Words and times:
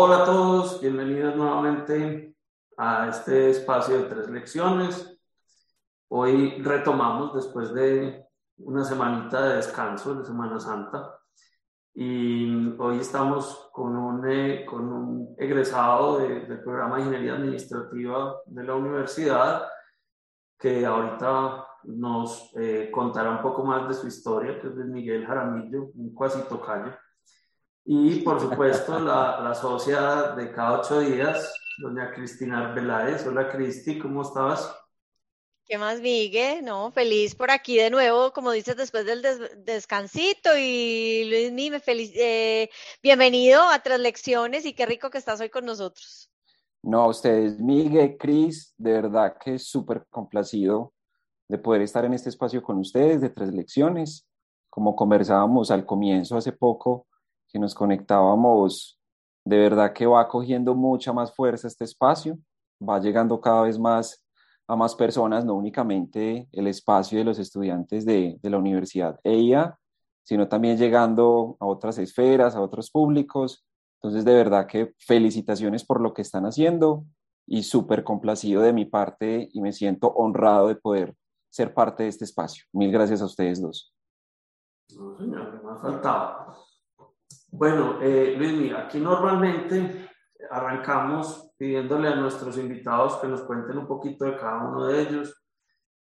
Hola 0.00 0.22
a 0.22 0.24
todos, 0.24 0.80
bienvenidos 0.80 1.34
nuevamente 1.34 2.32
a 2.76 3.08
este 3.08 3.50
espacio 3.50 3.98
de 3.98 4.04
tres 4.04 4.30
lecciones. 4.30 5.18
Hoy 6.06 6.62
retomamos 6.62 7.34
después 7.34 7.74
de 7.74 8.24
una 8.58 8.84
semanita 8.84 9.42
de 9.42 9.56
descanso 9.56 10.14
de 10.14 10.24
Semana 10.24 10.60
Santa 10.60 11.18
y 11.94 12.76
hoy 12.78 13.00
estamos 13.00 13.70
con 13.72 13.96
un, 13.96 14.30
eh, 14.30 14.64
con 14.64 14.88
un 14.88 15.34
egresado 15.36 16.18
del 16.18 16.62
programa 16.62 16.98
de 16.98 17.02
Ingeniería 17.02 17.34
Administrativa 17.34 18.36
de 18.46 18.62
la 18.62 18.76
universidad 18.76 19.64
que 20.56 20.86
ahorita 20.86 21.66
nos 21.86 22.52
eh, 22.54 22.88
contará 22.92 23.32
un 23.32 23.42
poco 23.42 23.64
más 23.64 23.88
de 23.88 23.94
su 23.94 24.06
historia, 24.06 24.60
que 24.60 24.68
es 24.68 24.76
de 24.76 24.84
Miguel 24.84 25.26
Jaramillo, 25.26 25.90
un 25.96 26.14
cuasi 26.14 26.40
tocayo. 26.42 26.92
Y 27.90 28.20
por 28.20 28.38
supuesto, 28.38 28.98
la, 29.00 29.40
la 29.40 29.54
socia 29.54 30.32
de 30.36 30.52
cada 30.52 30.80
ocho 30.80 31.00
días, 31.00 31.50
doña 31.78 32.12
Cristina 32.12 32.68
Arbeláez. 32.68 33.26
Hola 33.26 33.48
Cristi, 33.48 33.98
¿cómo 33.98 34.20
estabas? 34.20 34.70
¿Qué 35.64 35.78
más, 35.78 35.98
Miguel? 36.02 36.62
No, 36.66 36.90
feliz 36.92 37.34
por 37.34 37.50
aquí 37.50 37.78
de 37.78 37.88
nuevo, 37.88 38.30
como 38.34 38.52
dices, 38.52 38.76
después 38.76 39.06
del 39.06 39.22
descansito. 39.64 40.50
Y 40.58 41.30
Luis, 41.30 41.70
me 41.70 41.80
feliz, 41.80 42.12
eh, 42.14 42.68
bienvenido 43.02 43.62
a 43.62 43.78
Tres 43.78 44.00
Lecciones 44.00 44.66
y 44.66 44.74
qué 44.74 44.84
rico 44.84 45.08
que 45.08 45.16
estás 45.16 45.40
hoy 45.40 45.48
con 45.48 45.64
nosotros. 45.64 46.30
No, 46.82 47.04
a 47.04 47.08
ustedes, 47.08 47.58
Miguel, 47.58 48.18
Cris, 48.18 48.74
de 48.76 48.92
verdad 48.92 49.38
que 49.42 49.58
súper 49.58 50.04
complacido 50.10 50.92
de 51.48 51.56
poder 51.56 51.80
estar 51.80 52.04
en 52.04 52.12
este 52.12 52.28
espacio 52.28 52.62
con 52.62 52.76
ustedes 52.76 53.22
de 53.22 53.30
Tres 53.30 53.54
Lecciones. 53.54 54.28
Como 54.68 54.94
conversábamos 54.94 55.70
al 55.70 55.86
comienzo 55.86 56.36
hace 56.36 56.52
poco, 56.52 57.07
que 57.48 57.58
nos 57.58 57.74
conectábamos, 57.74 59.00
de 59.44 59.58
verdad 59.58 59.92
que 59.92 60.06
va 60.06 60.28
cogiendo 60.28 60.74
mucha 60.74 61.12
más 61.12 61.34
fuerza 61.34 61.68
este 61.68 61.84
espacio, 61.84 62.38
va 62.86 63.00
llegando 63.00 63.40
cada 63.40 63.62
vez 63.62 63.78
más 63.78 64.24
a 64.66 64.76
más 64.76 64.94
personas, 64.94 65.44
no 65.44 65.54
únicamente 65.54 66.48
el 66.52 66.66
espacio 66.66 67.18
de 67.18 67.24
los 67.24 67.38
estudiantes 67.38 68.04
de, 68.04 68.38
de 68.42 68.50
la 68.50 68.58
Universidad 68.58 69.18
EIA, 69.24 69.78
sino 70.22 70.46
también 70.46 70.76
llegando 70.76 71.56
a 71.58 71.66
otras 71.66 71.96
esferas, 71.96 72.54
a 72.54 72.60
otros 72.60 72.90
públicos. 72.90 73.64
Entonces, 73.94 74.26
de 74.26 74.34
verdad 74.34 74.66
que 74.66 74.94
felicitaciones 74.98 75.86
por 75.86 76.02
lo 76.02 76.12
que 76.12 76.20
están 76.20 76.44
haciendo 76.44 77.06
y 77.46 77.62
súper 77.62 78.04
complacido 78.04 78.60
de 78.60 78.74
mi 78.74 78.84
parte 78.84 79.48
y 79.50 79.62
me 79.62 79.72
siento 79.72 80.08
honrado 80.08 80.68
de 80.68 80.76
poder 80.76 81.16
ser 81.48 81.72
parte 81.72 82.02
de 82.02 82.10
este 82.10 82.26
espacio. 82.26 82.64
Mil 82.72 82.92
gracias 82.92 83.22
a 83.22 83.24
ustedes 83.24 83.62
dos. 83.62 83.94
No, 84.94 85.16
señor, 85.16 85.64
me 85.64 85.70
ha 85.70 85.76
faltado. 85.76 86.67
Bueno, 87.50 87.98
eh, 88.00 88.34
Luis, 88.36 88.72
aquí 88.74 89.00
normalmente 89.00 90.10
arrancamos 90.50 91.50
pidiéndole 91.56 92.08
a 92.08 92.16
nuestros 92.16 92.58
invitados 92.58 93.16
que 93.16 93.26
nos 93.26 93.42
cuenten 93.42 93.78
un 93.78 93.86
poquito 93.86 94.26
de 94.26 94.36
cada 94.36 94.68
uno 94.68 94.86
de 94.86 95.00
ellos, 95.00 95.44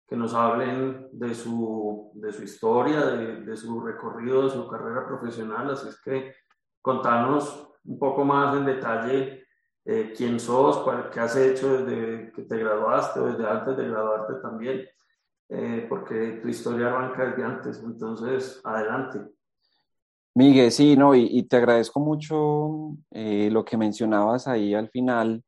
que 0.07 0.15
nos 0.15 0.33
hablen 0.33 1.07
de 1.11 1.33
su, 1.33 2.11
de 2.15 2.31
su 2.31 2.43
historia, 2.43 3.05
de, 3.05 3.41
de 3.41 3.57
su 3.57 3.79
recorrido, 3.79 4.43
de 4.43 4.49
su 4.49 4.67
carrera 4.67 5.05
profesional. 5.07 5.71
Así 5.71 5.87
es 5.87 5.99
que 6.01 6.35
contanos 6.81 7.73
un 7.85 7.97
poco 7.97 8.23
más 8.25 8.55
en 8.55 8.65
detalle 8.65 9.45
eh, 9.85 10.13
quién 10.15 10.39
sos, 10.39 10.79
cuál, 10.79 11.09
qué 11.09 11.21
has 11.21 11.35
hecho 11.37 11.77
desde 11.81 12.31
que 12.33 12.43
te 12.43 12.57
graduaste 12.57 13.19
o 13.21 13.27
desde 13.27 13.49
antes 13.49 13.77
de 13.77 13.87
graduarte 13.87 14.33
también, 14.41 14.85
eh, 15.49 15.85
porque 15.87 16.39
tu 16.41 16.49
historia 16.49 16.87
arranca 16.87 17.25
desde 17.25 17.43
antes. 17.43 17.81
Entonces, 17.81 18.61
adelante. 18.63 19.36
Miguel, 20.37 20.71
sí, 20.71 20.95
no, 20.95 21.15
y, 21.15 21.41
te 21.47 21.57
agradezco 21.57 21.99
mucho 21.99 22.95
eh, 23.09 23.49
lo 23.51 23.65
que 23.65 23.75
mencionabas 23.75 24.47
ahí 24.47 24.75
al 24.75 24.87
final, 24.91 25.43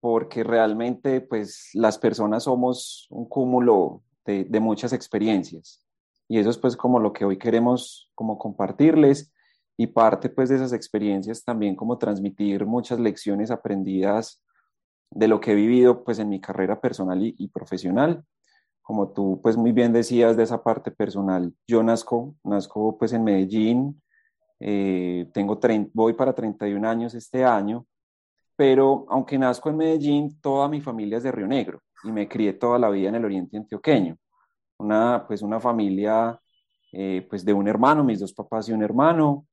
porque 0.00 0.42
realmente, 0.42 1.20
pues, 1.20 1.68
las 1.74 1.98
personas 1.98 2.44
somos 2.44 3.06
un 3.10 3.28
cúmulo 3.28 4.02
de, 4.24 4.60
muchas 4.60 4.94
experiencias, 4.94 5.84
y 6.26 6.38
eso 6.38 6.48
es, 6.48 6.56
pues, 6.56 6.74
como 6.74 7.00
lo 7.00 7.12
que 7.12 7.26
hoy 7.26 7.36
queremos 7.36 8.10
como 8.14 8.38
compartirles, 8.38 9.30
y 9.76 9.88
parte, 9.88 10.30
pues, 10.30 10.48
de 10.48 10.56
esas 10.56 10.72
experiencias 10.72 11.44
también 11.44 11.76
como 11.76 11.98
transmitir 11.98 12.64
muchas 12.64 12.98
lecciones 12.98 13.50
aprendidas 13.50 14.42
de 15.10 15.28
lo 15.28 15.38
que 15.38 15.52
he 15.52 15.54
vivido, 15.54 16.02
pues, 16.02 16.18
en 16.18 16.30
mi 16.30 16.40
carrera 16.40 16.80
personal 16.80 17.18
y 17.22 17.48
profesional 17.48 18.24
como 18.88 19.10
tú 19.10 19.38
pues 19.42 19.54
muy 19.54 19.72
bien 19.72 19.92
decías 19.92 20.34
de 20.34 20.44
esa 20.44 20.62
parte 20.62 20.90
personal, 20.90 21.52
yo 21.66 21.82
nazco, 21.82 22.34
nazco 22.42 22.96
pues 22.96 23.12
en 23.12 23.22
Medellín, 23.22 24.00
eh, 24.60 25.28
tengo 25.34 25.60
voy 25.92 26.14
para 26.14 26.32
31 26.32 26.88
años 26.88 27.12
este 27.12 27.44
año, 27.44 27.86
pero 28.56 29.04
aunque 29.10 29.36
nazco 29.36 29.68
en 29.68 29.76
Medellín, 29.76 30.40
toda 30.40 30.70
mi 30.70 30.80
familia 30.80 31.18
es 31.18 31.24
de 31.24 31.32
Río 31.32 31.46
Negro 31.46 31.82
y 32.02 32.10
me 32.10 32.26
crié 32.26 32.54
toda 32.54 32.78
la 32.78 32.88
vida 32.88 33.10
en 33.10 33.16
el 33.16 33.26
oriente 33.26 33.58
antioqueño. 33.58 34.16
Una, 34.78 35.26
pues 35.28 35.42
una 35.42 35.60
familia 35.60 36.40
eh, 36.90 37.26
pues 37.28 37.44
de 37.44 37.52
un 37.52 37.68
hermano, 37.68 38.02
mis 38.02 38.20
dos 38.20 38.32
papás 38.32 38.70
y 38.70 38.72
un 38.72 38.82
hermano, 38.82 39.44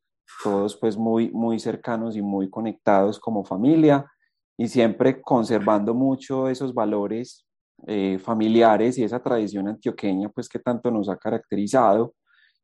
todos 0.45 0.77
pues 0.77 0.95
muy, 0.95 1.29
muy 1.31 1.59
cercanos 1.59 2.15
y 2.15 2.21
muy 2.21 2.49
conectados 2.49 3.19
como 3.19 3.43
familia 3.43 4.09
y 4.55 4.69
siempre 4.69 5.21
conservando 5.21 5.93
mucho 5.93 6.47
esos 6.47 6.73
valores 6.73 7.44
eh, 7.87 8.17
familiares 8.19 8.97
y 8.97 9.03
esa 9.03 9.21
tradición 9.21 9.67
antioqueña, 9.67 10.29
pues 10.29 10.49
que 10.49 10.59
tanto 10.59 10.89
nos 10.91 11.09
ha 11.09 11.17
caracterizado 11.17 12.15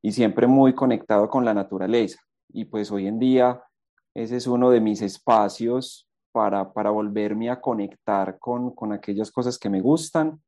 y 0.02 0.12
siempre 0.12 0.48
muy 0.48 0.74
conectado 0.74 1.30
con 1.30 1.46
la 1.46 1.54
naturaleza. 1.54 2.20
Y 2.50 2.66
pues 2.66 2.92
hoy 2.92 3.08
en 3.08 3.20
día 3.20 3.62
ese 4.14 4.38
es 4.38 4.48
uno 4.48 4.72
de 4.72 4.82
mis 4.82 5.02
espacios 5.02 6.10
para, 6.32 6.74
para 6.74 6.90
volverme 6.90 7.50
a 7.50 7.62
conectar 7.62 8.40
con, 8.40 8.74
con 8.74 8.94
aquellas 8.94 9.32
cosas 9.32 9.58
que 9.58 9.70
me 9.70 9.82
gustan 9.82 10.42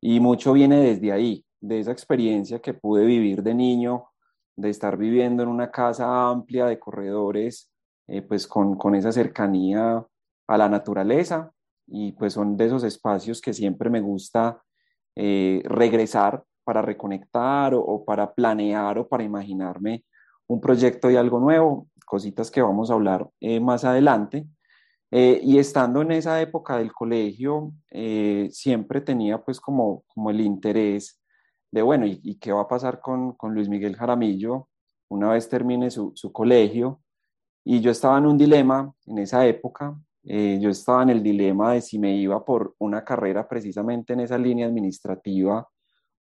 y 0.00 0.20
mucho 0.20 0.52
viene 0.52 0.80
desde 0.80 1.12
ahí, 1.12 1.44
de 1.60 1.80
esa 1.80 1.92
experiencia 1.92 2.60
que 2.60 2.74
pude 2.74 3.04
vivir 3.04 3.42
de 3.42 3.54
niño, 3.54 4.10
de 4.56 4.70
estar 4.70 4.96
viviendo 4.96 5.42
en 5.42 5.48
una 5.48 5.70
casa 5.70 6.28
amplia 6.28 6.66
de 6.66 6.78
corredores, 6.78 7.72
eh, 8.06 8.22
pues 8.22 8.46
con, 8.46 8.76
con 8.76 8.94
esa 8.94 9.10
cercanía 9.10 10.04
a 10.46 10.58
la 10.58 10.68
naturaleza 10.68 11.52
y 11.90 12.12
pues 12.12 12.34
son 12.34 12.56
de 12.56 12.66
esos 12.66 12.84
espacios 12.84 13.40
que 13.40 13.52
siempre 13.52 13.90
me 13.90 14.00
gusta 14.00 14.62
eh, 15.16 15.62
regresar 15.64 16.44
para 16.64 16.82
reconectar 16.82 17.72
o, 17.74 18.04
para 18.04 18.34
planear 18.34 18.98
o 18.98 19.08
para 19.08 19.24
imaginarme 19.24 20.04
un 20.46 20.60
proyecto 20.60 21.10
y 21.10 21.16
algo 21.16 21.40
nuevo, 21.40 21.88
cositas 22.06 22.50
que 22.50 22.62
vamos 22.62 22.90
a 22.90 22.94
hablar 22.94 23.28
eh, 23.40 23.60
más 23.60 23.84
adelante. 23.84 24.46
Eh, 25.10 25.40
y 25.42 25.58
estando 25.58 26.02
en 26.02 26.12
esa 26.12 26.40
época 26.42 26.76
del 26.76 26.92
colegio, 26.92 27.72
siempre 28.50 29.00
tenía 29.00 29.42
pues 29.42 29.58
como, 29.58 30.04
como 30.06 30.28
el 30.30 30.42
interés 30.42 31.22
de, 31.70 31.80
bueno, 31.80 32.04
¿y, 32.06 32.38
qué 32.38 32.52
va 32.52 32.62
a 32.62 32.68
pasar 32.68 33.00
con, 33.00 33.32
con, 33.32 33.54
Luis 33.54 33.68
Miguel 33.68 33.96
Jaramillo 33.96 34.68
una 35.08 35.30
vez 35.30 35.48
termine 35.48 35.90
su, 35.90 36.12
su 36.14 36.30
colegio? 36.32 37.00
Y 37.64 37.80
yo 37.80 37.90
estaba 37.90 38.18
en 38.18 38.26
un 38.26 38.38
dilema 38.38 38.94
en 39.06 39.18
esa 39.18 39.46
época, 39.46 39.98
eh, 40.30 40.58
yo 40.60 40.68
estaba 40.68 41.02
en 41.02 41.08
el 41.08 41.22
dilema 41.22 41.72
de 41.72 41.80
si 41.80 41.98
me 41.98 42.14
iba 42.14 42.44
por 42.44 42.74
una 42.80 43.02
carrera 43.02 43.48
precisamente 43.48 44.12
en 44.12 44.20
esa 44.20 44.36
línea 44.36 44.66
administrativa 44.66 45.66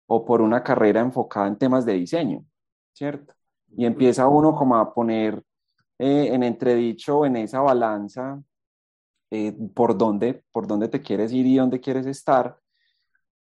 o 0.06 0.24
por 0.24 0.40
una 0.42 0.64
carrera 0.64 1.02
enfocada 1.02 1.48
en 1.48 1.58
temas 1.58 1.84
de 1.84 1.94
diseño, 1.94 2.46
¿cierto? 2.94 3.34
Y 3.76 3.86
empieza 3.86 4.28
uno 4.28 4.54
como 4.56 4.76
a 4.76 4.94
poner 4.94 5.44
eh, 5.98 6.30
en 6.32 6.44
entredicho 6.44 7.26
en 7.26 7.38
esa 7.38 7.62
balanza 7.62 8.40
eh, 9.32 9.58
por, 9.74 9.98
dónde, 9.98 10.44
por 10.52 10.68
dónde 10.68 10.90
te 10.90 11.02
quieres 11.02 11.34
ir 11.34 11.48
y 11.48 11.58
dónde 11.58 11.80
quieres 11.82 12.06
estar, 12.06 12.56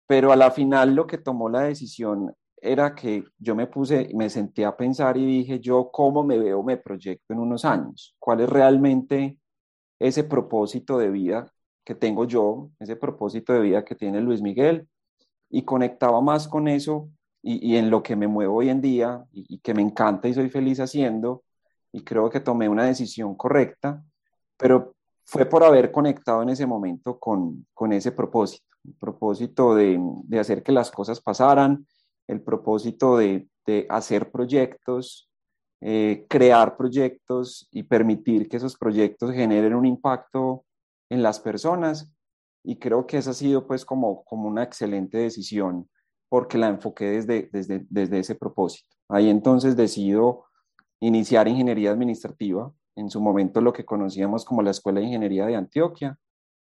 pero 0.07 0.31
a 0.31 0.35
la 0.35 0.49
final 0.49 0.95
lo 0.95 1.05
que 1.05 1.19
tomó 1.19 1.49
la 1.49 1.61
decisión 1.61 2.33
era 2.59 2.95
que 2.95 3.23
yo 3.37 3.55
me 3.55 3.67
puse, 3.67 4.09
me 4.15 4.27
senté 4.31 4.65
a 4.65 4.75
pensar 4.75 5.17
y 5.17 5.25
dije, 5.27 5.59
yo 5.59 5.91
cómo 5.91 6.23
me 6.23 6.39
veo, 6.39 6.63
me 6.63 6.77
proyecto 6.77 7.31
en 7.33 7.39
unos 7.41 7.63
años, 7.63 8.15
cuál 8.17 8.41
es 8.41 8.49
realmente 8.49 9.37
ese 9.99 10.23
propósito 10.23 10.97
de 10.97 11.09
vida 11.09 11.51
que 11.83 11.95
tengo 11.95 12.25
yo, 12.25 12.69
ese 12.79 12.95
propósito 12.95 13.53
de 13.53 13.61
vida 13.61 13.85
que 13.85 13.95
tiene 13.95 14.21
Luis 14.21 14.41
Miguel, 14.41 14.87
y 15.49 15.63
conectaba 15.63 16.21
más 16.21 16.47
con 16.47 16.67
eso 16.67 17.09
y, 17.41 17.77
en 17.77 17.89
lo 17.89 18.03
que 18.03 18.15
me 18.15 18.27
muevo 18.27 18.57
hoy 18.57 18.69
en 18.69 18.81
día 18.81 19.23
y, 19.31 19.59
que 19.59 19.73
me 19.73 19.81
encanta 19.81 20.27
y 20.27 20.33
soy 20.33 20.49
feliz 20.49 20.79
haciendo, 20.79 21.43
y 21.91 22.03
creo 22.03 22.29
que 22.29 22.41
tomé 22.41 22.67
una 22.67 22.85
decisión 22.85 23.35
correcta, 23.35 24.03
pero 24.57 24.95
fue 25.23 25.45
por 25.45 25.63
haber 25.63 25.91
conectado 25.91 26.41
en 26.43 26.49
ese 26.49 26.65
momento 26.65 27.17
con, 27.19 27.65
con 27.73 27.93
ese 27.93 28.11
propósito, 28.11 28.65
el 28.83 28.93
propósito 28.95 29.75
de, 29.75 29.99
de, 30.23 30.39
hacer 30.39 30.63
que 30.63 30.71
las 30.73 30.91
cosas 30.91 31.21
pasaran, 31.21 31.87
el 32.27 32.41
propósito 32.41 33.17
de, 33.17 33.47
de 33.65 33.85
hacer 33.89 34.31
proyectos, 34.31 35.26
eh, 35.81 36.25
crear 36.27 36.75
proyectos 36.77 37.67
y 37.71 37.83
permitir 37.83 38.49
que 38.49 38.57
esos 38.57 38.77
proyectos 38.77 39.31
generen 39.31 39.75
un 39.75 39.85
impacto 39.85 40.65
en 41.09 41.23
las 41.23 41.39
personas. 41.39 42.11
Y 42.63 42.77
creo 42.77 43.05
que 43.07 43.17
esa 43.17 43.31
ha 43.31 43.33
sido 43.33 43.67
pues 43.67 43.85
como, 43.85 44.23
como 44.23 44.47
una 44.47 44.63
excelente 44.63 45.17
decisión 45.17 45.89
porque 46.29 46.57
la 46.57 46.67
enfoqué 46.67 47.05
desde, 47.05 47.49
desde, 47.51 47.85
desde 47.89 48.19
ese 48.19 48.35
propósito. 48.35 48.95
Ahí 49.09 49.29
entonces 49.29 49.75
decido 49.75 50.45
iniciar 50.99 51.47
ingeniería 51.47 51.91
administrativa 51.91 52.71
en 52.95 53.09
su 53.09 53.21
momento 53.21 53.61
lo 53.61 53.71
que 53.71 53.85
conocíamos 53.85 54.43
como 54.43 54.61
la 54.61 54.71
Escuela 54.71 54.99
de 54.99 55.05
Ingeniería 55.05 55.45
de 55.45 55.55
Antioquia, 55.55 56.17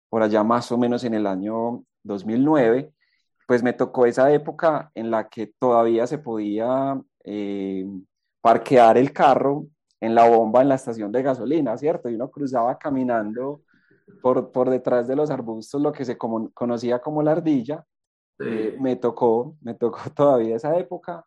por 0.09 0.23
allá 0.23 0.43
más 0.43 0.71
o 0.71 0.77
menos 0.77 1.03
en 1.03 1.13
el 1.13 1.27
año 1.27 1.83
2009, 2.03 2.93
pues 3.47 3.63
me 3.63 3.73
tocó 3.73 4.05
esa 4.05 4.31
época 4.31 4.91
en 4.95 5.11
la 5.11 5.27
que 5.29 5.47
todavía 5.59 6.07
se 6.07 6.17
podía 6.17 6.99
eh, 7.25 7.85
parquear 8.41 8.97
el 8.97 9.13
carro 9.13 9.67
en 9.99 10.15
la 10.15 10.27
bomba 10.27 10.61
en 10.61 10.69
la 10.69 10.75
estación 10.75 11.11
de 11.11 11.21
gasolina, 11.21 11.77
¿cierto? 11.77 12.09
Y 12.09 12.15
uno 12.15 12.29
cruzaba 12.29 12.77
caminando 12.77 13.61
por, 14.21 14.51
por 14.51 14.69
detrás 14.69 15.07
de 15.07 15.15
los 15.15 15.29
arbustos, 15.29 15.81
lo 15.81 15.91
que 15.91 16.05
se 16.05 16.17
conocía 16.17 16.99
como 16.99 17.21
la 17.23 17.33
ardilla. 17.33 17.85
Eh, 18.39 18.75
me 18.79 18.95
tocó, 18.95 19.55
me 19.61 19.75
tocó 19.75 19.99
todavía 20.15 20.55
esa 20.55 20.77
época. 20.77 21.25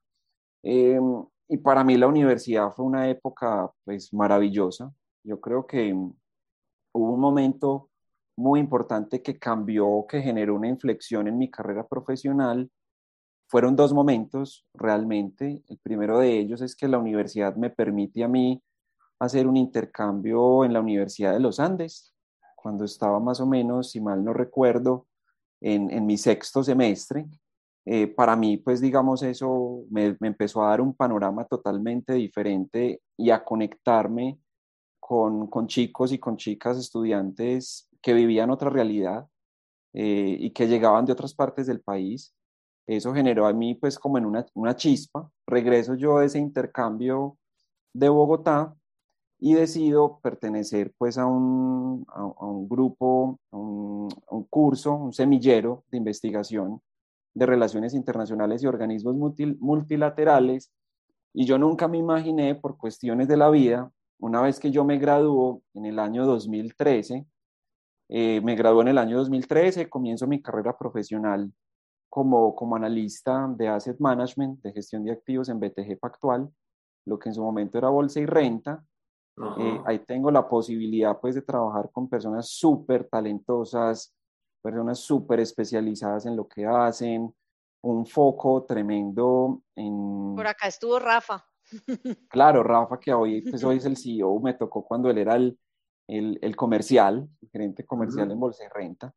Em, 0.62 1.24
y 1.48 1.58
para 1.58 1.84
mí 1.84 1.96
la 1.96 2.08
universidad 2.08 2.70
fue 2.72 2.84
una 2.86 3.08
época 3.08 3.70
pues 3.84 4.12
maravillosa. 4.12 4.92
Yo 5.22 5.40
creo 5.40 5.66
que 5.66 5.92
hubo 5.94 7.12
un 7.12 7.20
momento 7.20 7.90
muy 8.36 8.60
importante 8.60 9.22
que 9.22 9.38
cambió, 9.38 10.06
que 10.08 10.20
generó 10.22 10.56
una 10.56 10.68
inflexión 10.68 11.28
en 11.28 11.38
mi 11.38 11.50
carrera 11.50 11.86
profesional. 11.86 12.70
Fueron 13.54 13.76
dos 13.76 13.92
momentos 13.92 14.66
realmente. 14.74 15.62
El 15.68 15.78
primero 15.78 16.18
de 16.18 16.40
ellos 16.40 16.60
es 16.60 16.74
que 16.74 16.88
la 16.88 16.98
universidad 16.98 17.54
me 17.54 17.70
permite 17.70 18.24
a 18.24 18.26
mí 18.26 18.60
hacer 19.20 19.46
un 19.46 19.56
intercambio 19.56 20.64
en 20.64 20.72
la 20.72 20.80
Universidad 20.80 21.32
de 21.32 21.38
los 21.38 21.60
Andes, 21.60 22.12
cuando 22.56 22.84
estaba 22.84 23.20
más 23.20 23.38
o 23.38 23.46
menos, 23.46 23.92
si 23.92 24.00
mal 24.00 24.24
no 24.24 24.32
recuerdo, 24.32 25.06
en, 25.60 25.88
en 25.92 26.04
mi 26.04 26.16
sexto 26.16 26.64
semestre. 26.64 27.26
Eh, 27.84 28.08
para 28.08 28.34
mí, 28.34 28.56
pues 28.56 28.80
digamos, 28.80 29.22
eso 29.22 29.84
me, 29.88 30.16
me, 30.18 30.26
empezó 30.26 30.64
a 30.64 30.70
dar 30.70 30.80
un 30.80 30.92
panorama 30.92 31.44
totalmente 31.44 32.14
diferente 32.14 33.02
y 33.16 33.30
a 33.30 33.44
conectarme 33.44 34.40
con, 34.98 35.46
con 35.46 35.68
chicos 35.68 36.10
y 36.10 36.18
con 36.18 36.36
chicas 36.38 36.76
estudiantes 36.76 37.88
que 38.02 38.14
vivían 38.14 38.50
otra 38.50 38.68
realidad 38.68 39.28
eh, 39.92 40.38
y 40.40 40.50
que 40.50 40.66
llegaban 40.66 41.04
de 41.04 41.12
otras 41.12 41.34
partes 41.34 41.68
del 41.68 41.82
país. 41.82 42.34
Eso 42.86 43.14
generó 43.14 43.46
a 43.46 43.52
mí 43.52 43.74
pues 43.74 43.98
como 43.98 44.18
en 44.18 44.26
una, 44.26 44.44
una 44.54 44.76
chispa. 44.76 45.30
Regreso 45.46 45.94
yo 45.94 46.18
de 46.18 46.26
ese 46.26 46.38
intercambio 46.38 47.38
de 47.94 48.08
Bogotá 48.08 48.74
y 49.38 49.54
decido 49.54 50.20
pertenecer 50.22 50.92
pues 50.98 51.18
a 51.18 51.26
un, 51.26 52.04
a, 52.08 52.24
un 52.24 52.68
grupo, 52.68 53.38
a 53.50 53.56
un, 53.56 54.08
curso, 54.48 54.94
un 54.94 55.12
semillero 55.12 55.84
de 55.90 55.98
investigación 55.98 56.80
de 57.34 57.46
relaciones 57.46 57.94
internacionales 57.94 58.62
y 58.62 58.66
organismos 58.66 59.16
multilaterales. 59.58 60.70
Y 61.32 61.46
yo 61.46 61.58
nunca 61.58 61.88
me 61.88 61.98
imaginé 61.98 62.54
por 62.54 62.76
cuestiones 62.76 63.28
de 63.28 63.36
la 63.36 63.50
vida, 63.50 63.90
una 64.20 64.40
vez 64.40 64.60
que 64.60 64.70
yo 64.70 64.84
me 64.84 64.98
graduó 64.98 65.62
en 65.74 65.86
el 65.86 65.98
año 65.98 66.24
2013, 66.26 67.26
eh, 68.08 68.40
me 68.42 68.54
gradué 68.54 68.82
en 68.82 68.88
el 68.88 68.98
año 68.98 69.18
2013, 69.18 69.88
comienzo 69.88 70.26
mi 70.26 70.40
carrera 70.40 70.76
profesional 70.78 71.52
como, 72.14 72.54
como 72.54 72.76
analista 72.76 73.52
de 73.56 73.66
asset 73.66 73.98
management, 73.98 74.62
de 74.62 74.72
gestión 74.72 75.02
de 75.02 75.10
activos 75.10 75.48
en 75.48 75.58
BTG 75.58 75.98
Pactual, 75.98 76.48
lo 77.06 77.18
que 77.18 77.28
en 77.28 77.34
su 77.34 77.42
momento 77.42 77.76
era 77.76 77.88
bolsa 77.88 78.20
y 78.20 78.26
renta. 78.26 78.84
Eh, 79.58 79.80
ahí 79.84 79.98
tengo 79.98 80.30
la 80.30 80.48
posibilidad 80.48 81.18
pues 81.20 81.34
de 81.34 81.42
trabajar 81.42 81.90
con 81.90 82.08
personas 82.08 82.48
súper 82.48 83.08
talentosas, 83.08 84.14
personas 84.62 85.00
súper 85.00 85.40
especializadas 85.40 86.24
en 86.26 86.36
lo 86.36 86.46
que 86.46 86.64
hacen, 86.64 87.34
un 87.82 88.06
foco 88.06 88.62
tremendo 88.62 89.62
en... 89.74 90.36
Por 90.36 90.46
acá 90.46 90.68
estuvo 90.68 91.00
Rafa. 91.00 91.44
Claro, 92.30 92.62
Rafa, 92.62 93.00
que 93.00 93.12
hoy, 93.12 93.42
pues 93.42 93.64
hoy 93.64 93.78
es 93.78 93.86
el 93.86 93.96
CEO, 93.96 94.38
me 94.38 94.54
tocó 94.54 94.84
cuando 94.84 95.10
él 95.10 95.18
era 95.18 95.34
el, 95.34 95.58
el, 96.06 96.38
el 96.42 96.54
comercial, 96.54 97.28
el 97.42 97.48
gerente 97.50 97.84
comercial 97.84 98.30
en 98.30 98.38
Bolsa 98.38 98.62
y 98.62 98.68
Renta. 98.68 99.12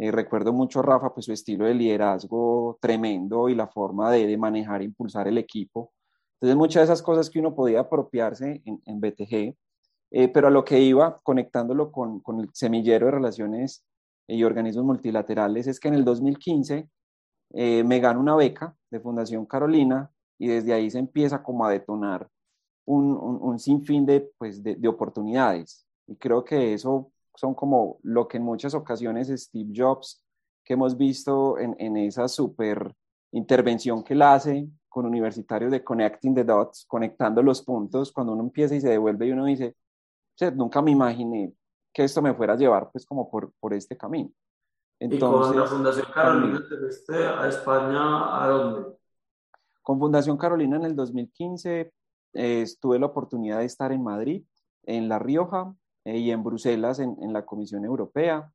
Eh, 0.00 0.10
recuerdo 0.10 0.54
mucho 0.54 0.80
a 0.80 0.82
Rafa, 0.82 1.12
pues 1.12 1.26
su 1.26 1.32
estilo 1.34 1.66
de 1.66 1.74
liderazgo 1.74 2.78
tremendo 2.80 3.50
y 3.50 3.54
la 3.54 3.66
forma 3.66 4.10
de, 4.10 4.34
manejar 4.38 4.80
e 4.80 4.84
impulsar 4.84 5.28
el 5.28 5.36
equipo. 5.36 5.92
Entonces, 6.36 6.56
muchas 6.56 6.80
de 6.80 6.84
esas 6.84 7.02
cosas 7.02 7.28
que 7.28 7.38
uno 7.38 7.54
podía 7.54 7.80
apropiarse 7.80 8.62
en, 8.64 9.00
BTG, 9.00 9.54
eh, 10.12 10.28
pero 10.32 10.46
a 10.48 10.50
lo 10.50 10.64
que 10.64 10.80
iba, 10.80 11.20
conectándolo 11.22 11.92
con, 11.92 12.22
el 12.40 12.48
semillero 12.54 13.06
de 13.06 13.12
relaciones 13.12 13.84
y 14.26 14.42
organismos 14.42 14.86
multilaterales, 14.86 15.66
es 15.66 15.78
que 15.78 15.88
en 15.88 15.94
el 15.94 16.04
2015 16.06 16.88
eh, 17.52 17.84
me 17.84 18.00
gano 18.00 18.20
una 18.20 18.36
beca 18.36 18.74
de 18.90 19.00
Fundación 19.00 19.44
Carolina 19.44 20.10
y 20.38 20.48
desde 20.48 20.72
ahí 20.72 20.90
se 20.90 20.98
empieza 20.98 21.42
como 21.42 21.66
a 21.66 21.70
detonar 21.70 22.26
un, 22.86 23.12
un, 23.12 23.38
un 23.42 23.58
sinfín 23.58 24.06
de, 24.06 24.32
pues, 24.38 24.62
de, 24.62 24.76
de, 24.76 24.88
oportunidades. 24.88 25.86
Y 26.06 26.16
creo 26.16 26.42
que 26.42 26.72
eso 26.72 27.12
son 27.40 27.54
como 27.54 27.98
lo 28.02 28.28
que 28.28 28.36
en 28.36 28.42
muchas 28.42 28.74
ocasiones 28.74 29.28
Steve 29.28 29.72
Jobs, 29.74 30.22
que 30.62 30.74
hemos 30.74 30.94
visto 30.94 31.58
en, 31.58 31.74
en 31.78 31.96
esa 31.96 32.28
super 32.28 32.94
intervención 33.32 34.04
que 34.04 34.12
él 34.12 34.20
hace 34.20 34.68
con 34.90 35.06
universitarios 35.06 35.70
de 35.70 35.82
Connecting 35.82 36.34
the 36.34 36.44
Dots, 36.44 36.84
conectando 36.86 37.42
los 37.42 37.62
puntos, 37.62 38.12
cuando 38.12 38.34
uno 38.34 38.42
empieza 38.42 38.74
y 38.74 38.82
se 38.82 38.90
devuelve 38.90 39.26
y 39.26 39.30
uno 39.30 39.46
dice, 39.46 39.74
nunca 40.54 40.82
me 40.82 40.90
imaginé 40.90 41.54
que 41.94 42.04
esto 42.04 42.20
me 42.20 42.34
fuera 42.34 42.52
a 42.52 42.56
llevar 42.56 42.90
pues 42.92 43.06
como 43.06 43.30
por, 43.30 43.52
por 43.58 43.72
este 43.72 43.96
camino. 43.96 44.30
Entonces, 44.98 45.52
¿Y 45.52 45.54
con 45.54 45.60
la 45.60 45.66
Fundación 45.66 46.06
Carolina 46.12 46.62
te 46.68 46.76
fuiste 46.76 47.16
a 47.24 47.48
España 47.48 48.44
a 48.44 48.48
dónde? 48.48 48.96
Con 49.80 49.98
Fundación 49.98 50.36
Carolina 50.36 50.76
en 50.76 50.84
el 50.84 50.94
2015 50.94 51.90
eh, 52.34 52.64
tuve 52.78 52.98
la 52.98 53.06
oportunidad 53.06 53.60
de 53.60 53.64
estar 53.64 53.92
en 53.92 54.02
Madrid, 54.02 54.44
en 54.82 55.08
La 55.08 55.18
Rioja 55.18 55.74
eh, 56.04 56.18
y 56.18 56.30
en 56.30 56.42
Bruselas 56.42 56.98
en, 56.98 57.16
en, 57.20 57.32
la 57.32 57.44
Comisión 57.44 57.84
Europea, 57.84 58.50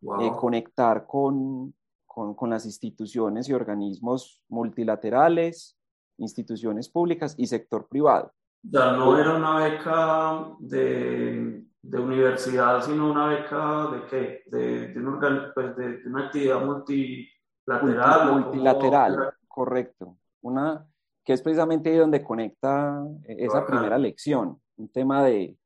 wow. 0.00 0.20
eh, 0.22 0.32
conectar 0.36 1.06
con, 1.06 1.74
con, 2.06 2.34
con, 2.34 2.50
las 2.50 2.64
instituciones 2.66 3.48
y 3.48 3.52
organismos 3.52 4.42
multilaterales, 4.48 5.76
instituciones 6.18 6.88
públicas 6.88 7.34
y 7.38 7.46
sector 7.46 7.86
privado. 7.88 8.32
Ya 8.62 8.92
no 8.92 9.18
era 9.18 9.36
una 9.36 9.56
beca 9.58 10.54
de, 10.58 11.64
de 11.80 11.98
universidad, 11.98 12.82
sino 12.82 13.10
una 13.10 13.28
beca 13.28 13.88
de 13.92 14.06
qué? 14.06 14.42
De, 14.46 14.88
de, 14.88 15.00
un, 15.00 15.18
pues 15.54 15.76
de, 15.76 15.98
de 15.98 16.08
una 16.08 16.26
actividad 16.26 16.64
multilateral. 16.64 18.32
Multilateral, 18.32 19.34
correcto. 19.48 20.16
Una 20.42 20.86
que 21.24 21.34
es 21.34 21.42
precisamente 21.42 21.96
donde 21.96 22.22
conecta 22.24 23.06
esa 23.26 23.66
primera 23.66 23.98
lección, 23.98 24.60
un 24.76 24.88
tema 24.88 25.22
de, 25.22 25.56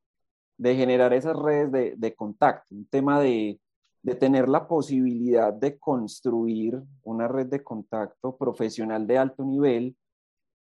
de 0.57 0.75
generar 0.75 1.13
esas 1.13 1.35
redes 1.37 1.71
de, 1.71 1.95
de 1.97 2.15
contacto, 2.15 2.73
un 2.73 2.85
tema 2.85 3.19
de, 3.19 3.59
de, 4.01 4.15
tener 4.15 4.47
la 4.47 4.67
posibilidad 4.67 5.53
de 5.53 5.77
construir 5.77 6.81
una 7.03 7.27
red 7.27 7.47
de 7.47 7.63
contacto 7.63 8.35
profesional 8.37 9.05
de 9.05 9.17
alto 9.17 9.43
nivel, 9.43 9.95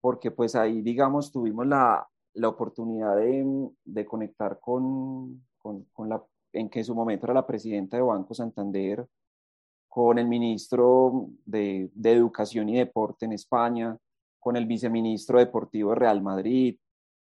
porque 0.01 0.31
pues 0.31 0.55
ahí, 0.55 0.83
digamos, 0.83 1.33
tuvimos 1.33 1.67
la, 1.67 2.07
la 2.35 2.49
oportunidad 2.49 3.17
de, 3.17 3.71
de 3.85 4.07
conectar 4.07 4.59
con, 4.61 5.45
con, 5.59 5.85
con, 5.93 6.09
la, 6.09 6.23
en 6.53 6.69
que 6.69 6.81
en 6.81 6.85
su 6.85 6.95
momento 6.95 7.27
era 7.27 7.35
la 7.35 7.47
presidenta 7.47 7.97
de 7.97 8.03
Banco 8.03 8.35
Santander, 8.35 9.07
con 9.89 10.19
el 10.19 10.29
ministro 10.29 11.29
de, 11.45 11.91
de 11.95 12.13
Educación 12.13 12.69
y 12.69 12.79
Deporte 12.79 13.25
en 13.25 13.33
España, 13.33 13.97
con 14.39 14.57
el 14.57 14.67
viceministro 14.67 15.39
deportivo 15.39 15.91
de 15.91 15.97
Real 15.97 16.23
Madrid, 16.23 16.79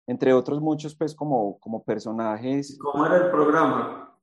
entre 0.09 0.33
otros 0.33 0.59
muchos, 0.59 0.95
pues 0.95 1.13
como, 1.13 1.59
como 1.59 1.83
personajes. 1.83 2.79
¿Cómo 2.81 3.05
era 3.05 3.17
el 3.17 3.29
programa 3.29 4.17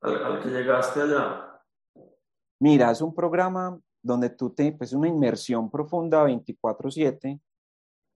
al, 0.00 0.24
al, 0.24 0.42
que 0.42 0.48
llegaste 0.48 1.00
allá? 1.00 1.62
Mira, 2.58 2.90
es 2.90 3.00
un 3.00 3.14
programa 3.14 3.78
donde 4.02 4.30
tú 4.30 4.50
te, 4.50 4.72
pues 4.72 4.92
una 4.92 5.06
inmersión 5.06 5.70
profunda 5.70 6.24
24/7. 6.24 7.40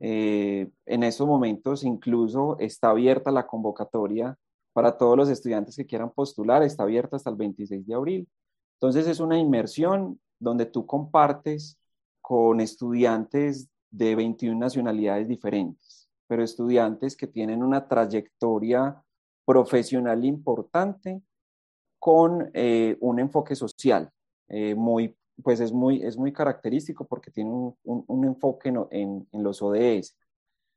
Eh, 0.00 0.68
en 0.84 1.02
esos 1.04 1.26
momentos 1.26 1.84
incluso 1.84 2.56
está 2.58 2.90
abierta 2.90 3.30
la 3.30 3.46
convocatoria 3.46 4.36
para 4.72 4.98
todos 4.98 5.16
los 5.16 5.30
estudiantes 5.30 5.76
que 5.76 5.86
quieran 5.86 6.10
postular, 6.10 6.62
está 6.64 6.82
abierta 6.82 7.14
hasta 7.14 7.30
el 7.30 7.36
26 7.36 7.86
de 7.86 7.94
abril. 7.94 8.28
Entonces 8.74 9.06
es 9.06 9.20
una 9.20 9.38
inmersión 9.38 10.20
donde 10.40 10.66
tú 10.66 10.84
compartes 10.84 11.78
con 12.20 12.60
estudiantes 12.60 13.70
de 13.90 14.16
21 14.16 14.58
nacionalidades 14.58 15.28
diferentes, 15.28 16.05
pero 16.26 16.42
estudiantes 16.42 17.16
que 17.16 17.26
tienen 17.26 17.62
una 17.62 17.88
trayectoria 17.88 19.02
profesional 19.44 20.24
importante 20.24 21.22
con 21.98 22.50
eh, 22.52 22.96
un 23.00 23.18
enfoque 23.20 23.54
social 23.54 24.10
eh, 24.48 24.74
muy, 24.74 25.16
pues 25.42 25.60
es 25.60 25.72
muy, 25.72 26.02
es 26.02 26.16
muy 26.16 26.32
característico 26.32 27.06
porque 27.06 27.30
tiene 27.30 27.50
un, 27.50 27.76
un, 27.84 28.04
un 28.06 28.24
enfoque 28.24 28.68
en, 28.68 28.78
en, 28.90 29.28
en, 29.32 29.42
los 29.42 29.62
ODS. 29.62 30.16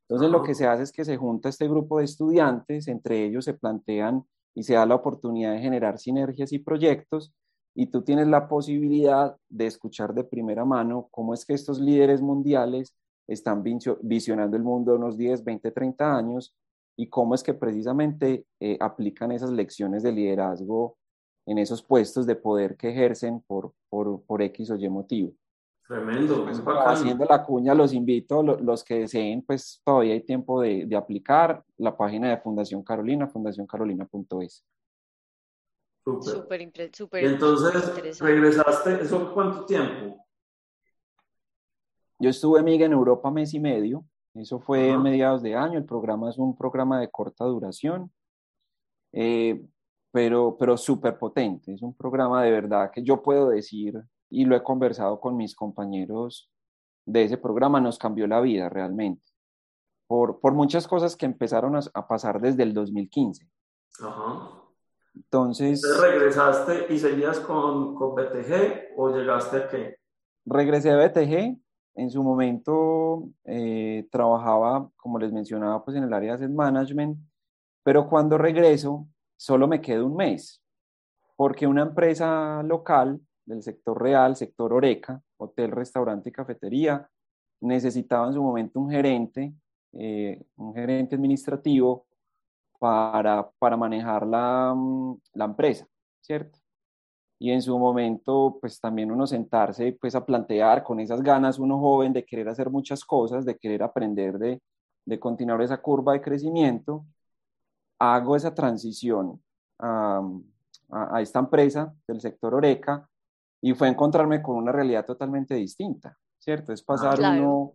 Entonces 0.08 0.30
lo 0.30 0.42
que 0.42 0.54
se 0.54 0.66
hace 0.66 0.82
es 0.82 0.92
que 0.92 1.04
se 1.04 1.16
junta 1.16 1.48
este 1.48 1.68
grupo 1.68 1.98
de 1.98 2.04
estudiantes, 2.04 2.88
entre 2.88 3.24
ellos 3.24 3.44
se 3.44 3.54
plantean 3.54 4.24
y 4.54 4.64
se 4.64 4.74
da 4.74 4.86
la 4.86 4.96
oportunidad 4.96 5.52
de 5.52 5.60
generar 5.60 5.98
sinergias 5.98 6.52
y 6.52 6.58
proyectos 6.58 7.32
y 7.74 7.86
tú 7.86 8.02
tienes 8.02 8.26
la 8.26 8.48
posibilidad 8.48 9.36
de 9.48 9.66
escuchar 9.66 10.14
de 10.14 10.24
primera 10.24 10.64
mano 10.64 11.08
cómo 11.10 11.34
es 11.34 11.44
que 11.46 11.54
estos 11.54 11.78
líderes 11.78 12.20
mundiales 12.20 12.96
están 13.30 13.62
visionando 14.02 14.56
el 14.56 14.62
mundo 14.62 14.96
unos 14.96 15.16
10, 15.16 15.44
20, 15.44 15.70
30 15.70 16.16
años 16.16 16.54
y 16.96 17.08
cómo 17.08 17.34
es 17.34 17.42
que 17.42 17.54
precisamente 17.54 18.44
eh, 18.58 18.76
aplican 18.80 19.30
esas 19.32 19.50
lecciones 19.50 20.02
de 20.02 20.12
liderazgo 20.12 20.98
en 21.46 21.58
esos 21.58 21.82
puestos 21.82 22.26
de 22.26 22.34
poder 22.34 22.76
que 22.76 22.90
ejercen 22.90 23.40
por, 23.46 23.72
por, 23.88 24.22
por 24.22 24.42
X 24.42 24.70
o 24.72 24.76
Y 24.76 24.88
motivo. 24.88 25.32
Tremendo, 25.86 26.44
pues, 26.44 26.62
Haciendo 26.86 27.24
la 27.24 27.44
cuña, 27.44 27.74
los 27.74 27.92
invito, 27.92 28.42
los, 28.42 28.84
que 28.84 29.00
deseen, 29.00 29.42
pues 29.42 29.80
todavía 29.84 30.14
hay 30.14 30.20
tiempo 30.20 30.60
de, 30.60 30.86
de, 30.86 30.96
aplicar 30.96 31.64
la 31.78 31.96
página 31.96 32.30
de 32.30 32.36
Fundación 32.36 32.84
Carolina, 32.84 33.26
fundacioncarolina.es. 33.26 34.64
Súper, 36.04 36.90
súper. 36.94 37.24
Y 37.24 37.26
entonces, 37.26 38.20
¿regresaste? 38.20 39.02
¿Eso 39.02 39.32
cuánto 39.34 39.66
tiempo? 39.66 40.24
Yo 42.20 42.28
estuve, 42.28 42.62
Miguel, 42.62 42.88
en 42.88 42.92
Europa 42.92 43.30
mes 43.30 43.54
y 43.54 43.60
medio. 43.60 44.04
Eso 44.34 44.60
fue 44.60 44.96
mediados 44.98 45.42
de 45.42 45.54
año. 45.54 45.78
El 45.78 45.86
programa 45.86 46.28
es 46.28 46.38
un 46.38 46.56
programa 46.56 47.00
de 47.00 47.10
corta 47.10 47.46
duración. 47.46 48.12
Eh, 49.12 49.64
pero, 50.12 50.56
pero 50.58 50.76
súper 50.76 51.18
potente. 51.18 51.72
Es 51.72 51.82
un 51.82 51.94
programa 51.94 52.42
de 52.42 52.50
verdad 52.50 52.90
que 52.92 53.02
yo 53.02 53.22
puedo 53.22 53.48
decir, 53.48 54.00
y 54.28 54.44
lo 54.44 54.54
he 54.54 54.62
conversado 54.62 55.18
con 55.18 55.36
mis 55.36 55.54
compañeros 55.54 56.50
de 57.06 57.24
ese 57.24 57.38
programa, 57.38 57.80
nos 57.80 57.98
cambió 57.98 58.26
la 58.26 58.40
vida 58.40 58.68
realmente. 58.68 59.26
Por, 60.06 60.40
por 60.40 60.52
muchas 60.52 60.86
cosas 60.86 61.16
que 61.16 61.26
empezaron 61.26 61.76
a, 61.76 62.08
pasar 62.08 62.40
desde 62.40 62.64
el 62.64 62.74
2015. 62.74 63.48
Ajá. 64.02 64.50
Entonces... 65.14 65.82
¿Regresaste 66.00 66.92
y 66.92 66.98
seguías 66.98 67.40
con, 67.40 67.94
con 67.94 68.14
BTG 68.14 68.94
o 68.96 69.10
llegaste 69.10 69.56
a 69.56 69.68
qué? 69.68 69.96
Regresé 70.44 70.90
a 70.90 70.96
BTG. 70.96 71.60
En 71.94 72.10
su 72.10 72.22
momento 72.22 73.28
eh, 73.44 74.06
trabajaba, 74.10 74.90
como 74.96 75.18
les 75.18 75.32
mencionaba, 75.32 75.84
pues 75.84 75.96
en 75.96 76.04
el 76.04 76.12
área 76.12 76.30
de 76.30 76.34
asset 76.44 76.50
management, 76.50 77.18
pero 77.82 78.08
cuando 78.08 78.38
regreso 78.38 79.06
solo 79.36 79.66
me 79.66 79.80
quedo 79.80 80.06
un 80.06 80.16
mes, 80.16 80.62
porque 81.36 81.66
una 81.66 81.82
empresa 81.82 82.62
local 82.62 83.20
del 83.44 83.62
sector 83.62 84.00
real, 84.00 84.36
sector 84.36 84.72
Oreca, 84.72 85.20
hotel, 85.38 85.72
restaurante 85.72 86.28
y 86.28 86.32
cafetería, 86.32 87.08
necesitaba 87.60 88.28
en 88.28 88.34
su 88.34 88.42
momento 88.42 88.80
un 88.80 88.90
gerente, 88.90 89.52
eh, 89.92 90.44
un 90.56 90.74
gerente 90.74 91.16
administrativo 91.16 92.06
para, 92.78 93.50
para 93.58 93.76
manejar 93.76 94.26
la, 94.26 94.72
mm, 94.74 95.20
la, 95.34 95.44
empresa, 95.46 95.86
¿cierto? 96.20 96.59
Y 97.42 97.52
en 97.52 97.62
su 97.62 97.78
momento, 97.78 98.58
pues 98.60 98.78
también 98.78 99.10
uno 99.10 99.26
sentarse 99.26 99.96
pues 99.98 100.14
a 100.14 100.26
plantear 100.26 100.84
con 100.84 101.00
esas 101.00 101.22
ganas, 101.22 101.58
uno 101.58 101.78
joven 101.78 102.12
de 102.12 102.22
querer 102.22 102.50
hacer 102.50 102.68
muchas 102.68 103.02
cosas, 103.02 103.46
de 103.46 103.56
querer 103.56 103.82
aprender, 103.82 104.38
de, 104.38 104.60
de 105.06 105.18
continuar 105.18 105.62
esa 105.62 105.80
curva 105.80 106.12
de 106.12 106.20
crecimiento, 106.20 107.06
hago 107.98 108.36
esa 108.36 108.54
transición 108.54 109.42
a, 109.78 110.20
a, 110.90 111.22
esta 111.22 111.38
empresa 111.38 111.94
del 112.06 112.20
sector 112.20 112.54
Oreca 112.54 113.08
y 113.62 113.72
fue 113.72 113.88
encontrarme 113.88 114.42
con 114.42 114.56
una 114.56 114.70
realidad 114.70 115.06
totalmente 115.06 115.54
distinta, 115.54 116.18
¿cierto? 116.38 116.74
Es 116.74 116.82
pasar 116.82 117.24
ah, 117.24 117.30
uno 117.30 117.72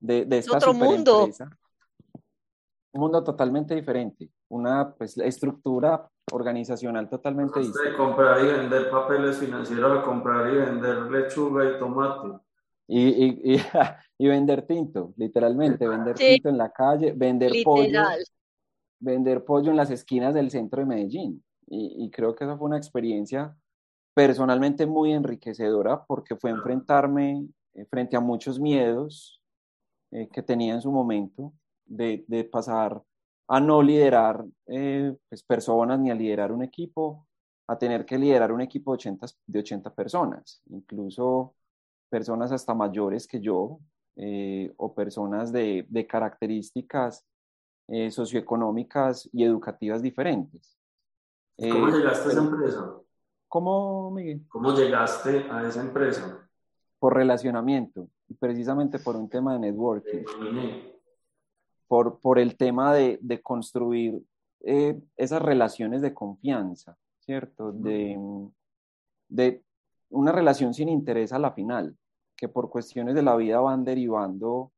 de, 0.00 0.24
de 0.24 0.38
esta 0.38 0.56
otro 0.56 0.72
mundo. 0.72 1.28
un 2.92 3.00
mundo 3.00 3.22
totalmente 3.22 3.74
diferente, 3.74 4.30
una 4.48 4.94
pues, 4.94 5.18
estructura 5.18 6.08
organizacional 6.32 7.08
totalmente 7.08 7.60
distinta. 7.60 7.90
De 7.90 7.96
comprar 7.96 8.44
y 8.44 8.48
vender 8.48 8.90
papeles 8.90 9.38
financieros 9.38 9.98
a 9.98 10.02
comprar 10.02 10.52
y 10.52 10.56
vender 10.56 11.10
lechuga 11.10 11.64
y 11.64 11.78
tomate. 11.78 12.28
Y, 12.88 13.08
y, 13.08 13.62
y, 14.18 14.28
vender 14.28 14.66
tinto, 14.66 15.14
literalmente, 15.16 15.86
vender 15.86 16.16
tinto 16.16 16.48
en 16.48 16.58
la 16.58 16.70
calle, 16.70 17.12
vender 17.12 17.52
pollo 17.64 18.02
vender 19.02 19.44
pollo 19.44 19.70
en 19.70 19.76
las 19.76 19.90
esquinas 19.90 20.32
del 20.32 20.50
centro 20.50 20.80
de 20.80 20.86
Medellín. 20.86 21.44
Y, 21.74 22.10
creo 22.10 22.34
que 22.34 22.44
esa 22.44 22.56
fue 22.58 22.66
una 22.66 22.76
experiencia 22.76 23.56
personalmente 24.14 24.84
muy 24.84 25.12
enriquecedora 25.12 26.04
porque 26.04 26.36
fue 26.36 26.50
enfrentarme 26.50 27.46
eh, 27.72 27.86
frente 27.86 28.14
a 28.14 28.20
muchos 28.20 28.60
miedos 28.60 29.40
eh, 30.10 30.28
que 30.30 30.42
tenía 30.42 30.74
en 30.74 30.82
su 30.82 30.92
momento 30.92 31.54
de, 31.86 32.26
de 32.28 32.44
pasar 32.44 33.02
a 33.48 33.60
no 33.60 33.82
liderar 33.82 34.44
eh, 34.66 35.14
pues, 35.28 35.42
personas 35.42 35.98
ni 35.98 36.10
a 36.10 36.14
liderar 36.14 36.52
un 36.52 36.62
equipo, 36.62 37.26
a 37.66 37.76
tener 37.78 38.04
que 38.04 38.18
liderar 38.18 38.52
un 38.52 38.60
equipo 38.60 38.92
de 38.92 38.96
80, 38.96 39.26
de 39.46 39.58
80 39.58 39.94
personas, 39.94 40.62
incluso 40.70 41.54
personas 42.08 42.52
hasta 42.52 42.74
mayores 42.74 43.26
que 43.26 43.40
yo 43.40 43.78
o 44.76 44.94
personas 44.94 45.50
de, 45.50 45.86
de 45.88 46.06
características 46.06 47.24
eh, 47.88 48.10
socioeconómicas 48.10 49.28
y 49.32 49.44
educativas 49.44 50.00
diferentes. 50.00 50.78
¿Cómo 51.58 51.88
eh, 51.88 51.92
llegaste 51.92 52.28
a 52.28 52.32
esa 52.32 52.40
empresa? 52.40 52.94
¿Cómo, 53.48 54.10
Miguel? 54.12 54.46
¿Cómo 54.48 54.74
llegaste 54.74 55.46
a 55.50 55.66
esa 55.68 55.82
empresa? 55.82 56.48
Por 56.98 57.14
relacionamiento, 57.14 58.08
y 58.28 58.34
precisamente 58.34 58.98
por 58.98 59.16
un 59.16 59.28
tema 59.28 59.52
de 59.54 59.58
networking. 59.58 60.24
Por, 61.92 62.20
por 62.20 62.38
el 62.38 62.56
tema 62.56 62.94
de, 62.94 63.18
de 63.20 63.42
construir 63.42 64.22
eh, 64.60 64.98
esas 65.14 65.42
relaciones 65.42 66.00
de 66.00 66.14
confianza, 66.14 66.96
¿cierto? 67.20 67.70
De, 67.70 68.18
de 69.28 69.62
una 70.08 70.32
relación 70.32 70.72
sin 70.72 70.88
interés 70.88 71.34
a 71.34 71.38
la 71.38 71.52
final, 71.52 71.94
que 72.34 72.48
por 72.48 72.70
cuestiones 72.70 73.14
de 73.14 73.22
la 73.22 73.36
vida 73.36 73.60
van 73.60 73.84
derivando 73.84 74.72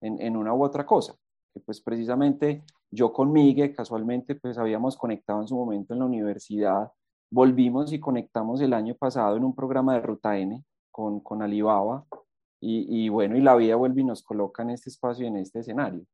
en, 0.00 0.20
en 0.20 0.36
una 0.36 0.52
u 0.54 0.64
otra 0.64 0.84
cosa 0.84 1.14
pues 1.60 1.80
precisamente 1.80 2.62
yo 2.90 3.12
con 3.12 3.32
Miguel 3.32 3.74
casualmente 3.74 4.34
pues 4.34 4.58
habíamos 4.58 4.96
conectado 4.96 5.40
en 5.40 5.48
su 5.48 5.56
momento 5.56 5.92
en 5.92 6.00
la 6.00 6.06
universidad, 6.06 6.92
volvimos 7.30 7.92
y 7.92 8.00
conectamos 8.00 8.60
el 8.60 8.72
año 8.72 8.94
pasado 8.94 9.36
en 9.36 9.44
un 9.44 9.54
programa 9.54 9.94
de 9.94 10.00
Ruta 10.00 10.36
N 10.38 10.64
con, 10.90 11.20
con 11.20 11.42
Alibaba 11.42 12.04
y, 12.60 13.04
y, 13.04 13.08
bueno, 13.08 13.36
y 13.36 13.40
la 13.40 13.54
vida 13.54 13.76
vuelve 13.76 14.00
y 14.00 14.04
nos 14.04 14.22
coloca 14.22 14.62
en 14.62 14.70
este 14.70 14.90
espacio 14.90 15.24
y 15.24 15.28
en 15.28 15.36
este 15.36 15.60
escenario. 15.60 16.04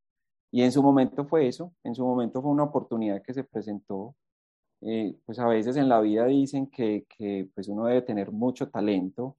Y 0.52 0.62
en 0.62 0.70
su 0.70 0.82
momento 0.82 1.24
fue 1.24 1.48
eso, 1.48 1.72
en 1.82 1.94
su 1.94 2.04
momento 2.04 2.42
fue 2.42 2.50
una 2.50 2.64
oportunidad 2.64 3.22
que 3.22 3.34
se 3.34 3.42
presentó. 3.42 4.14
Eh, 4.82 5.16
pues 5.24 5.38
a 5.38 5.46
veces 5.46 5.76
en 5.76 5.88
la 5.88 6.00
vida 6.00 6.26
dicen 6.26 6.68
que, 6.68 7.06
que 7.08 7.48
pues 7.54 7.68
uno 7.68 7.86
debe 7.86 8.02
tener 8.02 8.30
mucho 8.32 8.68
talento 8.68 9.36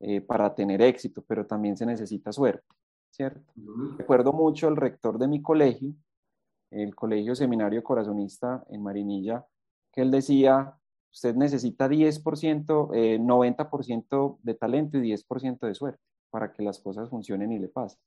eh, 0.00 0.20
para 0.20 0.54
tener 0.54 0.82
éxito, 0.82 1.24
pero 1.26 1.46
también 1.46 1.76
se 1.76 1.86
necesita 1.86 2.32
suerte. 2.32 2.66
¿cierto? 3.12 3.52
Recuerdo 3.98 4.32
mucho 4.32 4.68
el 4.68 4.76
rector 4.76 5.18
de 5.18 5.28
mi 5.28 5.40
colegio, 5.42 5.94
el 6.70 6.94
Colegio 6.94 7.34
Seminario 7.34 7.82
Corazonista 7.84 8.64
en 8.70 8.82
Marinilla, 8.82 9.46
que 9.92 10.00
él 10.00 10.10
decía, 10.10 10.74
usted 11.12 11.36
necesita 11.36 11.88
10%, 11.88 12.88
90% 13.20 14.34
eh, 14.34 14.38
de 14.42 14.54
talento 14.54 14.98
y 14.98 15.12
10% 15.12 15.66
de 15.66 15.74
suerte 15.74 16.02
para 16.30 16.52
que 16.52 16.62
las 16.62 16.80
cosas 16.80 17.10
funcionen 17.10 17.52
y 17.52 17.58
le 17.58 17.68
pasen. 17.68 18.00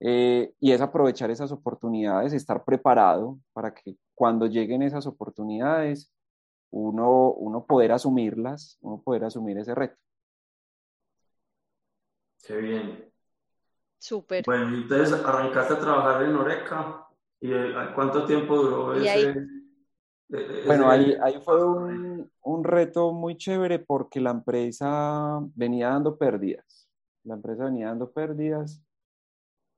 Eh, 0.00 0.52
y 0.60 0.72
es 0.72 0.80
aprovechar 0.80 1.30
esas 1.30 1.52
oportunidades, 1.52 2.32
estar 2.32 2.64
preparado 2.64 3.38
para 3.52 3.72
que 3.72 3.96
cuando 4.14 4.46
lleguen 4.46 4.82
esas 4.82 5.06
oportunidades, 5.06 6.12
uno, 6.70 7.32
uno 7.32 7.64
poder 7.64 7.92
asumirlas, 7.92 8.78
uno 8.80 9.00
poder 9.02 9.24
asumir 9.24 9.58
ese 9.58 9.74
reto. 9.74 9.96
Qué 12.46 12.56
bien. 12.56 13.10
Súper. 13.98 14.44
Bueno, 14.44 14.76
entonces 14.76 15.12
arrancaste 15.12 15.74
a 15.74 15.78
trabajar 15.78 16.22
en 16.24 16.36
Oreca. 16.36 17.06
¿Y 17.40 17.50
cuánto 17.94 18.24
tiempo 18.26 18.56
duró 18.56 18.94
ese? 18.94 19.30
E, 19.30 20.36
e, 20.36 20.66
bueno, 20.66 20.90
ahí, 20.90 21.14
ahí 21.22 21.40
fue 21.42 21.64
un, 21.64 22.30
un, 22.42 22.64
reto 22.64 23.12
muy 23.12 23.36
chévere 23.36 23.78
porque 23.78 24.20
la 24.20 24.30
empresa 24.30 25.40
venía 25.54 25.88
dando 25.88 26.16
pérdidas. 26.16 26.88
La 27.22 27.34
empresa 27.34 27.64
venía 27.64 27.88
dando 27.88 28.10
pérdidas. 28.10 28.82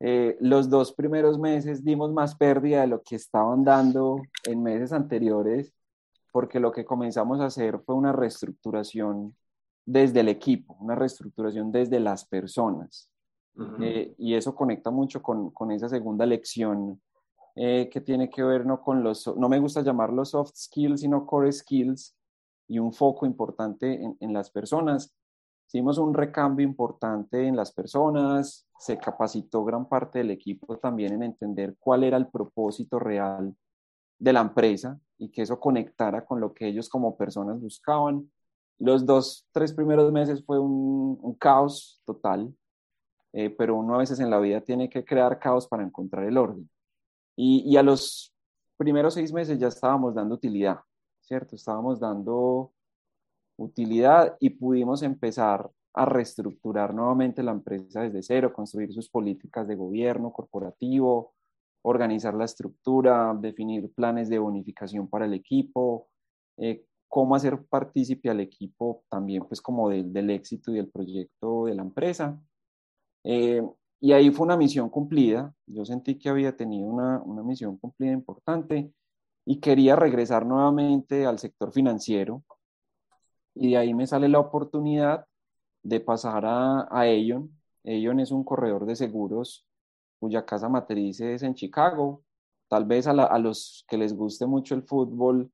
Eh, 0.01 0.37
los 0.41 0.69
dos 0.69 0.93
primeros 0.93 1.39
meses 1.39 1.83
dimos 1.83 2.13
más 2.13 2.35
pérdida 2.35 2.83
de 2.83 2.87
lo 2.87 3.03
que 3.03 3.17
estaban 3.17 3.65
dando 3.65 4.21
en 4.45 4.63
meses 4.63 4.93
anteriores 4.93 5.73
porque 6.37 6.61
lo 6.61 6.71
que 6.71 6.85
comenzamos 6.85 7.41
a 7.41 7.47
hacer 7.47 7.81
fue 7.81 7.95
una 7.95 8.13
reestructuración 8.13 9.35
desde 9.87 10.21
el 10.21 10.29
equipo, 10.29 10.77
una 10.81 10.95
reestructuración 10.95 11.73
desde 11.73 11.99
las 11.99 12.27
personas. 12.27 13.09
Eh, 13.81 14.15
y 14.19 14.35
eso 14.35 14.55
conecta 14.55 14.91
mucho 14.91 15.23
con, 15.23 15.51
con 15.51 15.71
esa 15.71 15.89
segunda 15.89 16.27
lección 16.27 17.01
eh, 17.55 17.89
que 17.91 18.03
tiene 18.03 18.29
que 18.29 18.43
ver 18.43 18.67
no 18.67 18.83
con 18.83 19.03
los, 19.03 19.35
no 19.35 19.49
me 19.49 19.59
gusta 19.59 19.81
llamarlos 19.81 20.33
soft 20.33 20.55
skills, 20.55 21.01
sino 21.01 21.25
core 21.25 21.51
skills 21.51 22.15
y 22.69 22.79
un 22.79 22.93
foco 22.93 23.25
importante 23.25 23.95
en, 23.95 24.15
en 24.21 24.35
las 24.35 24.51
personas. 24.51 25.15
Hicimos 25.67 25.99
un 25.99 26.15
recambio 26.15 26.65
importante 26.65 27.45
en 27.47 27.57
las 27.57 27.73
personas, 27.73 28.69
se 28.79 28.99
capacitó 28.99 29.65
gran 29.65 29.89
parte 29.89 30.21
del 30.21 30.31
equipo 30.31 30.79
también 30.79 31.15
en 31.15 31.25
entender 31.25 31.77
cuál 31.79 32.05
era 32.05 32.17
el 32.17 32.29
propósito 32.29 32.99
real 33.01 33.55
de 34.19 34.33
la 34.33 34.41
empresa 34.41 34.99
y 35.19 35.31
que 35.31 35.43
eso 35.43 35.59
conectara 35.59 36.25
con 36.25 36.41
lo 36.41 36.55
que 36.55 36.69
ellos 36.69 36.89
como 36.89 37.17
personas 37.17 37.61
buscaban. 37.61 38.31
Los 38.79 39.05
dos, 39.05 39.47
tres 39.53 39.73
primeros 39.73 40.13
meses 40.13 40.45
fue 40.45 40.59
un, 40.61 41.35
caos 41.41 42.01
total, 42.05 42.55
eh, 43.33 43.51
pero 43.51 43.77
uno 43.77 43.97
a 43.97 43.99
veces 43.99 44.21
en 44.21 44.31
la 44.31 44.39
vida 44.39 44.61
tiene 44.61 44.89
que 44.89 45.05
crear 45.05 45.39
caos 45.39 45.67
para 45.67 45.83
encontrar 45.83 46.25
el 46.25 46.39
orden. 46.39 46.71
Y, 47.35 47.63
y, 47.67 47.77
a 47.77 47.83
los 47.83 48.33
primeros 48.77 49.15
seis 49.15 49.33
meses 49.33 49.59
ya 49.59 49.69
estábamos 49.69 50.15
dando 50.15 50.37
utilidad, 50.37 50.81
¿cierto? 51.21 51.57
Estábamos 51.57 52.01
dando 52.01 52.73
utilidad 53.57 54.37
y 54.41 54.51
pudimos 54.51 55.03
empezar 55.03 55.71
a 55.95 56.05
reestructurar 56.05 56.95
nuevamente 56.95 57.43
la 57.43 57.53
empresa 57.53 58.03
desde 58.03 58.23
cero, 58.23 58.53
construir 58.53 58.93
sus 58.93 59.09
políticas 59.09 59.67
de 59.67 59.77
gobierno 59.77 60.33
corporativo, 60.33 61.33
organizar 61.83 62.35
la 62.35 62.45
estructura, 62.45 63.35
definir 63.41 63.93
planes 63.95 64.29
de 64.29 64.39
bonificación 64.39 65.09
para 65.09 65.25
el 65.25 65.35
equipo, 65.35 66.09
eh, 66.59 66.85
cómo 67.09 67.35
hacer 67.35 67.65
partícipe 67.67 68.29
al 68.29 68.41
equipo 68.41 69.05
también 69.09 69.45
pues 69.47 69.63
como 69.63 69.89
del 69.89 70.31
éxito 70.31 70.73
y 70.73 70.75
del 70.75 70.91
proyecto 70.91 71.67
de 71.67 71.75
la 71.75 71.83
empresa. 71.83 72.39
Eh, 73.25 73.63
y 74.01 74.13
ahí 74.13 74.31
fue 74.31 74.45
una 74.45 74.57
misión 74.57 74.91
cumplida. 74.91 75.55
Yo 75.67 75.85
sentí 75.85 76.19
que 76.19 76.29
había 76.29 76.57
tenido 76.57 76.89
una, 76.89 77.23
una 77.23 77.43
misión 77.43 77.79
cumplida 77.79 78.13
importante 78.13 78.93
y 79.47 79.61
quería 79.61 79.97
regresar 79.97 80.45
nuevamente 80.45 81.25
al 81.25 81.39
sector 81.39 81.73
financiero. 81.73 82.43
Y 83.57 83.71
de 83.71 83.79
ahí 83.79 83.95
me 83.95 84.07
sale 84.07 84.29
la 84.29 84.39
oportunidad 84.39 85.27
de 85.83 86.01
pasar 86.01 86.45
a, 86.45 86.83
a 86.83 87.01
Aon. 87.03 87.51
Aon 87.85 88.21
es 88.21 88.31
un 88.31 88.45
corredor 88.45 88.87
de 88.87 88.95
seguros 88.95 89.67
cuya 90.21 90.45
casa 90.45 90.69
matriz 90.69 91.21
es 91.21 91.43
en 91.43 91.55
Chicago. 91.55 92.23
Tal 92.69 92.85
vez 92.85 93.07
a, 93.07 93.13
a 93.13 93.39
los 93.39 93.85
que 93.89 93.97
les 93.97 94.15
guste 94.15 94.47
mucho 94.47 94.75
el 94.75 94.83
fútbol, 94.83 95.51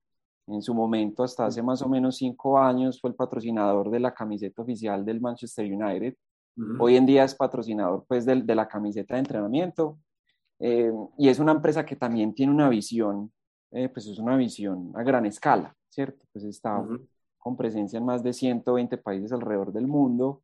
en 0.49 0.61
su 0.61 0.75
momento, 0.75 1.23
hasta 1.23 1.47
hace 1.47 1.63
más 1.63 1.83
o 1.83 1.89
menos 1.89 2.17
cinco 2.17 2.59
años, 2.59 3.01
fue 3.01 3.11
el 3.11 3.17
patrocinador 3.17 3.91
de 3.91 4.01
la 4.01 4.13
camiseta 4.13 4.63
oficial 4.63 5.05
del 5.05 5.21
Manchester 5.21 5.65
United. 5.65 6.17
Hoy 6.79 6.97
en 6.97 7.07
día 7.07 7.25
es 7.25 7.35
patrocinador 7.35 8.05
pues, 8.07 8.27
de, 8.27 8.43
de 8.43 8.55
la 8.55 8.67
camiseta 8.67 9.15
de 9.15 9.21
entrenamiento. 9.21 9.99
Eh, 10.59 10.93
y 11.17 11.29
es 11.29 11.39
una 11.39 11.53
empresa 11.53 11.85
que 11.85 11.97
también 11.97 12.35
tiene 12.35 12.53
una 12.53 12.69
visión, 12.69 13.33
eh, 13.71 13.89
pues 13.89 14.07
es 14.07 14.19
una 14.19 14.37
visión 14.37 14.93
a 14.95 15.03
gran 15.03 15.27
escala, 15.27 15.75
¿cierto? 15.89 16.25
Pues 16.33 16.45
está 16.45 16.85
con 17.43 17.57
presencia 17.57 17.99
en 17.99 18.05
más 18.05 18.23
de 18.23 18.33
120 18.33 18.99
países 18.99 19.33
alrededor 19.33 19.73
del 19.73 19.89
mundo. 19.89 20.43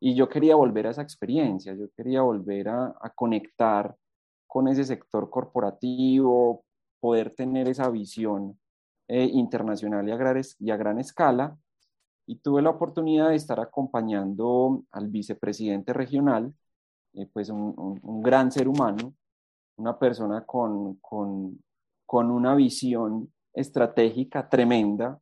Y 0.00 0.14
yo 0.14 0.28
quería 0.28 0.56
volver 0.56 0.86
a 0.86 0.90
esa 0.90 1.02
experiencia, 1.02 1.74
yo 1.74 1.90
quería 1.94 2.22
volver 2.22 2.68
a, 2.70 2.94
conectar 3.14 3.94
con 4.46 4.66
ese 4.68 4.84
sector 4.84 5.28
corporativo, 5.28 6.64
poder 7.00 7.34
tener 7.34 7.68
esa 7.68 7.90
visión 7.90 8.58
eh, 9.08 9.24
internacional 9.24 10.08
y 10.08 10.12
a, 10.12 10.16
gran, 10.16 10.40
y 10.58 10.70
a, 10.70 10.76
gran, 10.76 10.98
escala. 10.98 11.58
Y 12.26 12.36
tuve 12.36 12.62
la 12.62 12.70
oportunidad 12.70 13.28
de 13.28 13.36
estar 13.36 13.60
acompañando 13.60 14.84
al 14.90 15.08
vicepresidente 15.08 15.92
regional, 15.92 16.54
eh, 17.14 17.26
pues 17.30 17.50
un, 17.50 17.74
un, 17.76 18.00
un, 18.02 18.22
gran 18.22 18.50
ser 18.52 18.68
humano, 18.68 19.14
una 19.76 19.98
persona 19.98 20.44
con, 20.46 20.94
con, 20.96 21.62
con 22.06 22.30
una 22.30 22.54
visión 22.54 23.30
estratégica 23.52 24.48
tremenda 24.48 25.20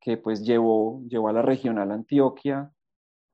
que 0.00 0.16
pues 0.16 0.42
llevó, 0.42 1.02
llevó 1.08 1.28
a 1.28 1.32
la 1.32 1.42
regional 1.42 1.90
Antioquia 1.90 2.70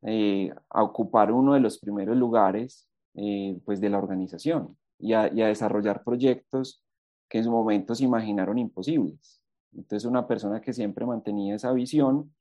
eh, 0.03 0.53
a 0.71 0.83
ocupar 0.83 1.33
uno 1.33 1.55
de 1.55 1.61
los 1.61 1.79
primeros 1.79 2.17
lugares 2.17 2.89
eh, 3.15 3.59
pues 3.65 3.81
de 3.81 3.91
la 3.91 3.99
organización 3.99 4.77
y 4.99 5.13
a, 5.13 5.29
desarrollar 5.29 6.03
proyectos 6.05 6.83
que 7.29 7.39
en 7.39 7.45
su 7.45 7.51
momento 7.51 7.95
se 7.95 8.05
imaginaron 8.05 8.59
imposibles. 8.59 9.41
Entonces, 9.73 10.09
una 10.09 10.27
persona 10.27 10.61
que 10.61 10.73
siempre 10.73 11.07
mantenía 11.07 11.55
esa 11.55 11.73
visión 11.73 12.35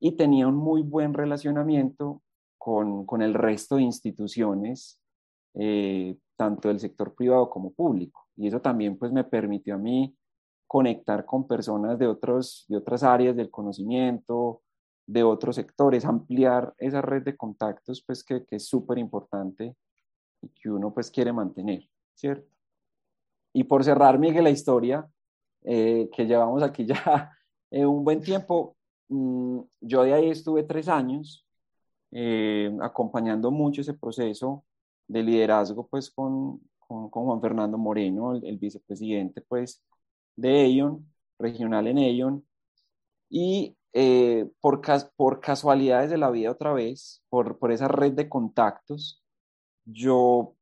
y 0.00 0.12
tenía 0.12 0.46
un 0.46 0.56
muy 0.56 0.82
buen 0.82 1.14
relacionamiento 1.14 2.22
con, 2.58 3.06
con 3.06 3.22
el 3.22 3.34
resto 3.34 3.76
de 3.76 3.82
instituciones, 3.82 5.00
eh, 5.54 6.16
tanto 6.36 6.68
del 6.68 6.80
sector 6.80 7.14
privado 7.14 7.48
como 7.48 7.72
público. 7.72 8.26
Y 8.36 8.48
eso 8.48 8.60
también 8.60 8.98
pues 8.98 9.12
me 9.12 9.24
permitió 9.24 9.76
a 9.76 9.78
mí 9.78 10.16
conectar 10.66 11.24
con 11.24 11.46
personas 11.46 11.98
de, 11.98 12.06
otros, 12.06 12.64
de 12.68 12.78
otras 12.78 13.02
áreas 13.02 13.36
del 13.36 13.50
conocimiento, 13.50 14.62
de 15.06 15.22
otros 15.22 15.56
sectores, 15.56 16.04
ampliar 16.04 16.74
esa 16.78 17.02
red 17.02 17.22
de 17.22 17.36
contactos 17.36 18.02
pues 18.06 18.24
que, 18.24 18.44
que 18.44 18.56
es 18.56 18.66
súper 18.66 18.98
importante 18.98 19.76
y 20.40 20.48
que 20.48 20.70
uno 20.70 20.92
pues 20.92 21.10
quiere 21.10 21.32
mantener, 21.32 21.88
¿cierto? 22.14 22.48
Y 23.52 23.64
por 23.64 23.84
cerrar, 23.84 24.18
Miguel, 24.18 24.44
la 24.44 24.50
historia, 24.50 25.08
eh, 25.62 26.10
que 26.12 26.26
llevamos 26.26 26.62
aquí 26.62 26.84
ya 26.84 27.30
eh, 27.70 27.86
un 27.86 28.04
buen 28.04 28.20
tiempo. 28.20 28.76
Mm, 29.08 29.60
yo 29.80 30.02
de 30.02 30.14
ahí 30.14 30.30
estuve 30.30 30.64
tres 30.64 30.88
años 30.88 31.46
eh, 32.10 32.76
acompañando 32.82 33.50
mucho 33.50 33.80
ese 33.80 33.94
proceso 33.94 34.64
de 35.08 35.22
liderazgo 35.22 35.86
pues 35.88 36.10
con, 36.10 36.60
con, 36.78 37.10
con 37.10 37.24
Juan 37.24 37.40
Fernando 37.40 37.78
Moreno, 37.78 38.34
el, 38.34 38.44
el, 38.44 38.58
vicepresidente 38.58 39.40
pues 39.42 39.82
de 40.36 40.80
Aon, 40.80 41.06
regional 41.38 41.86
en 41.86 41.98
Aon. 41.98 42.46
Y 43.28 43.76
eh, 43.92 44.50
por, 44.60 44.82
por 45.16 45.40
casualidades 45.40 46.10
de 46.10 46.18
la 46.18 46.30
vida 46.30 46.50
otra 46.50 46.72
vez, 46.72 47.22
por, 47.28 47.58
por 47.58 47.72
esa 47.72 47.88
red 47.88 48.12
de 48.12 48.28
contactos, 48.28 49.22
yo 49.84 50.54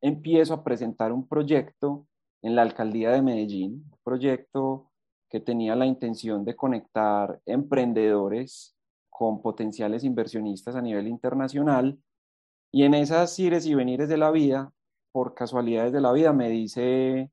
empiezo 0.00 0.54
a 0.54 0.64
presentar 0.64 1.12
un 1.12 1.26
proyecto 1.28 2.06
en 2.42 2.56
la 2.56 2.62
alcaldía 2.62 3.10
de 3.10 3.22
Medellín, 3.22 3.84
un 3.90 3.98
proyecto 4.02 4.90
que 5.28 5.40
tenía 5.40 5.76
la 5.76 5.86
intención 5.86 6.44
de 6.44 6.56
conectar 6.56 7.40
emprendedores 7.46 8.76
con 9.08 9.40
potenciales 9.42 10.02
inversionistas 10.02 10.74
a 10.74 10.82
nivel 10.82 11.06
internacional. 11.06 11.98
Y 12.72 12.84
en 12.84 12.94
esas 12.94 13.38
ires 13.38 13.66
y 13.66 13.74
venires 13.74 14.08
de 14.08 14.16
la 14.16 14.30
vida, 14.30 14.72
por 15.12 15.34
casualidades 15.34 15.92
de 15.92 16.00
la 16.00 16.12
vida, 16.12 16.32
me 16.32 16.48
dice 16.48 17.30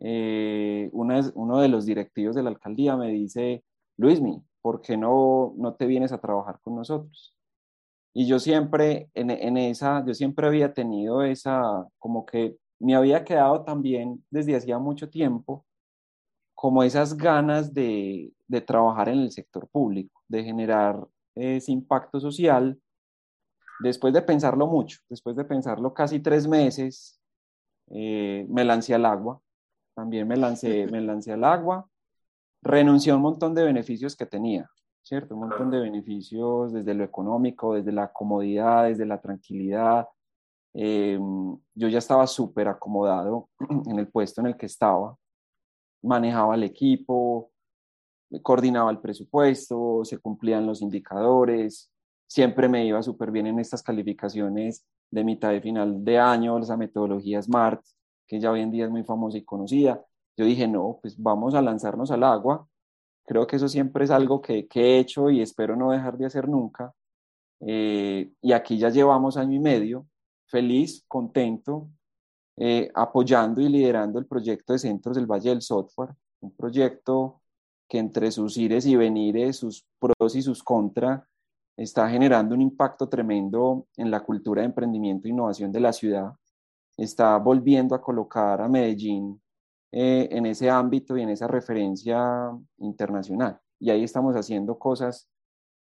eh, 0.00 0.88
una, 0.92 1.20
uno 1.34 1.60
de 1.60 1.68
los 1.68 1.86
directivos 1.86 2.34
de 2.34 2.42
la 2.42 2.50
alcaldía, 2.50 2.96
me 2.96 3.08
dice, 3.08 3.64
Luismi, 3.96 4.42
¿por 4.62 4.80
qué 4.80 4.96
no, 4.96 5.54
no 5.56 5.74
te 5.74 5.86
vienes 5.86 6.12
a 6.12 6.20
trabajar 6.20 6.58
con 6.62 6.76
nosotros? 6.76 7.36
Y 8.12 8.26
yo 8.26 8.40
siempre, 8.40 9.10
en, 9.14 9.30
en 9.30 9.56
esa, 9.56 10.04
yo 10.04 10.14
siempre 10.14 10.46
había 10.46 10.74
tenido 10.74 11.22
esa, 11.22 11.86
como 11.98 12.26
que 12.26 12.56
me 12.80 12.94
había 12.94 13.24
quedado 13.24 13.62
también 13.62 14.24
desde 14.30 14.56
hacía 14.56 14.78
mucho 14.78 15.08
tiempo 15.08 15.64
como 16.54 16.82
esas 16.82 17.16
ganas 17.16 17.72
de, 17.72 18.32
de 18.48 18.60
trabajar 18.60 19.08
en 19.08 19.20
el 19.20 19.30
sector 19.30 19.68
público, 19.68 20.22
de 20.28 20.44
generar 20.44 21.06
ese 21.34 21.72
impacto 21.72 22.20
social. 22.20 22.78
Después 23.80 24.12
de 24.12 24.22
pensarlo 24.22 24.66
mucho, 24.66 24.98
después 25.08 25.36
de 25.36 25.44
pensarlo 25.44 25.94
casi 25.94 26.20
tres 26.20 26.46
meses, 26.46 27.18
eh, 27.90 28.46
me 28.48 28.64
lancé 28.64 28.94
al 28.94 29.06
agua. 29.06 29.40
También 30.00 30.26
me 30.26 30.36
lancé, 30.36 30.86
me 30.86 31.02
lancé 31.02 31.32
al 31.32 31.44
agua. 31.44 31.86
Renuncié 32.62 33.12
a 33.12 33.16
un 33.16 33.22
montón 33.22 33.54
de 33.54 33.64
beneficios 33.64 34.16
que 34.16 34.24
tenía, 34.24 34.70
¿cierto? 35.02 35.34
Un 35.34 35.48
montón 35.48 35.70
de 35.70 35.78
beneficios 35.78 36.72
desde 36.72 36.94
lo 36.94 37.04
económico, 37.04 37.74
desde 37.74 37.92
la 37.92 38.10
comodidad, 38.10 38.84
desde 38.84 39.04
la 39.04 39.20
tranquilidad, 39.20 40.08
eh, 40.72 41.18
yo 41.74 41.88
ya 41.88 41.98
estaba 41.98 42.26
súper 42.26 42.68
acomodado 42.68 43.50
en 43.86 43.98
el 43.98 44.08
puesto 44.08 44.40
en 44.40 44.46
el 44.46 44.56
que 44.56 44.66
estaba, 44.66 45.14
manejaba 46.02 46.54
el 46.54 46.62
equipo, 46.62 47.50
coordinaba 48.40 48.90
el 48.90 49.00
presupuesto, 49.00 50.02
se 50.04 50.16
cumplían 50.16 50.66
los 50.66 50.80
indicadores, 50.80 51.92
siempre 52.26 52.70
me 52.70 52.86
iba 52.86 53.02
súper 53.02 53.30
bien 53.30 53.48
en 53.48 53.58
estas 53.58 53.82
calificaciones 53.82 54.86
de 55.10 55.24
mitad 55.24 55.50
de 55.50 55.60
final 55.60 56.02
de 56.02 56.18
año, 56.18 56.58
esa 56.58 56.78
metodología 56.78 57.42
SMART, 57.42 57.82
que 58.30 58.38
ya 58.38 58.52
hoy 58.52 58.60
en 58.60 58.70
día 58.70 58.84
es 58.84 58.92
muy 58.92 59.02
famosa 59.02 59.38
y 59.38 59.42
conocida. 59.42 60.00
Yo 60.36 60.44
dije, 60.44 60.68
no, 60.68 61.00
pues 61.02 61.20
vamos 61.20 61.54
a 61.54 61.62
lanzarnos 61.62 62.12
al 62.12 62.22
agua. 62.22 62.64
Creo 63.26 63.44
que 63.44 63.56
eso 63.56 63.68
siempre 63.68 64.04
es 64.04 64.12
algo 64.12 64.40
que, 64.40 64.68
he 64.72 64.98
hecho 65.00 65.30
y 65.30 65.42
espero 65.42 65.74
no 65.74 65.90
dejar 65.90 66.16
de 66.16 66.26
hacer 66.26 66.48
nunca. 66.48 66.94
Eh, 67.58 68.30
y 68.40 68.52
aquí 68.52 68.78
ya 68.78 68.88
llevamos 68.90 69.36
año 69.36 69.56
y 69.56 69.58
medio 69.58 70.06
feliz, 70.46 71.04
contento, 71.08 71.88
eh, 72.56 72.88
apoyando 72.94 73.60
y 73.60 73.68
liderando 73.68 74.20
el 74.20 74.26
proyecto 74.26 74.74
de 74.74 74.78
Centros 74.78 75.16
del 75.16 75.26
Valle 75.26 75.50
del 75.50 75.62
Software, 75.62 76.10
un 76.40 76.52
proyecto 76.52 77.40
que 77.88 77.98
entre 77.98 78.30
sus 78.30 78.56
ires 78.56 78.86
y 78.86 78.94
venires, 78.94 79.56
sus 79.56 79.84
pros 79.98 80.36
y 80.36 80.42
sus 80.42 80.62
contras, 80.62 81.24
está 81.76 82.08
generando 82.08 82.54
un 82.54 82.60
impacto 82.60 83.08
tremendo 83.08 83.88
en 83.96 84.08
la 84.08 84.20
cultura 84.20 84.62
de 84.62 84.66
emprendimiento 84.66 85.26
e 85.26 85.32
innovación 85.32 85.72
de 85.72 85.80
la 85.80 85.92
ciudad. 85.92 86.32
Está 87.00 87.38
volviendo 87.38 87.94
a 87.94 88.02
colocar 88.02 88.60
a 88.60 88.68
Medellín 88.68 89.40
eh, 89.90 90.28
en 90.30 90.44
ese 90.44 90.68
ámbito 90.68 91.16
y 91.16 91.22
en 91.22 91.30
esa 91.30 91.48
referencia 91.48 92.50
internacional. 92.76 93.58
Y 93.78 93.88
ahí 93.88 94.04
estamos 94.04 94.36
haciendo 94.36 94.78
cosas 94.78 95.26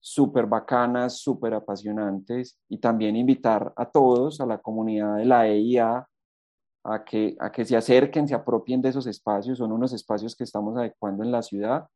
súper 0.01 0.47
bacanas, 0.47 1.19
súper 1.19 1.53
apasionantes 1.53 2.59
y 2.67 2.79
también 2.79 3.15
invitar 3.15 3.71
a 3.77 3.89
todos, 3.89 4.41
a 4.41 4.45
la 4.45 4.57
comunidad 4.57 5.15
de 5.15 5.23
la 5.23 5.47
EIA, 5.47 6.05
a 6.83 7.03
que, 7.05 7.37
a 7.39 7.53
que 7.53 7.63
se 7.63 7.77
acerquen, 7.77 8.27
se 8.27 8.35
apropien 8.35 8.81
de 8.81 8.89
esos 8.89 9.07
espacios. 9.07 9.59
Son 9.59 9.71
unos 9.71 9.93
espacios 9.93 10.35
que 10.35 10.43
estamos 10.43 10.75
adecuando 10.75 11.23
en 11.23 11.31
la 11.31 11.41
ciudad. 11.41 11.87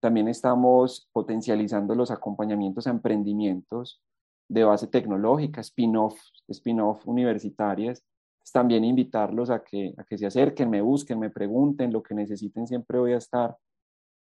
También 0.00 0.28
estamos 0.28 1.06
potencializando 1.12 1.94
los 1.94 2.10
acompañamientos 2.10 2.86
a 2.86 2.90
emprendimientos 2.90 4.00
de 4.48 4.64
base 4.64 4.86
tecnológica, 4.86 5.60
spin-off, 5.60 6.18
spin-off 6.48 7.06
universitarias. 7.06 8.02
También 8.52 8.84
invitarlos 8.84 9.50
a 9.50 9.62
que, 9.62 9.94
a 9.96 10.04
que 10.04 10.18
se 10.18 10.26
acerquen, 10.26 10.70
me 10.70 10.82
busquen, 10.82 11.18
me 11.18 11.30
pregunten, 11.30 11.92
lo 11.92 12.02
que 12.02 12.14
necesiten, 12.14 12.66
siempre 12.66 12.98
voy 12.98 13.12
a 13.12 13.18
estar 13.18 13.56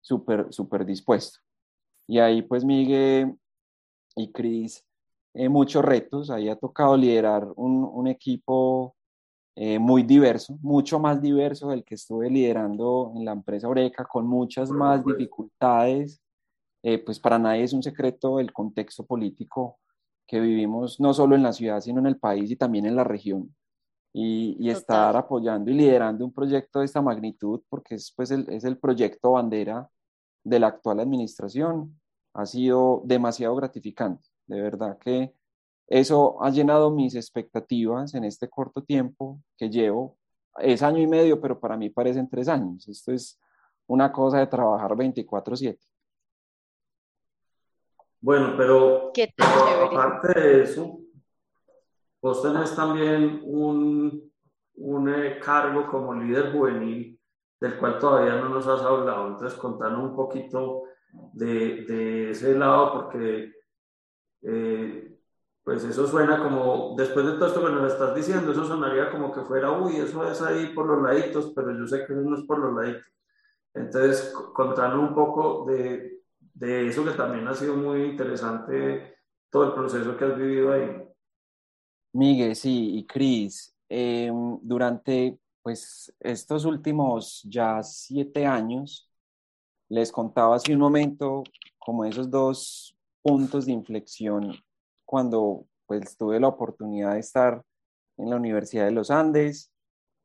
súper, 0.02 0.48
súper 0.52 0.86
dispuesto. 0.86 1.40
Y 2.08 2.20
ahí 2.20 2.42
pues 2.42 2.64
Miguel 2.66 3.36
y 4.16 4.32
Cris, 4.32 4.86
eh, 5.34 5.50
muchos 5.50 5.84
retos, 5.84 6.30
ahí 6.30 6.50
ha 6.50 6.56
tocado 6.56 6.98
liderar 6.98 7.48
un, 7.56 7.84
un 7.86 8.08
equipo 8.08 8.96
eh, 9.56 9.80
muy 9.80 10.04
diverso, 10.04 10.58
mucho 10.62 10.98
más 10.98 11.22
diverso 11.22 11.70
del 11.70 11.84
que 11.84 11.96
estuve 11.96 12.30
liderando 12.30 13.12
en 13.16 13.26
la 13.26 13.34
empresa 13.34 13.68
Oreca, 13.68 14.06
con 14.06 14.26
muchas 14.26 14.70
más 14.72 15.04
dificultades. 15.06 16.22
Eh, 16.84 16.98
pues 17.00 17.20
para 17.20 17.38
nadie 17.38 17.64
es 17.64 17.74
un 17.74 17.84
secreto 17.84 18.40
el 18.40 18.52
contexto 18.54 19.06
político 19.06 19.78
que 20.26 20.40
vivimos 20.40 21.00
no 21.00 21.14
solo 21.14 21.36
en 21.36 21.44
la 21.44 21.54
ciudad, 21.54 21.82
sino 21.82 22.00
en 22.00 22.08
el 22.08 22.18
país 22.18 22.50
y 22.50 22.56
también 22.56 22.86
en 22.86 22.96
la 22.96 23.04
región. 23.04 23.54
Y, 24.14 24.58
y 24.60 24.70
estar 24.70 25.16
apoyando 25.16 25.72
y 25.72 25.74
liderando 25.74 26.26
un 26.26 26.34
proyecto 26.34 26.80
de 26.80 26.86
esta 26.86 27.02
magnitud, 27.02 27.62
porque 27.70 27.96
es, 27.96 28.14
pues, 28.16 28.32
el, 28.32 28.46
es 28.50 28.66
el 28.66 28.78
proyecto 28.78 29.32
bandera 29.32 29.90
de 30.44 30.60
la 30.60 30.68
actual 30.68 31.00
administración, 31.00 32.00
ha 32.34 32.46
sido 32.46 33.02
demasiado 33.06 33.56
gratificante. 33.56 34.28
De 34.48 34.62
verdad 34.62 34.98
que 34.98 35.34
eso 35.88 36.42
ha 36.42 36.50
llenado 36.50 36.90
mis 36.90 37.16
expectativas 37.16 38.14
en 38.14 38.24
este 38.24 38.48
corto 38.50 38.82
tiempo 38.82 39.42
que 39.58 39.70
llevo. 39.70 40.18
Es 40.60 40.82
año 40.84 41.00
y 41.00 41.08
medio, 41.08 41.42
pero 41.42 41.60
para 41.60 41.76
mí 41.76 41.90
parecen 41.90 42.30
tres 42.30 42.48
años. 42.48 42.88
Esto 42.88 43.12
es 43.12 43.38
una 43.88 44.10
cosa 44.10 44.40
de 44.40 44.48
trabajar 44.48 44.96
24/7. 44.96 45.78
Bueno, 48.22 48.54
pero, 48.56 49.12
aparte 49.92 50.40
de 50.40 50.64
eso, 50.64 51.01
vos 52.22 52.42
tenés 52.42 52.76
también 52.76 53.42
un, 53.44 54.32
un 54.76 55.10
eh, 55.10 55.40
cargo 55.40 55.88
como 55.88 56.14
líder 56.14 56.52
juvenil 56.52 57.20
del 57.60 57.78
cual 57.78 58.00
todavía 58.00 58.36
no 58.36 58.50
nos 58.50 58.68
has 58.68 58.82
hablado. 58.82 59.28
Entonces, 59.28 59.58
contanos 59.60 60.04
un 60.04 60.16
poquito 60.16 60.84
de, 61.34 61.86
de 61.86 62.32
ese 62.32 62.58
lado, 62.58 62.94
porque 62.94 63.54
eh, 64.44 65.18
pues 65.64 65.84
eso 65.84 66.08
suena 66.08 66.42
como, 66.42 66.96
después 66.98 67.26
de 67.26 67.34
todo 67.34 67.48
esto 67.48 67.66
que 67.66 67.72
nos 67.72 67.94
estás 67.94 68.16
diciendo, 68.16 68.52
eso 68.52 68.66
sonaría 68.66 69.12
como 69.12 69.32
que 69.32 69.42
fuera, 69.42 69.72
uy, 69.72 69.98
eso 69.98 70.30
es 70.30 70.42
ahí 70.42 70.74
por 70.74 70.88
los 70.88 71.02
laditos, 71.04 71.54
pero 71.56 71.72
yo 71.78 71.86
sé 71.88 72.06
que 72.06 72.14
no 72.14 72.36
es 72.36 72.44
por 72.46 72.60
los 72.60 72.74
laditos. 72.74 73.06
Entonces, 73.74 74.34
contanos 74.54 75.00
un 75.00 75.16
poco 75.16 75.66
de, 75.66 76.24
de 76.54 76.88
eso 76.88 77.06
que 77.06 77.12
también 77.12 77.48
ha 77.48 77.54
sido 77.54 77.76
muy 77.76 78.04
interesante, 78.04 79.18
todo 79.50 79.66
el 79.66 79.74
proceso 79.74 80.18
que 80.18 80.26
has 80.26 80.38
vivido 80.38 80.74
ahí. 80.74 81.11
Miguel, 82.14 82.56
sí, 82.56 82.98
y 82.98 83.06
Cris, 83.06 83.74
em, 83.90 84.60
durante 84.62 85.38
pues 85.62 86.14
estos 86.20 86.66
últimos 86.66 87.42
ya 87.44 87.84
siete 87.84 88.46
años, 88.46 89.10
les 89.90 90.12
contaba 90.12 90.56
hace 90.56 90.74
un 90.74 90.80
momento 90.80 91.44
como 91.78 92.06
esos 92.06 92.30
dos 92.30 92.96
puntos 93.22 93.66
de 93.66 93.74
inflexión 93.74 94.56
cuando 95.06 95.66
pues 95.86 96.18
tuve 96.18 96.40
la 96.40 96.48
oportunidad 96.48 97.14
de 97.14 97.20
estar 97.20 97.64
en 98.18 98.30
la 98.30 98.38
Universidad 98.38 98.86
de 98.86 98.92
los 98.92 99.12
Andes, 99.12 99.72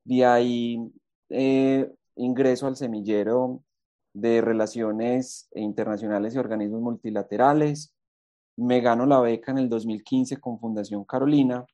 de 0.05 0.25
ahí 0.25 0.79
eh, 1.31 1.93
ingreso 2.17 2.67
al 2.67 2.77
semillero 2.77 3.63
de 4.15 4.41
Relaciones 4.41 5.49
Internacionales 5.55 6.35
y 6.35 6.39
Organismos 6.39 6.81
Multilaterales, 6.81 7.93
me 8.57 8.81
gano 8.81 9.07
la 9.07 9.21
beca 9.21 9.53
en 9.53 9.59
el 9.59 9.69
2015 9.69 10.39
con 10.39 10.59
Fundación 10.59 11.05
Carolina. 11.05 11.67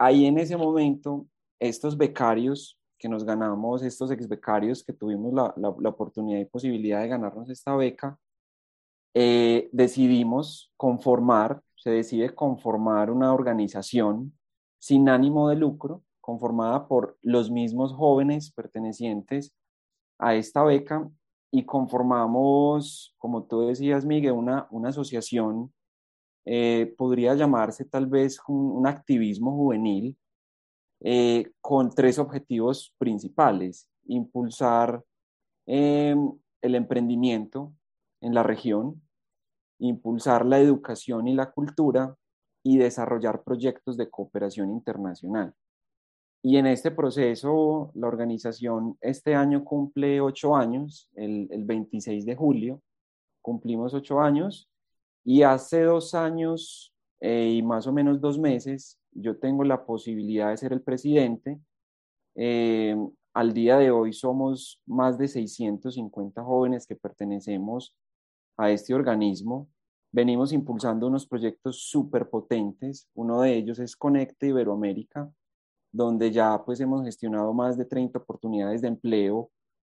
Ahí 0.00 0.24
en 0.24 0.38
ese 0.38 0.56
momento, 0.56 1.26
estos 1.58 1.96
becarios 1.96 2.78
que 2.98 3.08
nos 3.08 3.24
ganamos, 3.24 3.82
estos 3.82 4.10
ex 4.10 4.26
becarios 4.28 4.82
que 4.82 4.92
tuvimos 4.92 5.32
la, 5.32 5.54
la, 5.56 5.74
la 5.78 5.88
oportunidad 5.90 6.40
y 6.40 6.44
posibilidad 6.44 7.02
de 7.02 7.08
ganarnos 7.08 7.50
esta 7.50 7.76
beca, 7.76 8.18
eh, 9.14 9.68
decidimos 9.72 10.72
conformar 10.76 11.62
se 11.80 11.90
decide 11.90 12.34
conformar 12.34 13.10
una 13.10 13.32
organización 13.32 14.38
sin 14.78 15.08
ánimo 15.08 15.48
de 15.48 15.56
lucro, 15.56 16.02
conformada 16.20 16.86
por 16.86 17.16
los 17.22 17.50
mismos 17.50 17.94
jóvenes 17.94 18.52
pertenecientes 18.52 19.54
a 20.18 20.34
esta 20.34 20.62
beca 20.62 21.10
y 21.50 21.64
conformamos, 21.64 23.14
como 23.16 23.44
tú 23.44 23.62
decías, 23.62 24.04
Miguel, 24.04 24.32
una, 24.32 24.68
una 24.70 24.90
asociación, 24.90 25.72
eh, 26.44 26.94
podría 26.96 27.34
llamarse 27.34 27.84
tal 27.84 28.06
vez 28.06 28.40
un, 28.48 28.86
activismo 28.86 29.52
juvenil, 29.56 30.16
eh, 31.02 31.52
con 31.60 31.90
tres 31.94 32.18
objetivos 32.18 32.94
principales. 32.98 33.88
Impulsar 34.06 35.02
eh, 35.66 36.16
el 36.62 36.74
emprendimiento 36.74 37.72
en 38.20 38.34
la 38.34 38.42
región, 38.42 39.02
impulsar 39.78 40.44
la 40.44 40.58
educación 40.58 41.28
y 41.28 41.34
la 41.34 41.50
cultura 41.50 42.16
y 42.62 42.76
desarrollar 42.78 43.42
proyectos 43.42 43.96
de 43.96 44.10
cooperación 44.10 44.70
internacional. 44.70 45.54
Y 46.42 46.56
en 46.56 46.66
este 46.66 46.90
proceso, 46.90 47.90
la 47.94 48.08
organización 48.08 48.96
este 49.02 49.34
año 49.34 49.62
cumple 49.62 50.20
ocho 50.20 50.56
años, 50.56 51.10
el, 51.14 51.48
26 51.64 52.24
de 52.24 52.34
julio, 52.34 52.82
cumplimos 53.42 53.92
ocho 53.92 54.20
años, 54.20 54.69
y 55.24 55.42
hace 55.42 55.82
dos 55.82 56.14
años 56.14 56.92
eh, 57.20 57.54
y 57.56 57.62
más 57.62 57.86
o 57.86 57.92
menos 57.92 58.20
dos 58.20 58.38
meses, 58.38 58.98
yo 59.12 59.38
tengo 59.38 59.64
la 59.64 59.84
posibilidad 59.84 60.50
de 60.50 60.56
ser 60.56 60.72
el 60.72 60.82
presidente. 60.82 61.60
Eh, 62.34 62.96
al 63.34 63.52
día 63.52 63.76
de 63.76 63.90
hoy 63.90 64.12
somos 64.12 64.80
más 64.86 65.18
de 65.18 65.28
650 65.28 66.42
jóvenes 66.42 66.86
que 66.86 66.96
pertenecemos 66.96 67.94
a 68.56 68.70
este 68.70 68.94
organismo. 68.94 69.68
Venimos 70.12 70.52
impulsando 70.52 71.06
unos 71.06 71.26
proyectos 71.26 71.88
súper 71.88 72.28
potentes. 72.28 73.08
Uno 73.14 73.42
de 73.42 73.54
ellos 73.54 73.78
es 73.78 73.94
Conecte 73.94 74.48
Iberoamérica, 74.48 75.30
donde 75.92 76.30
ya 76.30 76.62
pues 76.64 76.80
hemos 76.80 77.04
gestionado 77.04 77.52
más 77.52 77.76
de 77.76 77.84
30 77.84 78.18
oportunidades 78.18 78.82
de 78.82 78.88
empleo 78.88 79.50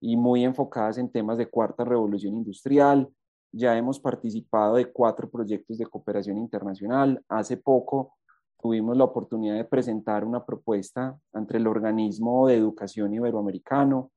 y 0.02 0.18
muy 0.18 0.44
enfocadas 0.44 0.98
en 0.98 1.12
temas 1.12 1.38
de 1.38 1.48
cuarta 1.48 1.86
revolución 1.86 2.36
industrial. 2.36 3.10
Ya 3.52 3.78
hemos 3.78 4.00
participado 4.00 4.76
de 4.76 4.92
cuatro 4.92 5.30
proyectos 5.30 5.78
de 5.78 5.86
cooperación 5.86 6.38
internacional. 6.38 7.24
Hace 7.28 7.58
poco 7.58 8.16
tuvimos 8.62 8.96
la 8.96 9.04
oportunidad 9.04 9.56
de 9.56 9.66
presentar 9.66 10.24
una 10.24 10.46
propuesta 10.46 11.18
entre 11.34 11.58
el 11.58 11.68
organismo 11.68 12.48
de 12.48 12.56
educación 12.56 13.14
iberoamericano. 13.14 14.12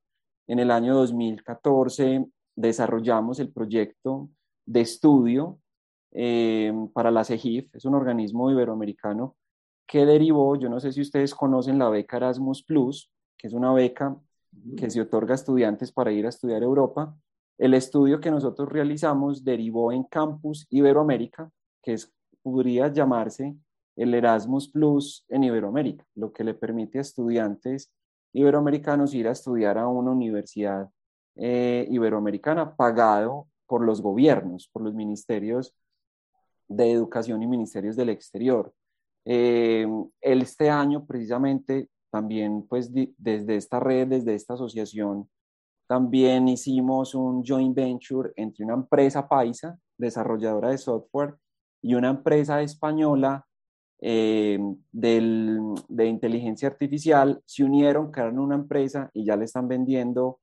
En 0.46 0.58
el 0.58 0.70
año 0.70 0.94
2014 0.94 2.26
desarrollamos 2.54 3.40
el 3.40 3.52
proyecto 3.52 4.28
de 4.66 4.80
estudio 4.82 5.58
eh, 6.12 6.72
para 6.92 7.10
la 7.10 7.24
CEGIF, 7.24 7.74
es 7.74 7.84
un 7.84 7.94
organismo 7.94 8.50
iberoamericano 8.50 9.36
que 9.86 10.06
derivó, 10.06 10.56
yo 10.56 10.68
no 10.68 10.78
sé 10.78 10.92
si 10.92 11.00
ustedes 11.00 11.34
conocen 11.34 11.78
la 11.78 11.88
beca 11.88 12.16
Erasmus 12.16 12.62
Plus, 12.62 13.10
que 13.36 13.48
es 13.48 13.52
una 13.52 13.72
beca 13.72 14.16
que 14.76 14.88
se 14.90 15.00
otorga 15.00 15.32
a 15.32 15.34
estudiantes 15.34 15.92
para 15.92 16.12
ir 16.12 16.26
a 16.26 16.28
estudiar 16.28 16.62
a 16.62 16.64
Europa. 16.64 17.16
El 17.58 17.74
estudio 17.74 18.20
que 18.20 18.30
nosotros 18.30 18.68
realizamos 18.68 19.44
derivó 19.44 19.92
en 19.92 20.04
Campus 20.04 20.66
Iberoamérica, 20.70 21.50
que 21.82 21.94
es, 21.94 22.12
podría 22.42 22.88
llamarse 22.92 23.54
el 23.96 24.14
Erasmus 24.14 24.68
Plus 24.68 25.24
en 25.28 25.44
Iberoamérica, 25.44 26.04
lo 26.14 26.32
que 26.32 26.44
le 26.44 26.54
permite 26.54 26.98
a 26.98 27.02
estudiantes 27.02 27.92
iberoamericanos 28.32 29.14
ir 29.14 29.28
a 29.28 29.32
estudiar 29.32 29.78
a 29.78 29.86
una 29.86 30.10
universidad 30.10 30.90
eh, 31.36 31.86
iberoamericana 31.90 32.74
pagado 32.74 33.48
por 33.66 33.84
los 33.84 34.02
gobiernos, 34.02 34.68
por 34.68 34.82
los 34.82 34.94
ministerios 34.94 35.74
de 36.68 36.90
educación 36.90 37.42
y 37.42 37.46
ministerios 37.46 37.96
del 37.96 38.08
exterior. 38.08 38.72
Eh, 39.24 39.86
este 40.20 40.68
año 40.68 41.06
precisamente 41.06 41.88
también 42.10 42.66
pues 42.68 42.92
desde 42.92 43.56
esta 43.56 43.80
red, 43.80 44.08
desde 44.08 44.34
esta 44.34 44.54
asociación, 44.54 45.28
también 45.94 46.48
hicimos 46.48 47.14
un 47.14 47.44
joint 47.44 47.72
venture 47.72 48.32
entre 48.34 48.64
una 48.64 48.74
empresa 48.74 49.28
paisa, 49.28 49.78
desarrolladora 49.96 50.70
de 50.70 50.78
software, 50.78 51.36
y 51.80 51.94
una 51.94 52.10
empresa 52.10 52.60
española 52.62 53.46
eh, 54.00 54.58
de 54.90 56.04
inteligencia 56.04 56.66
artificial, 56.66 57.40
se 57.46 57.62
unieron, 57.62 58.10
crearon 58.10 58.40
una 58.40 58.56
empresa 58.56 59.08
y 59.14 59.24
ya 59.24 59.36
le 59.36 59.44
están 59.44 59.68
vendiendo 59.68 60.40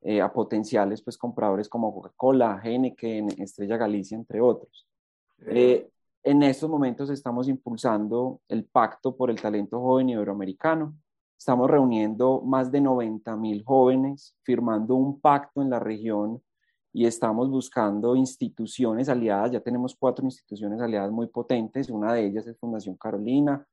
eh, 0.00 0.22
a 0.22 0.32
potenciales 0.32 1.02
pues, 1.02 1.18
compradores 1.18 1.68
como 1.68 1.92
Coca-Cola, 1.92 2.62
Heineken, 2.64 3.28
Estrella 3.42 3.76
Galicia, 3.76 4.16
entre 4.16 4.40
otros. 4.40 4.86
Eh, 5.48 5.86
en 6.22 6.42
estos 6.42 6.70
momentos 6.70 7.10
estamos 7.10 7.46
impulsando 7.46 8.40
el 8.48 8.64
Pacto 8.64 9.14
por 9.14 9.28
el 9.28 9.38
Talento 9.38 9.78
Joven 9.82 10.08
Iberoamericano. 10.08 10.96
Estamos 11.38 11.70
reuniendo 11.70 12.40
más 12.42 12.70
de 12.70 12.80
90 12.80 13.36
mil 13.36 13.64
jóvenes, 13.64 14.36
firmando 14.42 14.94
un 14.94 15.20
pacto 15.20 15.62
en 15.62 15.70
la 15.70 15.78
región 15.78 16.42
y 16.92 17.06
estamos 17.06 17.50
buscando 17.50 18.16
instituciones 18.16 19.08
aliadas. 19.08 19.50
Ya 19.50 19.60
tenemos 19.60 19.96
cuatro 19.98 20.24
instituciones 20.24 20.80
aliadas 20.80 21.10
muy 21.10 21.26
potentes. 21.26 21.90
Una 21.90 22.12
de 22.14 22.26
ellas 22.26 22.46
es 22.46 22.58
Fundación 22.58 22.96
Carolina, 22.96 23.66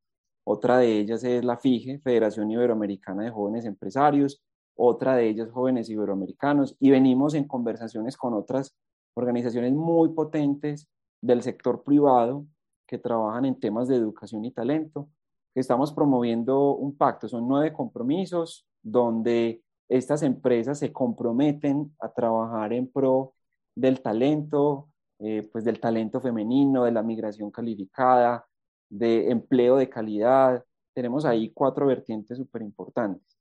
otra 0.44 0.78
de 0.78 1.00
ellas 1.00 1.24
es 1.24 1.44
la 1.46 1.58
FIGE, 1.58 2.00
Federación 2.00 2.50
Iberoamericana 2.50 3.24
de 3.24 3.30
Jóvenes 3.30 3.66
Empresarios, 3.66 4.44
otra 4.76 5.16
de 5.16 5.30
ellas 5.30 5.52
Jóvenes 5.52 5.90
Iberoamericanos, 5.90 6.76
y 6.80 6.90
venimos 6.90 7.36
en 7.36 7.48
conversaciones 7.48 8.18
con 8.18 8.34
otras 8.34 8.76
organizaciones 9.14 9.74
muy 9.74 10.10
potentes 10.10 10.88
del 11.22 11.44
sector 11.44 11.84
privado 11.84 12.46
que 12.88 12.98
trabajan 12.98 13.46
en 13.46 13.60
temas 13.60 13.88
de 13.88 13.96
educación 13.96 14.44
y 14.46 14.52
talento, 14.52 15.08
estamos 15.56 15.92
promoviendo 15.94 16.76
un 16.76 16.96
pacto. 16.96 17.28
Son 17.28 17.48
nueve 17.48 17.74
compromisos 17.74 18.66
donde 18.82 19.62
estas 19.90 20.24
empresas 20.24 20.80
se 20.80 20.94
comprometen 20.94 21.94
a 22.00 22.10
trabajar 22.14 22.74
en 22.74 22.92
pro 22.92 23.34
del 23.76 24.02
talento, 24.02 24.90
eh, 25.20 25.48
pues 25.52 25.64
del 25.64 25.80
talento 25.80 26.22
femenino, 26.22 26.86
de 26.86 26.92
la 26.92 27.04
migración 27.04 27.52
calificada, 27.52 28.46
de 28.90 29.30
empleo 29.30 29.78
de 29.78 29.90
calidad. 29.90 30.64
Tenemos 30.94 31.26
ahí 31.26 31.52
cuatro 31.54 31.88
vertientes 31.88 32.38
súper 32.38 32.62
importantes. 32.62 33.38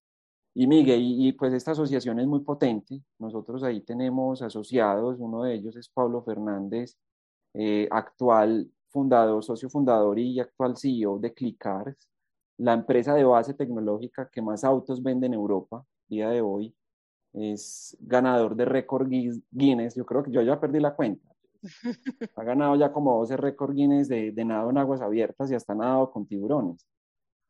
Y 0.54 0.66
Miguel, 0.66 1.00
y, 1.02 1.32
pues 1.32 1.52
esta 1.52 1.72
asociación 1.72 2.18
es 2.18 2.26
muy 2.26 2.40
potente. 2.40 3.00
Nosotros 3.18 3.62
ahí 3.62 3.82
tenemos 3.82 4.42
asociados, 4.42 5.16
uno 5.20 5.44
de 5.44 5.54
ellos 5.54 5.76
es 5.76 5.88
Pablo 5.88 6.22
Fernández, 6.22 6.98
eh, 7.54 7.88
actual 7.90 8.68
fundador, 8.90 9.42
socio 9.44 9.70
fundador 9.70 10.18
y 10.18 10.40
actual 10.40 10.76
CEO 10.76 11.18
de 11.18 11.32
Clickars, 11.32 12.08
la 12.58 12.74
empresa 12.74 13.14
de 13.14 13.24
base 13.24 13.54
tecnológica 13.54 14.28
que 14.30 14.42
más 14.42 14.64
autos 14.64 15.02
vende 15.02 15.26
en 15.26 15.34
Europa, 15.34 15.84
día 16.08 16.28
de 16.30 16.40
hoy. 16.42 16.74
Es 17.32 17.96
ganador 18.00 18.56
de 18.56 18.64
récord 18.64 19.08
Guinness. 19.50 19.94
Yo 19.94 20.04
creo 20.04 20.22
que 20.22 20.32
yo 20.32 20.42
ya 20.42 20.60
perdí 20.60 20.80
la 20.80 20.94
cuenta. 20.94 21.28
Ha 22.36 22.44
ganado 22.44 22.76
ya 22.76 22.92
como 22.92 23.18
12 23.18 23.36
récord 23.36 23.74
Guinness 23.74 24.08
de, 24.08 24.32
de 24.32 24.44
nado 24.44 24.70
en 24.70 24.78
aguas 24.78 25.00
abiertas 25.00 25.50
y 25.50 25.54
hasta 25.54 25.74
nadado 25.74 26.10
con 26.10 26.26
tiburones. 26.26 26.86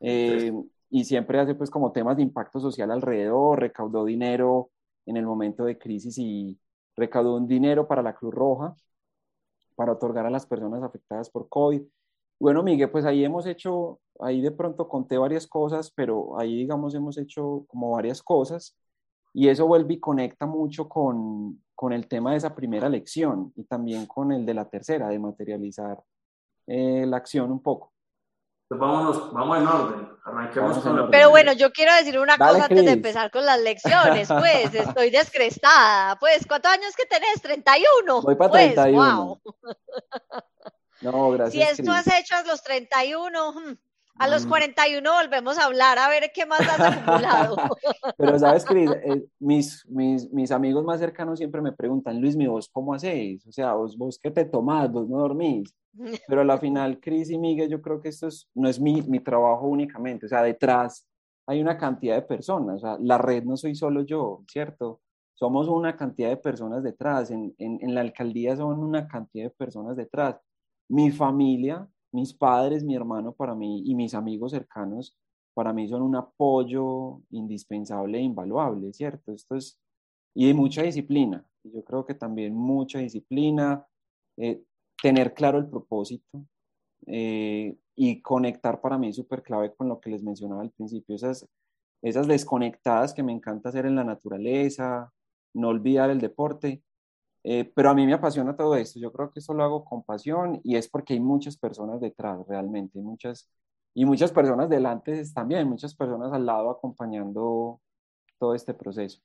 Eh, 0.01 0.53
y 0.91 1.05
siempre 1.05 1.39
hace 1.39 1.55
pues 1.55 1.71
como 1.71 1.93
temas 1.93 2.17
de 2.17 2.23
impacto 2.23 2.61
social 2.61 2.91
alrededor, 2.91 3.61
recaudó 3.61 4.05
dinero 4.05 4.71
en 5.07 5.17
el 5.17 5.27
momento 5.27 5.65
de 5.65 5.79
crisis 5.79 6.19
y 6.19 6.59
recaudó 6.97 7.37
un 7.37 7.47
dinero 7.47 7.87
para 7.87 8.03
la 8.03 8.15
Cruz 8.15 8.35
Roja 8.35 8.75
para 9.81 9.93
otorgar 9.93 10.27
a 10.27 10.31
las 10.31 10.45
personas 10.45 10.83
afectadas 10.83 11.31
por 11.31 11.49
COVID. 11.49 11.81
Bueno, 12.39 12.63
Miguel, 12.63 12.91
pues 12.91 13.07
ahí 13.07 13.25
hemos 13.25 13.47
hecho, 13.47 13.99
ahí 14.19 14.43
de 14.43 14.51
pronto 14.51 14.87
conté 14.87 15.17
varias 15.17 15.47
cosas, 15.47 15.91
pero 15.91 16.39
ahí 16.39 16.55
digamos 16.55 16.95
hemos 16.95 17.17
hecho 17.17 17.65
como 17.67 17.93
varias 17.93 18.23
cosas 18.23 18.77
y 19.33 19.49
eso 19.49 19.67
vuelve 19.67 19.95
y 19.95 19.99
conecta 19.99 20.45
mucho 20.45 20.87
con, 20.87 21.63
con 21.75 21.95
el 21.95 22.09
tema 22.09 22.33
de 22.33 22.37
esa 22.37 22.55
primera 22.55 22.91
lección 22.91 23.55
y 23.57 23.65
también 23.65 24.05
con 24.05 24.33
el 24.33 24.45
de 24.45 24.53
la 24.53 24.69
tercera, 24.69 25.09
de 25.09 25.19
materializar 25.19 26.03
eh, 26.67 27.07
la 27.07 27.17
acción 27.17 27.51
un 27.51 27.63
poco. 27.63 27.95
Pues 28.71 28.79
vámonos, 28.79 29.33
vamos 29.33 29.59
en 29.59 29.67
orden. 29.67 30.09
Arranquemos 30.25 30.79
con 30.79 31.11
Pero 31.11 31.31
bueno, 31.31 31.53
yo 31.55 31.73
quiero 31.73 31.93
decir 31.93 32.17
una 32.21 32.39
cosa 32.39 32.67
antes 32.67 32.85
de 32.85 32.93
empezar 32.93 33.33
con 33.33 33.45
las 33.45 33.61
lecciones, 33.61 34.29
pues, 34.29 34.73
estoy 34.73 35.11
descrestada. 35.11 36.17
Pues, 36.21 36.47
¿cuántos 36.47 36.71
años 36.71 36.95
que 36.97 37.05
tenés? 37.05 37.43
31. 37.43 38.23
Voy 38.23 38.37
para 38.37 38.51
pues, 38.51 38.75
31. 38.75 39.41
No, 41.01 41.31
gracias. 41.33 41.53
Si 41.53 41.81
esto 41.81 41.91
has 41.91 42.07
hecho 42.07 42.37
a 42.37 42.45
los 42.45 42.63
31, 42.63 43.53
hmm, 43.55 43.77
a 44.21 44.29
los 44.29 44.47
41 44.47 45.01
mm. 45.01 45.15
volvemos 45.15 45.59
a 45.59 45.65
hablar, 45.65 45.99
a 45.99 46.11
ver 46.11 46.31
qué 46.35 46.45
más 46.45 46.61
has 46.61 46.79
acumulado. 46.79 47.57
Pero 48.19 48.39
sabes, 48.39 48.67
Cris, 48.67 48.91
eh, 48.91 49.25
mis, 49.39 49.87
mis, 49.89 50.31
mis, 50.31 50.51
amigos 50.51 50.85
más 50.85 51.01
cercanos 51.01 51.39
siempre 51.39 51.63
me 51.63 51.73
preguntan, 51.73 52.21
Luis, 52.21 52.37
mi 52.37 52.47
vos 52.47 52.69
cómo 52.69 52.93
hacéis? 52.93 53.47
O 53.47 53.53
sea, 53.53 53.73
vos, 53.73 53.97
vos 53.97 54.19
qué 54.23 54.31
te 54.31 54.45
tomás, 54.45 54.93
vos 54.93 55.09
no 55.09 55.19
dormís. 55.19 55.75
Pero 56.29 56.43
a 56.43 56.45
la 56.45 56.59
final, 56.59 57.01
Cris 57.01 57.31
y 57.31 57.39
Miguel, 57.39 57.71
yo 57.71 57.81
creo 57.81 58.03
que 58.03 58.11
esto 58.11 58.29
es, 58.29 58.47
no 58.55 58.69
es 58.69 58.79
mi, 58.79 59.01
mi 59.03 59.21
trabajo 59.21 59.67
únicamente, 59.67 60.27
o 60.27 60.29
sea, 60.29 60.43
detrás 60.43 61.07
hay 61.47 61.63
una 61.63 61.79
cantidad 61.79 62.17
de 62.17 62.23
personas, 62.23 62.77
o 62.77 62.81
sea, 62.81 62.99
la 63.01 63.17
red 63.17 63.45
no 63.45 63.57
soy 63.57 63.75
solo 63.75 64.03
yo, 64.03 64.45
¿cierto? 64.49 65.01
Somos 65.33 65.67
una 65.67 65.97
cantidad 65.97 66.29
de 66.29 66.37
personas 66.37 66.83
detrás, 66.83 67.31
en, 67.31 67.55
en, 67.57 67.79
en 67.81 67.95
la 67.95 68.03
alcaldía 68.03 68.55
son 68.55 68.79
una 68.81 69.09
cantidad 69.09 69.47
de 69.47 69.51
personas 69.51 69.97
detrás. 69.97 70.37
Mi 70.89 71.11
familia, 71.11 71.89
mis 72.13 72.35
padres, 72.35 72.85
mi 72.85 72.95
hermano 72.95 73.33
para 73.33 73.55
mí 73.55 73.83
y 73.85 73.95
mis 73.95 74.15
amigos 74.15 74.53
cercanos 74.53 75.17
para 75.55 75.73
mí 75.73 75.89
son 75.89 76.03
un 76.03 76.17
apoyo 76.17 77.21
indispensable 77.31 78.19
e 78.19 78.23
invaluable, 78.23 78.93
¿cierto? 78.93 79.33
Esto 79.33 79.57
es, 79.57 79.79
y 80.35 80.47
de 80.47 80.55
mucha 80.55 80.83
disciplina. 80.83 81.45
Yo 81.65 81.85
creo 81.85 82.07
que 82.07 82.15
también 82.15 82.55
mucha 82.55 82.99
disciplina, 82.99 83.87
eh, 84.39 84.63
tener 85.03 85.35
claro 85.35 85.59
el 85.59 85.69
propósito 85.69 86.47
eh, 87.07 87.77
y 87.97 88.23
conectar 88.23 88.81
para 88.81 88.99
mí 88.99 89.09
es 89.09 89.17
súper 89.17 89.43
clave 89.43 89.75
con 89.75 89.89
lo 89.89 90.01
que 90.01 90.11
les 90.11 90.23
mencionaba 90.23 90.63
al 90.63 90.71
principio, 90.71 91.15
esas, 91.15 91.47
esas 92.03 92.27
desconectadas 92.27 93.13
que 93.13 93.23
me 93.23 93.33
encanta 93.33 93.69
hacer 93.69 93.87
en 93.87 93.97
la 93.97 94.05
naturaleza, 94.05 95.13
no 95.55 95.69
olvidar 95.69 96.11
el 96.11 96.21
deporte, 96.21 96.83
eh, 97.43 97.71
pero 97.75 97.91
a 97.91 97.95
mí 97.95 98.07
me 98.07 98.15
apasiona 98.15 98.57
todo 98.57 98.77
esto, 98.77 98.99
yo 99.01 99.13
creo 99.13 99.31
que 99.31 99.41
eso 99.41 99.55
lo 99.55 99.65
hago 99.65 99.85
con 99.85 100.03
pasión 100.03 100.61
y 100.63 100.77
es 100.77 100.89
porque 100.89 101.15
hay 101.15 101.21
muchas 101.21 101.57
personas 101.57 102.01
detrás 102.01 102.47
realmente, 102.47 102.99
muchas, 103.01 103.51
y 103.95 104.05
muchas 104.05 104.33
personas 104.33 104.69
delante 104.69 105.23
también, 105.35 105.69
muchas 105.69 105.95
personas 105.95 106.33
al 106.33 106.47
lado 106.47 106.71
acompañando 106.71 107.81
todo 108.39 108.55
este 108.55 108.75
proceso. 108.75 109.21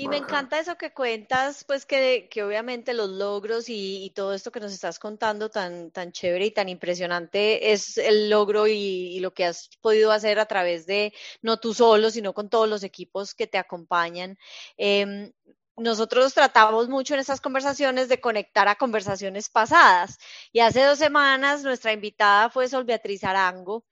Y 0.00 0.06
me 0.06 0.16
encanta 0.16 0.60
eso 0.60 0.76
que 0.76 0.92
cuentas, 0.92 1.64
pues 1.64 1.84
que, 1.84 2.28
que 2.30 2.44
obviamente 2.44 2.94
los 2.94 3.10
logros 3.10 3.68
y, 3.68 4.04
y, 4.04 4.10
todo 4.10 4.32
esto 4.32 4.52
que 4.52 4.60
nos 4.60 4.72
estás 4.72 5.00
contando 5.00 5.50
tan, 5.50 5.90
tan 5.90 6.12
chévere 6.12 6.46
y 6.46 6.50
tan 6.52 6.68
impresionante 6.68 7.72
es 7.72 7.98
el 7.98 8.30
logro 8.30 8.68
y, 8.68 8.74
y, 8.76 9.18
lo 9.18 9.34
que 9.34 9.44
has 9.44 9.70
podido 9.80 10.12
hacer 10.12 10.38
a 10.38 10.46
través 10.46 10.86
de, 10.86 11.12
no 11.42 11.56
tú 11.56 11.74
solo, 11.74 12.10
sino 12.10 12.32
con 12.32 12.48
todos 12.48 12.68
los 12.68 12.84
equipos 12.84 13.34
que 13.34 13.48
te 13.48 13.58
acompañan. 13.58 14.38
Eh, 14.76 15.32
nosotros 15.78 16.34
tratamos 16.34 16.88
mucho 16.88 17.14
en 17.14 17.20
estas 17.20 17.40
conversaciones 17.40 18.08
de 18.08 18.20
conectar 18.20 18.68
a 18.68 18.76
conversaciones 18.76 19.48
pasadas. 19.48 20.18
Y 20.52 20.60
hace 20.60 20.82
dos 20.84 20.98
semanas 20.98 21.62
nuestra 21.62 21.92
invitada 21.92 22.50
fue 22.50 22.68
Sol 22.68 22.84
Beatriz 22.84 23.24
Arango 23.24 23.84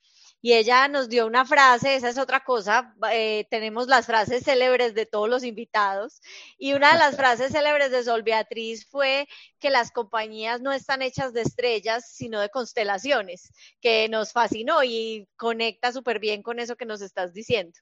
y 0.42 0.52
ella 0.52 0.86
nos 0.88 1.08
dio 1.08 1.26
una 1.26 1.44
frase, 1.44 1.96
esa 1.96 2.08
es 2.08 2.18
otra 2.18 2.44
cosa, 2.44 2.94
eh, 3.10 3.46
tenemos 3.50 3.88
las 3.88 4.06
frases 4.06 4.44
célebres 4.44 4.94
de 4.94 5.06
todos 5.06 5.28
los 5.28 5.42
invitados 5.44 6.20
y 6.58 6.74
una 6.74 6.92
de 6.92 6.98
las 6.98 7.16
frases 7.16 7.52
célebres 7.52 7.90
de 7.90 8.04
Sol 8.04 8.22
Beatriz 8.22 8.86
fue 8.88 9.26
que 9.58 9.70
las 9.70 9.90
compañías 9.90 10.60
no 10.60 10.72
están 10.72 11.02
hechas 11.02 11.32
de 11.32 11.42
estrellas, 11.42 12.12
sino 12.12 12.40
de 12.40 12.50
constelaciones, 12.50 13.50
que 13.80 14.08
nos 14.08 14.32
fascinó 14.32 14.84
y 14.84 15.28
conecta 15.36 15.92
súper 15.92 16.20
bien 16.20 16.42
con 16.42 16.60
eso 16.60 16.76
que 16.76 16.86
nos 16.86 17.00
estás 17.00 17.32
diciendo. 17.32 17.78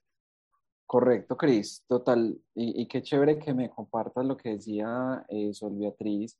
Correcto, 0.87 1.35
Cris, 1.35 1.83
total. 1.87 2.39
Y, 2.53 2.87
qué 2.87 3.01
chévere 3.01 3.39
que 3.39 3.53
me 3.53 3.69
compartas 3.69 4.25
lo 4.25 4.37
que 4.37 4.49
decía 4.49 5.25
eh, 5.29 5.53
Sol 5.53 5.73
Beatriz, 5.77 6.37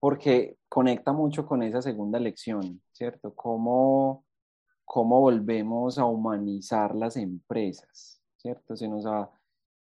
porque 0.00 0.58
conecta 0.68 1.12
mucho 1.12 1.46
con 1.46 1.62
esa 1.62 1.82
segunda 1.82 2.18
lección, 2.18 2.82
¿cierto? 2.92 3.34
Cómo, 3.34 4.24
cómo 4.84 5.20
volvemos 5.20 5.98
a 5.98 6.06
humanizar 6.06 6.94
las 6.94 7.16
empresas, 7.16 8.20
¿cierto? 8.38 8.76
Se 8.76 8.88
nos 8.88 9.06
ha, 9.06 9.30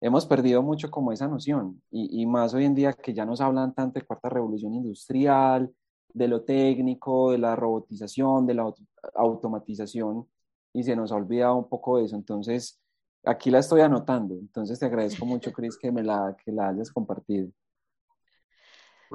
hemos 0.00 0.26
perdido 0.26 0.62
mucho 0.62 0.90
como 0.90 1.12
esa 1.12 1.28
noción, 1.28 1.82
y, 1.90 2.22
y 2.22 2.26
más 2.26 2.54
hoy 2.54 2.64
en 2.66 2.74
día 2.74 2.92
que 2.92 3.14
ya 3.14 3.24
nos 3.26 3.40
hablan 3.40 3.74
tanto 3.74 4.00
de 4.00 4.06
cuarta 4.06 4.28
revolución 4.28 4.74
industrial, 4.74 5.74
de 6.14 6.28
lo 6.28 6.42
técnico, 6.44 7.32
de 7.32 7.38
la 7.38 7.56
robotización, 7.56 8.46
de 8.46 8.54
la 8.54 8.72
automatización, 9.14 10.28
y 10.72 10.82
se 10.84 10.96
nos 10.96 11.12
ha 11.12 11.16
olvidado 11.16 11.56
un 11.56 11.68
poco 11.68 11.98
de 11.98 12.04
eso. 12.04 12.16
Entonces, 12.16 12.81
aquí 13.24 13.50
la 13.50 13.58
estoy 13.58 13.80
anotando, 13.80 14.34
entonces 14.34 14.78
te 14.78 14.86
agradezco 14.86 15.24
mucho, 15.26 15.52
Cris, 15.52 15.76
que 15.76 15.92
me 15.92 16.02
la, 16.02 16.36
que 16.44 16.52
la 16.52 16.68
hayas 16.68 16.90
compartido. 16.90 17.48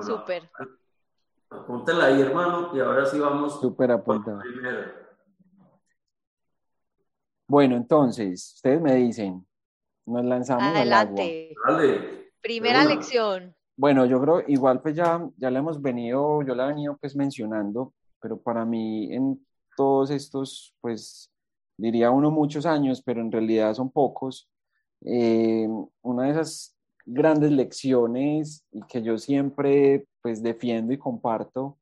Súper. 0.02 0.50
Apúntela 1.50 2.06
ahí, 2.06 2.22
hermano, 2.22 2.76
y 2.76 2.80
ahora 2.80 3.06
sí 3.06 3.20
vamos. 3.20 3.60
Súper 3.60 3.92
apuntada. 3.92 4.44
Bueno, 7.48 7.78
entonces, 7.78 8.54
ustedes 8.56 8.82
me 8.82 8.94
dicen, 8.96 9.48
nos 10.06 10.26
lanzamos 10.26 10.64
Adelante. 10.64 11.56
Al 11.66 11.80
agua. 11.80 11.98
Primera 12.42 12.84
lección. 12.84 13.56
Bueno, 13.76 14.06
yo 14.06 14.20
creo, 14.22 14.44
igual 14.48 14.82
pues 14.82 14.96
ya, 14.96 15.28
ya 15.38 15.52
la 15.52 15.60
hemos 15.60 15.82
venido, 15.82 16.42
yo 16.42 16.56
la 16.56 16.66
he 16.66 16.68
venido 16.70 16.98
pues 16.98 17.16
mencionando, 17.16 17.94
pero 18.20 18.42
para 18.42 18.66
mí 18.66 19.14
en 19.14 19.46
todos 19.76 20.10
estos 20.10 20.74
pues 20.82 21.32
diría 21.78 22.12
uno 22.12 22.32
muchos 22.32 22.66
años, 22.66 23.02
pero 23.02 23.22
en 23.22 23.32
realidad 23.32 23.74
son 23.74 23.90
pocos. 23.90 24.50
Eh, 25.02 25.68
una 26.02 26.24
de 26.24 26.32
esas 26.32 26.76
grandes 27.06 27.52
lecciones 27.52 28.66
y 28.72 28.82
que 28.84 29.02
yo 29.02 29.18
siempre 29.18 30.08
pues 30.22 30.44
defiendo 30.44 30.92
y 30.94 30.98
comparto 30.98 31.78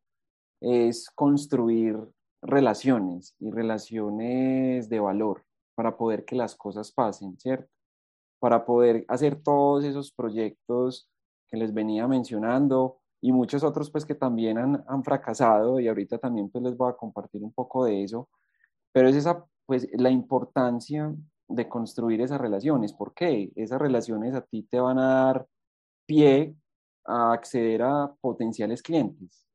es 0.61 1.09
construir 1.09 1.97
relaciones 2.41 3.35
y 3.39 3.49
relaciones 3.49 4.87
de 4.89 4.99
valor 4.99 5.43
para 5.73 5.97
poder 5.97 6.25
que 6.25 6.35
las 6.35 6.55
cosas 6.55 6.91
pasen, 6.91 7.37
¿cierto? 7.39 7.69
Para 8.39 8.65
poder 8.65 9.05
hacer 9.07 9.41
todos 9.41 9.83
esos 9.83 10.11
proyectos 10.11 11.09
que 11.47 11.57
les 11.57 11.73
venía 11.73 12.07
mencionando 12.07 12.99
y 13.21 13.31
muchos 13.31 13.63
otros 13.63 13.89
pues 13.89 14.05
que 14.05 14.15
también 14.15 14.57
han, 14.57 14.83
han 14.87 15.03
fracasado 15.03 15.79
y 15.79 15.87
ahorita 15.87 16.19
también 16.19 16.49
pues 16.49 16.63
les 16.63 16.77
voy 16.77 16.91
a 16.91 16.95
compartir 16.95 17.43
un 17.43 17.51
poco 17.51 17.85
de 17.85 18.03
eso 18.03 18.29
Pero 18.91 19.09
es 19.09 19.15
esa, 19.15 19.45
pues, 19.65 19.87
la 19.93 20.09
importancia 20.09 21.13
de 21.47 21.69
construir 21.69 22.21
esas 22.21 22.41
relaciones. 22.41 22.93
¿Por 22.93 23.13
qué? 23.13 23.51
Esas 23.55 23.79
relaciones 23.79 24.35
a 24.35 24.41
ti 24.41 24.63
te 24.63 24.79
van 24.79 24.99
a 24.99 25.25
dar 25.25 25.47
pie 26.05 26.55
a 27.05 27.33
acceder 27.33 27.83
a 27.83 28.13
potenciales 28.21 28.81
clientes. 28.81 29.47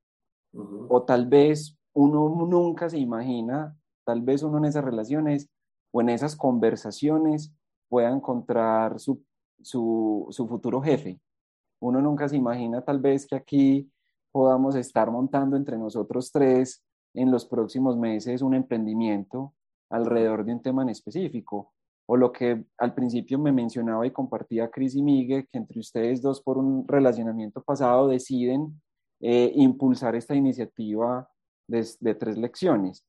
O 0.53 1.03
tal 1.03 1.27
vez 1.27 1.77
uno 1.93 2.29
nunca 2.47 2.89
se 2.89 2.99
imagina, 2.99 3.77
tal 4.05 4.23
vez 4.23 4.43
uno 4.43 4.59
en 4.59 4.65
esas 4.65 4.85
relaciones 4.85 5.49
o 5.93 6.01
en 6.01 6.11
esas 6.11 6.37
conversaciones 6.37 7.53
pueda 7.89 8.11
encontrar 8.11 8.99
su, 9.01 9.23
su, 9.63 10.27
su 10.31 10.47
futuro 10.47 10.81
jefe. 10.81 11.21
Uno 11.81 12.01
nunca 12.01 12.29
se 12.29 12.37
imagina 12.37 12.83
tal 12.83 13.01
vez 13.01 13.27
que 13.27 13.37
aquí 13.37 13.91
podamos 14.33 14.77
estar 14.77 15.11
montando 15.11 15.57
entre 15.57 15.77
nosotros 15.77 16.31
tres 16.31 16.85
en 17.15 17.31
los 17.33 17.45
próximos 17.45 17.97
meses 17.97 18.43
un 18.43 18.55
emprendimiento 18.55 19.53
alrededor 19.91 20.45
de 20.45 20.53
un 20.53 20.63
tema 20.63 20.83
en 20.83 20.91
específico. 20.91 21.73
O 22.07 22.17
lo 22.17 22.33
que 22.33 22.65
al 22.79 22.95
principio 22.95 23.39
me 23.39 23.53
mencionaba 23.53 24.07
y 24.07 24.11
compartía 24.11 24.71
Cris 24.71 24.97
y 24.97 25.03
Miguel, 25.03 25.47
que 25.47 25.59
entre 25.59 25.79
ustedes 25.79 26.23
dos 26.23 26.41
por 26.41 26.59
un 26.59 26.87
relacionamiento 26.89 27.63
pasado 27.63 28.09
deciden 28.09 28.81
eh, 29.21 29.53
impulsar 29.55 30.17
esta 30.17 30.35
iniciativa 30.35 31.29
de, 31.69 32.15
tres 32.15 32.37
lecciones. 32.37 33.05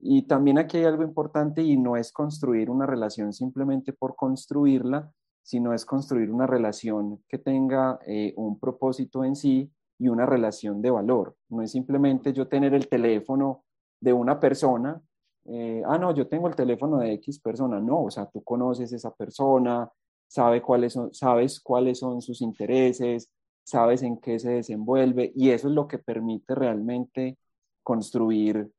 Y 0.00 0.22
también 0.22 0.58
aquí 0.58 0.78
hay 0.78 0.84
algo 0.84 1.02
importante 1.02 1.62
y 1.62 1.76
no 1.76 1.96
es 1.96 2.12
construir 2.12 2.70
una 2.70 2.86
relación 2.86 3.32
simplemente 3.32 3.92
por 3.92 4.14
construirla, 4.14 5.12
sino 5.42 5.74
es 5.74 5.84
construir 5.84 6.30
una 6.30 6.46
relación 6.46 7.22
que 7.28 7.38
tenga 7.38 7.98
eh, 8.06 8.32
un 8.36 8.58
propósito 8.58 9.24
en 9.24 9.34
sí 9.34 9.70
y 9.98 10.08
una 10.08 10.26
relación 10.26 10.80
de 10.80 10.90
valor. 10.90 11.36
No 11.48 11.62
es 11.62 11.72
simplemente 11.72 12.32
yo 12.32 12.46
tener 12.46 12.74
el 12.74 12.88
teléfono 12.88 13.64
de 14.00 14.12
una 14.12 14.38
persona, 14.38 15.02
eh, 15.50 15.82
ah, 15.86 15.98
no, 15.98 16.14
yo 16.14 16.28
tengo 16.28 16.48
el 16.48 16.54
teléfono 16.54 16.98
de 16.98 17.14
X 17.14 17.40
persona, 17.40 17.80
no, 17.80 18.04
o 18.04 18.10
sea, 18.10 18.26
tú 18.26 18.42
conoces 18.42 18.92
esa 18.92 19.14
persona, 19.14 19.90
sabe 20.26 20.60
cuáles 20.60 20.92
son, 20.92 21.12
sabes 21.14 21.60
cuáles 21.60 21.98
son 21.98 22.20
sus 22.20 22.42
intereses, 22.42 23.30
sabes 23.64 24.02
en 24.02 24.18
qué 24.18 24.38
se 24.38 24.50
desenvuelve 24.50 25.32
y 25.34 25.50
eso 25.50 25.68
es 25.68 25.74
lo 25.74 25.88
que 25.88 25.98
permite 25.98 26.54
realmente 26.54 27.38
construir 27.82 28.70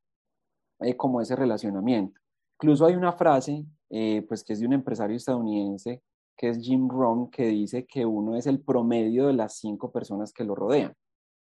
eh, 0.79 0.95
como 0.95 1.21
ese 1.21 1.36
relacionamiento. 1.36 2.19
Incluso 2.55 2.86
hay 2.86 2.95
una 2.95 3.13
frase, 3.13 3.65
eh, 3.89 4.23
pues 4.27 4.43
que 4.43 4.53
es 4.53 4.60
de 4.60 4.67
un 4.67 4.73
empresario 4.73 5.17
estadounidense, 5.17 6.03
que 6.38 6.49
es 6.49 6.60
Jim 6.60 6.88
Rohn, 6.88 7.29
que 7.29 7.47
dice 7.47 7.86
que 7.86 8.05
uno 8.05 8.36
es 8.36 8.47
el 8.47 8.62
promedio 8.62 9.27
de 9.27 9.34
las 9.34 9.58
cinco 9.58 9.91
personas 9.91 10.32
que 10.32 10.43
lo 10.43 10.55
rodean. 10.55 10.93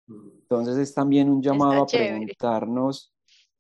Entonces 0.08 0.78
es 0.78 0.94
también 0.94 1.30
un 1.30 1.42
llamado 1.42 1.84
a 1.84 1.86
preguntarnos 1.86 3.14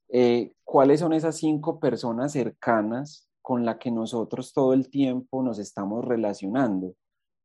eh, 0.09 0.53
cuáles 0.63 0.99
son 0.99 1.13
esas 1.13 1.37
cinco 1.37 1.79
personas 1.79 2.31
cercanas 2.31 3.27
con 3.41 3.65
las 3.65 3.77
que 3.77 3.91
nosotros 3.91 4.53
todo 4.53 4.73
el 4.73 4.89
tiempo 4.89 5.41
nos 5.41 5.59
estamos 5.59 6.03
relacionando. 6.03 6.93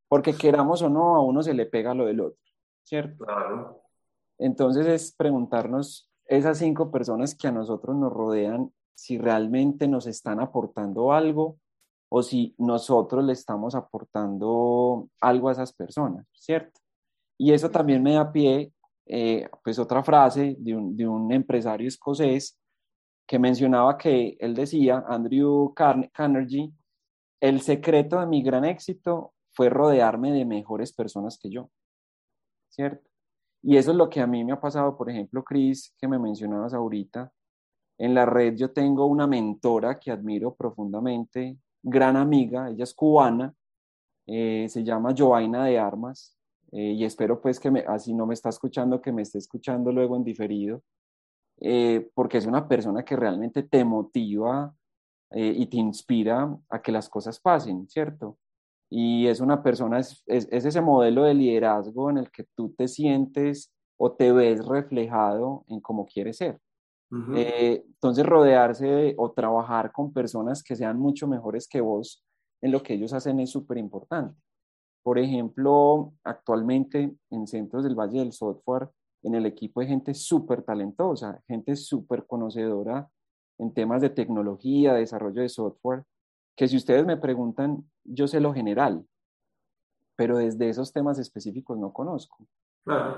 Porque 0.07 0.33
queramos 0.33 0.81
o 0.81 0.89
no, 0.89 1.15
a 1.15 1.23
uno 1.23 1.41
se 1.41 1.53
le 1.53 1.65
pega 1.65 1.93
lo 1.93 2.05
del 2.05 2.19
otro, 2.19 2.41
¿cierto? 2.83 3.25
Claro. 3.25 3.81
Entonces 4.37 4.85
es 4.87 5.13
preguntarnos 5.15 6.09
esas 6.25 6.57
cinco 6.57 6.91
personas 6.91 7.35
que 7.35 7.47
a 7.47 7.51
nosotros 7.51 7.95
nos 7.95 8.11
rodean, 8.11 8.71
si 8.95 9.17
realmente 9.17 9.87
nos 9.87 10.07
están 10.07 10.39
aportando 10.39 11.13
algo 11.13 11.57
o 12.09 12.21
si 12.21 12.53
nosotros 12.57 13.23
le 13.23 13.33
estamos 13.33 13.73
aportando 13.73 15.09
algo 15.19 15.49
a 15.49 15.53
esas 15.53 15.73
personas, 15.73 16.27
¿cierto? 16.33 16.79
Y 17.37 17.53
eso 17.53 17.71
también 17.71 18.03
me 18.03 18.13
da 18.13 18.31
pie, 18.31 18.71
eh, 19.05 19.49
pues 19.63 19.79
otra 19.79 20.03
frase 20.03 20.55
de 20.59 20.75
un, 20.75 21.31
empresario 21.31 21.87
escocés 21.87 22.57
que 23.27 23.39
mencionaba 23.39 23.97
que 23.97 24.37
él 24.39 24.53
decía, 24.53 25.03
Andrew 25.07 25.73
Carnegie, 25.73 26.71
el 27.41 27.61
secreto 27.61 28.19
de 28.19 28.27
mi 28.27 28.41
gran 28.41 28.65
éxito 28.65 29.33
fue 29.51 29.69
rodearme 29.69 30.31
de 30.31 30.45
mejores 30.45 30.93
personas 30.93 31.37
que 31.37 31.49
yo, 31.49 31.69
¿cierto? 32.69 33.09
Y 33.61 33.77
eso 33.77 33.91
es 33.91 33.97
lo 33.97 34.09
que 34.09 34.19
a 34.19 34.27
mí 34.27 34.43
me 34.43 34.51
ha 34.51 34.59
pasado, 34.59 34.97
por 34.97 35.09
ejemplo, 35.09 35.43
Cris, 35.43 35.93
que 35.97 36.07
me 36.07 36.19
mencionabas 36.19 36.73
ahorita. 36.73 37.31
En 37.97 38.13
la 38.13 38.25
red 38.25 38.55
yo 38.55 38.71
tengo 38.71 39.05
una 39.05 39.25
mentora 39.25 39.99
que 39.99 40.11
admiro 40.11 40.53
profundamente, 40.53 41.57
gran 41.81 42.17
amiga, 42.17 42.69
ella 42.69 42.83
es 42.83 42.93
cubana, 42.93 43.53
eh, 44.25 44.67
se 44.69 44.83
llama 44.83 45.13
Joaina 45.17 45.65
de 45.65 45.79
Armas, 45.79 46.32
eh, 46.73 46.93
y 46.93 47.05
espero 47.05 47.41
pues 47.41 47.59
que 47.59 47.71
me, 47.71 47.81
así 47.81 48.13
no 48.13 48.25
me 48.25 48.33
está 48.33 48.49
escuchando, 48.49 49.01
que 49.01 49.11
me 49.11 49.21
esté 49.21 49.37
escuchando 49.37 49.91
luego 49.91 50.17
en 50.17 50.23
diferido, 50.23 50.83
eh, 51.61 52.09
porque 52.13 52.39
es 52.39 52.45
una 52.45 52.67
persona 52.67 53.05
que 53.05 53.15
realmente 53.15 53.63
te 53.63 53.85
motiva 53.85 54.73
y 55.35 55.65
te 55.65 55.77
inspira 55.77 56.55
a 56.69 56.79
que 56.79 56.91
las 56.91 57.09
cosas 57.09 57.39
pasen, 57.39 57.89
¿cierto? 57.89 58.37
y 58.95 59.25
es 59.25 59.39
una 59.39 59.63
persona, 59.63 59.97
es, 59.97 60.23
es, 60.27 60.47
ese 60.51 60.79
modelo 60.79 61.23
de 61.23 61.33
liderazgo 61.33 62.11
en 62.11 62.19
el 62.19 62.29
que 62.29 62.45
tú 62.55 62.75
te 62.77 62.87
sientes 62.87 63.73
Por 75.03 75.19
ejemplo, 75.19 76.13
actualmente 76.23 77.15
en 77.29 77.47
Centros 77.47 77.83
del 77.83 77.95
Valle 77.95 78.19
del 78.19 78.31
Software, 78.31 78.89
en 79.21 79.35
el 79.35 79.45
equipo 79.45 79.81
hay 79.81 79.87
gente 79.87 80.13
súper 80.13 80.63
talentosa, 80.63 81.41
gente 81.47 81.75
súper 81.75 82.25
conocedora 82.25 83.09
en 83.57 83.73
temas 83.73 84.01
de 84.01 84.09
tecnología, 84.09 84.93
desarrollo 84.93 85.41
de 85.41 85.49
software, 85.49 86.03
que 86.55 86.67
si 86.67 86.77
ustedes 86.77 87.05
me 87.05 87.17
preguntan, 87.17 87.89
yo 88.03 88.27
sé 88.27 88.39
lo 88.39 88.53
general, 88.53 89.05
pero 90.15 90.37
desde 90.37 90.69
esos 90.69 90.91
temas 90.91 91.19
específicos 91.19 91.77
no 91.77 91.93
conozco. 91.93 92.45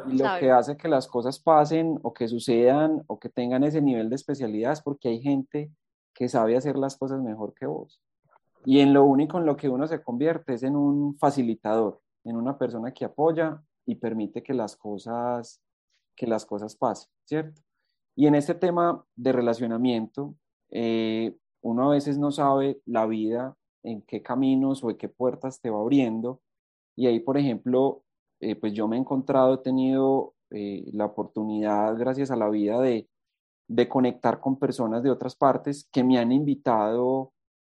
Y 0.07 0.17
lo 0.17 0.25
que 0.39 0.51
hace 0.51 0.77
que 0.77 0.87
las 0.87 1.07
cosas 1.07 1.39
pasen 1.39 1.99
o 2.03 2.13
que 2.13 2.27
sucedan 2.27 3.03
o 3.07 3.19
que 3.19 3.29
tengan 3.29 3.63
ese 3.63 3.81
nivel 3.81 4.09
de 4.09 4.15
especialidad 4.15 4.73
es 4.73 4.81
porque 4.81 5.09
hay 5.09 5.21
gente 5.21 5.71
que 6.13 6.29
sabe 6.29 6.55
hacer 6.55 6.77
las 6.77 6.95
cosas 6.95 7.21
mejor 7.21 7.53
que 7.55 7.65
vos. 7.65 7.99
Y 8.65 8.79
en 8.79 8.93
lo 8.93 9.05
único 9.05 9.37
en 9.37 9.45
lo 9.45 9.55
que 9.55 9.69
uno 9.69 9.87
se 9.87 10.03
convierte 10.03 10.55
es 10.55 10.63
en 10.63 10.75
un 10.75 11.17
facilitador, 11.17 12.01
en 12.23 12.35
una 12.35 12.57
persona 12.57 12.91
que 12.91 13.05
apoya 13.05 13.63
y 13.85 13.95
permite 13.95 14.41
que 14.43 14.53
las 14.53 14.75
cosas, 14.75 15.61
que 16.15 16.27
las 16.27 16.45
cosas 16.45 16.75
pasen, 16.75 17.09
¿cierto? 17.25 17.61
Y 18.15 18.27
en 18.27 18.35
este 18.35 18.55
tema 18.55 19.05
de 19.15 19.31
relacionamiento, 19.31 20.35
eh, 20.71 21.35
uno 21.61 21.91
a 21.91 21.93
veces 21.93 22.17
no 22.17 22.31
sabe 22.31 22.81
la 22.85 23.05
vida, 23.05 23.55
en 23.85 24.01
qué 24.01 24.21
caminos 24.21 24.83
o 24.83 24.89
en 24.89 24.97
qué 24.97 25.07
puertas 25.07 25.61
te 25.61 25.69
va 25.69 25.79
abriendo. 25.79 26.41
Y 26.95 27.07
ahí, 27.07 27.19
por 27.19 27.37
ejemplo, 27.37 28.03
eh, 28.39 28.55
pues 28.55 28.73
yo 28.73 28.87
me 28.87 28.97
he 28.97 28.99
encontrado, 28.99 29.55
he 29.55 29.57
tenido 29.59 30.33
eh, 30.49 30.89
la 30.93 31.05
oportunidad, 31.05 31.97
gracias 31.97 32.31
a 32.31 32.35
la 32.35 32.49
vida, 32.49 32.81
de, 32.81 33.07
de, 33.67 33.87
conectar 33.87 34.39
con 34.39 34.57
personas 34.57 35.03
de 35.03 35.11
otras 35.11 35.35
partes 35.35 35.87
que 35.91 36.03
me 36.03 36.17
han 36.17 36.31
invitado, 36.31 37.33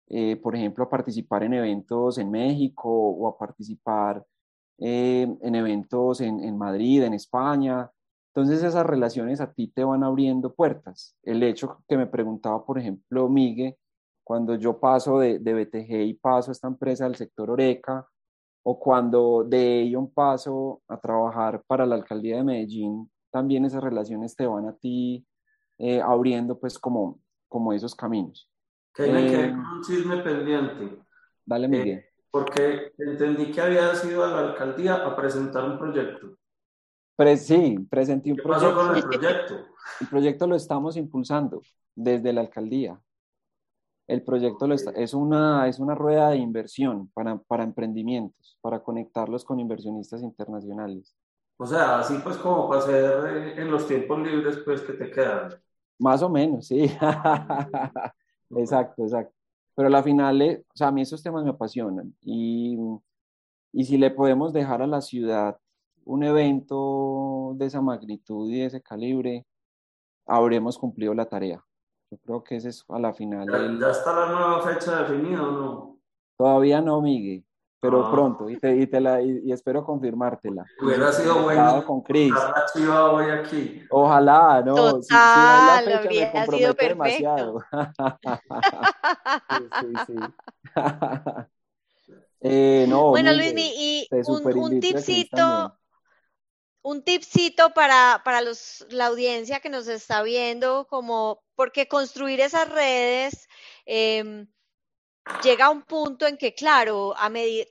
eh, 0.08 0.36
por 0.38 0.56
ejemplo, 0.56 0.84
a 0.84 0.90
participar 0.90 1.44
en 1.44 1.54
eventos 1.54 2.18
en 2.18 2.32
México 2.32 2.90
o 2.90 3.28
a 3.28 3.38
participar 3.38 4.26
en 4.78 5.56
eventos 5.56 6.20
en, 6.20 6.58
Madrid, 6.58 7.04
en 7.04 7.14
España. 7.14 7.90
Entonces 8.34 8.62
esas 8.62 8.86
relaciones 8.86 9.40
a 9.40 9.52
ti 9.54 9.70
te 9.70 9.84
van 9.84 10.04
abriendo 10.04 10.54
puertas. 10.54 11.16
El 11.24 11.42
hecho 11.44 11.82
que 11.88 11.98
me 11.98 12.08
preguntaba, 12.08 12.66
por 12.66 12.78
ejemplo, 12.78 13.30
Miguel, 13.30 13.78
cuando 14.24 14.56
yo 14.56 14.80
paso 14.80 15.20
de, 15.20 15.40
de 15.40 15.54
BTG 15.54 15.92
y 16.08 16.14
paso 16.16 16.52
a 16.52 16.54
esta 16.54 16.68
empresa 16.68 17.06
del 17.06 17.16
sector 17.16 17.50
Oreca, 17.50 18.06
o 18.68 18.80
cuando 18.80 19.44
de 19.44 19.82
ello 19.82 20.10
paso 20.14 20.82
a 20.88 21.00
trabajar 21.00 21.64
para 21.68 21.86
la 21.86 21.96
alcaldía 21.96 22.38
de 22.38 22.44
Medellín, 22.44 23.12
también 23.30 23.64
esas 23.64 23.84
relaciones 23.84 24.36
te 24.36 24.48
van 24.48 24.68
a 24.68 24.74
ti 24.76 25.26
eh, 25.78 26.02
abriendo 26.02 26.60
pues 26.60 26.80
como, 26.80 27.20
como 27.48 27.74
esos 27.74 27.94
caminos. 27.94 28.50
Que 28.96 29.12
me 29.12 29.28
quedé 29.28 29.46
eh, 29.46 29.52
con 29.52 29.60
un 29.60 29.82
chisme 29.84 30.18
pendiente. 30.18 31.00
Dale, 31.46 31.68
Miguel. 31.68 31.98
Eh, 32.00 32.10
porque 32.32 32.94
entendí 32.98 33.52
que 33.52 33.62
había 33.62 33.92
ido 34.04 34.24
a 34.24 34.28
la 34.28 34.40
alcaldía 34.50 34.96
a 34.96 35.16
presentar 35.16 35.64
un 35.66 35.78
proyecto 35.78 36.38
sí, 37.38 37.78
presenté 37.90 38.32
un 38.32 38.38
¿Qué 38.38 38.44
proyecto. 38.44 38.76
Pasó 38.76 38.88
con 38.88 38.96
el 38.96 39.04
proyecto? 39.04 39.56
El 40.02 40.08
proyecto 40.08 40.48
lo 40.48 40.56
estamos 40.56 40.98
impulsando 40.98 41.62
desde 41.94 42.34
la 42.34 42.42
alcaldía. 42.42 43.00
El 44.08 44.24
proyecto 44.24 44.68
lo 44.68 44.74
está, 44.74 44.92
es, 44.92 45.14
una, 45.14 45.68
es 45.68 45.80
una 45.80 45.96
rueda 45.96 46.30
de 46.30 46.38
inversión 46.38 47.10
para, 47.14 47.38
para 47.38 47.64
emprendimientos, 47.64 48.58
para 48.62 48.82
conectarlos 48.82 49.46
con 49.46 49.60
inversionistas 49.60 50.22
internacionales. 50.22 51.16
O 51.58 51.66
sea, 51.66 52.00
así 52.00 52.18
pues 52.24 52.38
como 52.38 52.68
para 52.68 52.82
hacer 52.82 53.26
eh, 53.28 53.62
en 53.62 53.72
los 53.72 53.88
tiempos 53.88 54.20
libres 54.20 54.58
pues 54.66 54.82
que 54.82 54.94
te 54.94 55.10
quedan. 55.10 55.54
Más 56.00 56.22
o 56.22 56.30
menos, 56.30 56.68
sí. 56.68 56.92
Exacto, 58.52 59.04
exacto. 59.04 59.34
Pero 59.76 59.88
a 59.88 59.92
la 59.92 60.04
final, 60.04 60.42
eh, 60.42 60.64
o 60.68 60.78
sea, 60.78 60.88
a 60.88 60.92
mí 60.92 61.02
esos 61.02 61.22
temas 61.22 61.44
me 61.44 61.50
apasionan 61.50 62.16
y, 62.22 62.78
y 63.74 63.86
si 63.86 63.98
le 63.98 64.12
podemos 64.12 64.54
dejar 64.54 64.82
a 64.82 64.88
la 64.88 65.02
ciudad 65.02 65.58
un 66.06 66.24
evento 66.24 67.54
de 67.56 67.66
esa 67.66 67.82
magnitud 67.82 68.50
y 68.50 68.60
de 68.60 68.66
ese 68.66 68.82
calibre, 68.82 69.46
habremos 70.26 70.78
cumplido 70.78 71.14
la 71.14 71.26
tarea. 71.26 71.64
Yo 72.12 72.18
creo 72.20 72.44
que 72.44 72.56
ese 72.58 72.70
es 72.70 72.86
a 72.88 73.00
la 73.00 73.14
final. 73.14 73.48
¿Ya, 73.80 73.90
está 73.90 74.14
la 74.14 74.32
nueva 74.32 74.62
fecha 74.62 75.04
definida 75.04 75.42
o 75.42 75.52
no? 75.52 76.00
Todavía 76.38 76.82
no, 76.82 77.02
Miguel, 77.02 77.44
pero 77.86 78.06
Ah. 78.06 78.12
pronto, 78.12 78.50
y, 78.50 78.58
te, 78.58 78.76
y, 78.76 78.88
te 78.88 79.00
la, 79.00 79.22
y, 79.22 79.42
y 79.46 79.52
espero 79.52 79.86
confirmártela. 79.86 80.66
Hubiera 80.82 81.12
sido 81.12 81.44
bueno 81.44 81.86
con 81.86 82.02
Chris. 82.02 82.34
hoy 82.90 83.30
aquí. 83.30 83.84
Ojalá, 83.90 84.62
no. 84.66 85.02
si- 85.02 85.08
si 85.10 85.14
la 85.16 85.80
Total, 85.80 85.86
fecha, 85.86 85.98
habría 86.00 86.46
sido 86.46 86.74
perfecto. 86.74 86.88
demasiado. 86.88 87.64
Sí, 89.50 89.58
sí, 89.80 89.94
sí. 90.08 90.16
Eh, 92.42 92.86
no, 92.88 93.10
Bueno, 93.10 93.34
Luismi, 93.34 93.72
y 93.76 94.08
un, 94.28 94.46
un 94.58 94.80
tipcito, 94.80 95.76
un 96.84 97.02
tipcito 97.04 97.72
para, 97.74 98.22
para 98.24 98.42
los, 98.42 98.86
la 98.90 99.08
audiencia 99.08 99.60
que 99.60 99.70
nos 99.70 99.88
está 99.88 100.22
viendo, 100.22 100.86
como 100.88 101.42
porque 101.56 101.88
construir 101.88 102.42
esas 102.42 102.70
redes 102.70 103.48
em, 103.88 104.48
llega 105.44 105.70
un 105.70 105.84
punto 105.84 106.28
en 106.28 106.38
que, 106.38 106.54
claro, 106.54 107.16
a 107.18 107.30
medida, 107.30 107.66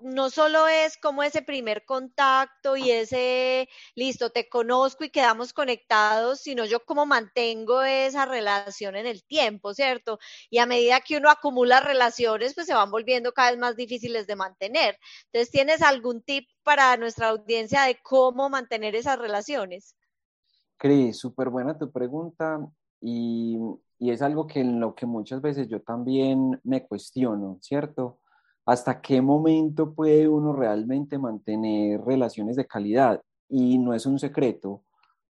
no 0.00 0.30
solo 0.30 0.68
es 0.68 0.96
como 0.98 1.22
ese 1.22 1.42
primer 1.42 1.84
contacto 1.84 2.76
y 2.76 2.90
ese, 2.90 3.68
listo, 3.94 4.30
te 4.30 4.48
conozco 4.48 5.04
y 5.04 5.10
quedamos 5.10 5.52
conectados, 5.52 6.40
sino 6.40 6.64
yo 6.64 6.84
cómo 6.84 7.06
mantengo 7.06 7.82
esa 7.82 8.26
relación 8.26 8.96
en 8.96 9.06
el 9.06 9.24
tiempo, 9.24 9.74
¿cierto? 9.74 10.18
Y 10.50 10.58
a 10.58 10.66
medida 10.66 11.00
que 11.00 11.16
uno 11.16 11.30
acumula 11.30 11.80
relaciones, 11.80 12.54
pues 12.54 12.66
se 12.66 12.74
van 12.74 12.90
volviendo 12.90 13.32
cada 13.32 13.50
vez 13.50 13.58
más 13.58 13.76
difíciles 13.76 14.26
de 14.26 14.36
mantener. 14.36 14.98
Entonces, 15.26 15.50
¿tienes 15.50 15.82
algún 15.82 16.22
tip 16.22 16.48
para 16.62 16.96
nuestra 16.96 17.28
audiencia 17.28 17.82
de 17.84 17.98
cómo 18.02 18.48
mantener 18.48 18.94
esas 18.94 19.18
relaciones? 19.18 19.94
Cris, 20.76 21.18
súper 21.18 21.48
buena 21.48 21.78
tu 21.78 21.90
pregunta 21.90 22.60
y, 23.00 23.56
y 23.98 24.10
es 24.10 24.22
algo 24.22 24.46
que 24.46 24.60
en 24.60 24.80
lo 24.80 24.94
que 24.94 25.06
muchas 25.06 25.40
veces 25.40 25.68
yo 25.68 25.80
también 25.82 26.60
me 26.64 26.86
cuestiono, 26.86 27.58
¿cierto? 27.60 28.18
¿Hasta 28.66 29.00
qué 29.00 29.22
momento 29.22 29.94
puede 29.94 30.28
uno 30.28 30.52
realmente 30.52 31.18
mantener 31.18 32.00
relaciones 32.02 32.56
de 32.56 32.66
calidad? 32.66 33.22
Y 33.48 33.78
no 33.78 33.94
es 33.94 34.06
un 34.06 34.18
secreto. 34.18 34.82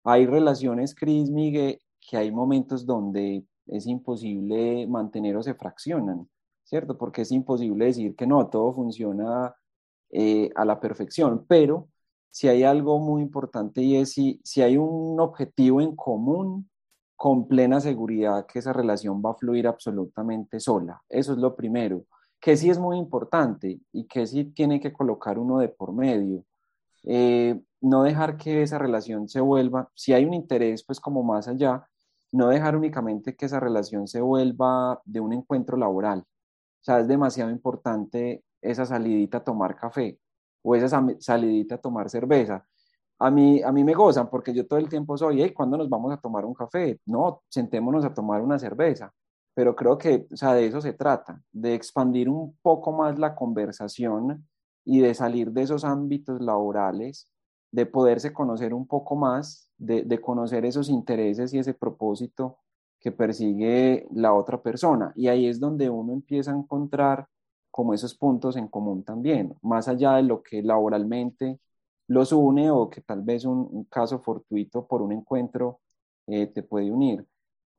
Hay 0.05 0.27
relaciones, 0.27 0.95
Cris, 0.95 1.31
Miguel, 1.31 1.81
que 2.01 2.17
hay 2.17 2.33
momentos 2.33 2.87
donde 2.87 3.45
es 3.67 3.87
imposible 3.87 4.87
mantener 4.87 5.37
o 5.37 5.43
se 5.43 5.55
fraccionan, 5.55 6.29
¿cierto? 6.65 6.97
Porque 6.97 7.23
es 7.23 7.33
imposible 7.33 7.87
decir 7.87 8.17
que 8.17 8.27
no, 8.27 8.49
todo 8.49 8.73
funciona 8.73 9.55
eh, 10.11 10.51
a 10.55 10.65
la 10.65 10.81
perfección, 10.81 11.45
pero 11.49 11.89
si 12.31 12.49
hay 12.49 12.63
algo 12.63 12.99
muy 12.99 13.23
importante 13.23 13.83
y 13.83 13.97
es 13.97 14.13
si, 14.13 14.41
si 14.45 14.63
hay 14.63 14.77
un 14.77 15.19
objetivo 15.21 15.81
en 15.81 15.97
común, 15.97 16.71
con 17.17 17.49
plena 17.49 17.81
seguridad 17.81 18.47
que 18.47 18.59
esa 18.59 18.73
relación 18.73 19.23
va 19.25 19.31
a 19.31 19.35
fluir 19.35 19.67
absolutamente 19.67 20.61
sola. 20.61 21.03
Eso 21.09 21.33
es 21.33 21.39
lo 21.39 21.57
primero, 21.57 22.05
que 22.41 22.57
sí 22.57 22.71
es 22.71 22.79
muy 22.79 22.99
importante 22.99 23.81
y 23.93 24.07
que 24.07 24.27
sí 24.27 24.45
tiene 24.45 24.81
que 24.81 24.93
colocar 24.93 25.39
uno 25.39 25.59
de 25.59 25.69
por 25.69 25.93
medio. 25.93 26.45
Eh, 27.05 27.61
no 27.81 28.03
dejar 28.03 28.37
que 28.37 28.63
esa 28.63 28.79
relación 28.79 29.29
se 29.29 29.41
vuelva, 29.41 29.91
si 29.95 30.13
hay 30.13 30.25
un 30.25 30.35
interés, 30.35 30.85
pues 30.85 31.01
como 31.01 31.23
más 31.23 31.49
allá, 31.49 31.89
no 32.33 32.49
dejar 32.49 32.77
únicamente 32.77 33.37
que 33.37 33.47
esa 33.47 33.61
relación 33.61 34.07
se 34.09 34.21
vuelva 34.21 35.01
de 35.05 35.21
un 35.21 35.33
encuentro 35.33 35.77
laboral. 35.77 36.21
O 36.21 36.85
sea, 36.87 37.01
es 37.01 37.09
demasiado 37.09 37.51
importante 37.51 38.45
esa 38.61 38.85
salidita 38.85 39.39
a 39.39 39.45
tomar 39.45 39.77
café 39.77 40.19
o 40.63 40.75
esa 40.75 40.89
salidita 41.21 41.77
a 41.77 41.79
tomar 41.79 42.11
cerveza. 42.11 42.67
A 43.19 43.31
mí, 43.31 43.63
a 43.63 43.73
mí 43.73 43.83
me 43.85 43.95
gozan 43.95 44.29
porque 44.29 44.53
yo 44.53 44.67
todo 44.67 44.79
el 44.79 44.89
tiempo 44.89 45.17
soy, 45.17 45.43
hey, 45.43 45.53
¿cuándo 45.55 45.77
nos 45.79 45.89
vamos 45.89 46.13
a 46.13 46.19
tomar 46.19 46.45
un 46.45 46.55
café? 46.55 47.01
No, 47.07 47.43
sentémonos 47.49 48.05
a 48.05 48.13
tomar 48.13 48.43
una 48.43 48.59
cerveza. 48.59 49.13
Pero 49.55 49.75
creo 49.75 49.97
que, 49.97 50.27
o 50.31 50.37
sea, 50.37 50.53
de 50.53 50.67
eso 50.67 50.81
se 50.83 50.93
trata, 50.93 51.41
de 51.51 51.75
expandir 51.75 52.29
un 52.29 52.57
poco 52.61 52.93
más 52.93 53.19
la 53.19 53.35
conversación 53.35 54.47
y 54.85 55.01
de 55.01 55.15
salir 55.15 55.51
de 55.53 55.63
esos 55.63 55.85
ámbitos 55.85 56.43
laborales, 56.43 57.31
de 57.73 57.87
poderse 57.87 58.33
conocer 58.35 58.75
un 58.75 58.87
poco 58.87 59.17
más, 59.17 59.71
de, 59.79 60.03
de 60.03 60.21
conocer 60.21 60.67
esos 60.67 60.91
intereses 60.91 61.55
y 61.55 61.59
ese 61.59 61.73
propósito 61.75 62.59
que 63.01 63.13
persigue 63.13 64.07
la 64.13 64.35
otra 64.35 64.63
persona. 64.63 65.13
Y 65.17 65.29
ahí 65.29 65.47
es 65.47 65.59
donde 65.59 65.89
uno 65.89 66.13
empieza 66.13 66.53
a 66.53 66.57
encontrar 66.57 67.27
como 67.71 67.95
esos 67.95 68.15
puntos 68.15 68.57
en 68.57 68.69
común 68.69 69.05
también, 69.05 69.55
más 69.63 69.89
allá 69.89 70.15
de 70.17 70.23
lo 70.23 70.43
que 70.43 70.63
laboralmente 70.63 71.61
los 72.09 72.33
une 72.33 72.71
o 72.71 72.89
que 72.89 73.01
tal 73.01 73.23
vez 73.23 73.45
un, 73.45 73.69
un 73.71 73.85
caso 73.85 74.19
fortuito 74.21 74.87
por 74.87 75.03
un 75.03 75.13
encuentro 75.13 75.81
eh, 76.27 76.47
te 76.47 76.63
puede 76.63 76.91
unir. 76.91 77.27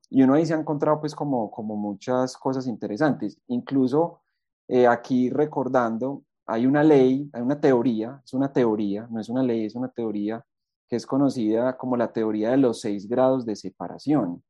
Y 0.09 0.23
uno 0.23 0.35
ahí 0.35 0.45
se 0.45 0.53
ha 0.53 0.59
encontrado 0.59 0.99
pues 0.99 1.15
como, 1.15 1.51
como 1.51 1.75
muchas 1.75 2.37
cosas 2.37 2.67
interesantes. 2.67 3.39
Incluso 3.47 4.21
eh, 4.67 4.87
aquí 4.87 5.29
recordando, 5.29 6.23
hay 6.45 6.65
una 6.65 6.83
ley, 6.83 7.29
hay 7.33 7.41
una 7.41 7.59
teoría, 7.59 8.21
es 8.23 8.33
una 8.33 8.51
teoría, 8.51 9.07
no 9.09 9.19
es 9.19 9.29
una 9.29 9.43
ley, 9.43 9.65
es 9.65 9.75
una 9.75 9.89
teoría 9.89 10.43
que 10.87 10.95
es 10.95 11.05
conocida 11.05 11.75
como 11.77 11.97
la 11.97 12.13
teoría 12.13 12.51
de 12.51 12.57
los 12.57 12.79
seis 12.79 13.07
grados 13.07 13.45
de 13.45 13.55
separación 13.55 14.41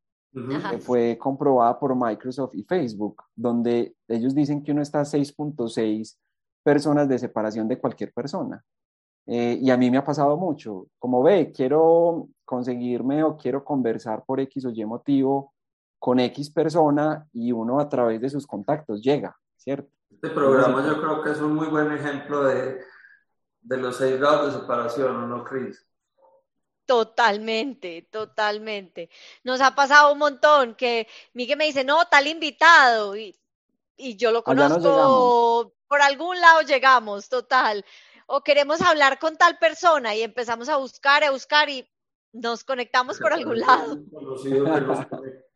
que 0.69 0.77
fue 0.79 1.17
comprobada 1.17 1.79
por 1.79 1.95
Microsoft 1.95 2.53
y 2.53 2.63
Facebook, 2.63 3.23
donde 3.35 3.95
ellos 4.07 4.35
dicen 4.35 4.63
que 4.63 4.71
uno 4.71 4.81
está 4.81 4.99
a 4.99 5.05
6.6 5.05 6.17
personas 6.63 7.07
de 7.07 7.17
separación 7.17 7.67
de 7.67 7.79
cualquier 7.79 8.13
persona. 8.13 8.63
Eh, 9.27 9.59
y 9.61 9.69
a 9.69 9.77
mí 9.77 9.91
me 9.91 9.97
ha 9.97 10.05
pasado 10.05 10.37
mucho, 10.37 10.87
como 10.97 11.21
ve, 11.21 11.51
quiero 11.51 12.29
conseguirme 12.45 13.23
o 13.23 13.35
quiero 13.35 13.63
conversar 13.63 14.23
por 14.25 14.39
X 14.39 14.65
o 14.65 14.69
Y 14.69 14.85
motivo 14.85 15.53
con 15.99 16.19
X 16.21 16.49
persona 16.49 17.27
y 17.33 17.51
uno 17.51 17.79
a 17.79 17.89
través 17.89 18.21
de 18.21 18.29
sus 18.29 18.47
contactos 18.47 19.01
llega, 19.01 19.37
¿cierto? 19.57 19.89
Este 20.09 20.29
programa 20.29 20.85
yo 20.85 21.01
creo 21.01 21.21
que 21.21 21.31
es 21.31 21.41
un 21.41 21.55
muy 21.55 21.67
buen 21.67 21.91
ejemplo 21.91 22.43
de, 22.43 22.79
de 23.61 23.77
los 23.77 23.97
seis 23.97 24.17
grados 24.17 24.53
de 24.53 24.61
separación, 24.61 25.15
¿o 25.15 25.27
no, 25.27 25.43
Cris? 25.43 25.85
Totalmente, 26.85 28.07
totalmente. 28.09 29.09
Nos 29.43 29.59
ha 29.59 29.75
pasado 29.75 30.13
un 30.13 30.19
montón 30.19 30.73
que 30.75 31.05
Miguel 31.33 31.57
me 31.57 31.65
dice, 31.65 31.83
no, 31.83 32.05
tal 32.05 32.27
invitado, 32.27 33.17
y, 33.17 33.37
y 33.97 34.15
yo 34.15 34.31
lo 34.31 34.41
conozco, 34.41 35.73
por 35.85 36.01
algún 36.01 36.39
lado 36.39 36.61
llegamos, 36.61 37.27
total. 37.27 37.83
O 38.27 38.41
queremos 38.41 38.81
hablar 38.81 39.19
con 39.19 39.35
tal 39.35 39.57
persona 39.57 40.13
y 40.15 40.21
empezamos 40.21 40.69
a 40.69 40.77
buscar, 40.77 41.23
a 41.23 41.31
buscar 41.31 41.69
y 41.69 41.87
nos 42.33 42.63
conectamos 42.63 43.19
por 43.19 43.33
algún 43.33 43.59
lado. 43.59 43.97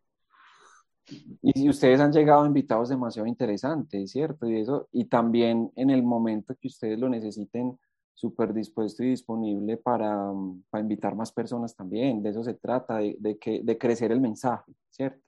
Y 1.41 1.67
ustedes 1.67 1.99
han 1.99 2.13
llegado 2.13 2.45
invitados 2.45 2.87
demasiado 2.87 3.27
interesantes, 3.27 4.11
¿cierto? 4.11 4.47
Y 4.47 4.61
eso, 4.61 4.87
y 4.93 5.05
también 5.05 5.69
en 5.75 5.89
el 5.89 6.03
momento 6.03 6.55
que 6.55 6.69
ustedes 6.69 6.97
lo 6.97 7.09
necesiten, 7.09 7.77
súper 8.13 8.53
dispuesto 8.53 9.03
y 9.03 9.09
disponible 9.09 9.75
para, 9.77 10.31
mm, 10.31 10.63
para 10.69 10.81
invitar 10.81 11.15
más 11.15 11.31
personas 11.31 11.75
también. 11.75 12.21
De 12.23 12.29
eso 12.29 12.43
se 12.43 12.53
trata, 12.53 12.97
de, 12.99 13.17
de 13.19 13.37
que, 13.37 13.61
de 13.61 13.77
crecer 13.77 14.11
el 14.11 14.21
mensaje, 14.21 14.71
¿cierto? 14.89 15.21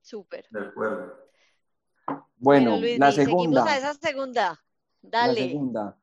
Súper. 0.00 0.46
De 0.50 0.60
acuerdo. 0.60 1.14
Bueno, 2.36 2.78
Luis, 2.80 2.98
la 2.98 3.10
y 3.10 3.12
seguimos 3.12 3.42
segunda. 3.42 3.64
a 3.66 3.76
esa 3.76 3.94
segunda. 3.94 4.60
La 5.02 5.10
Dale. 5.10 5.48
segunda. 5.48 5.98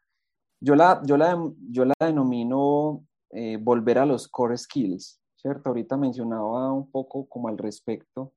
Yo 0.59 0.75
la, 0.75 1.01
yo 1.05 1.17
la, 1.17 1.51
yo 1.69 1.85
la 1.85 1.93
denomino 1.99 3.05
eh, 3.29 3.57
volver 3.57 3.99
a 3.99 4.05
los 4.05 4.27
core 4.27 4.57
skills, 4.57 5.21
¿cierto? 5.35 5.69
Ahorita 5.69 5.97
mencionaba 5.97 6.71
un 6.71 6.89
poco 6.89 7.27
como 7.27 7.47
al 7.47 7.57
respecto. 7.57 8.33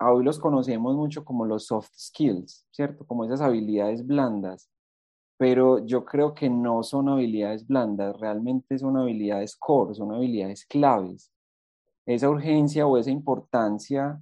Hoy 0.00 0.24
los 0.24 0.38
conocemos 0.38 0.94
mucho 0.94 1.24
como 1.24 1.44
los 1.44 1.66
soft 1.66 1.90
skills, 1.96 2.66
¿cierto? 2.70 3.06
Como 3.06 3.24
esas 3.24 3.40
habilidades 3.40 4.06
blandas. 4.06 4.70
Pero 5.36 5.84
yo 5.84 6.04
creo 6.04 6.34
que 6.34 6.48
no 6.48 6.82
son 6.82 7.08
habilidades 7.08 7.66
blandas, 7.66 8.18
realmente 8.20 8.78
son 8.78 8.96
habilidades 8.96 9.56
core, 9.56 9.94
son 9.94 10.12
habilidades 10.12 10.64
claves. 10.66 11.32
Esa 12.06 12.28
urgencia 12.28 12.86
o 12.86 12.96
esa 12.98 13.10
importancia 13.10 14.20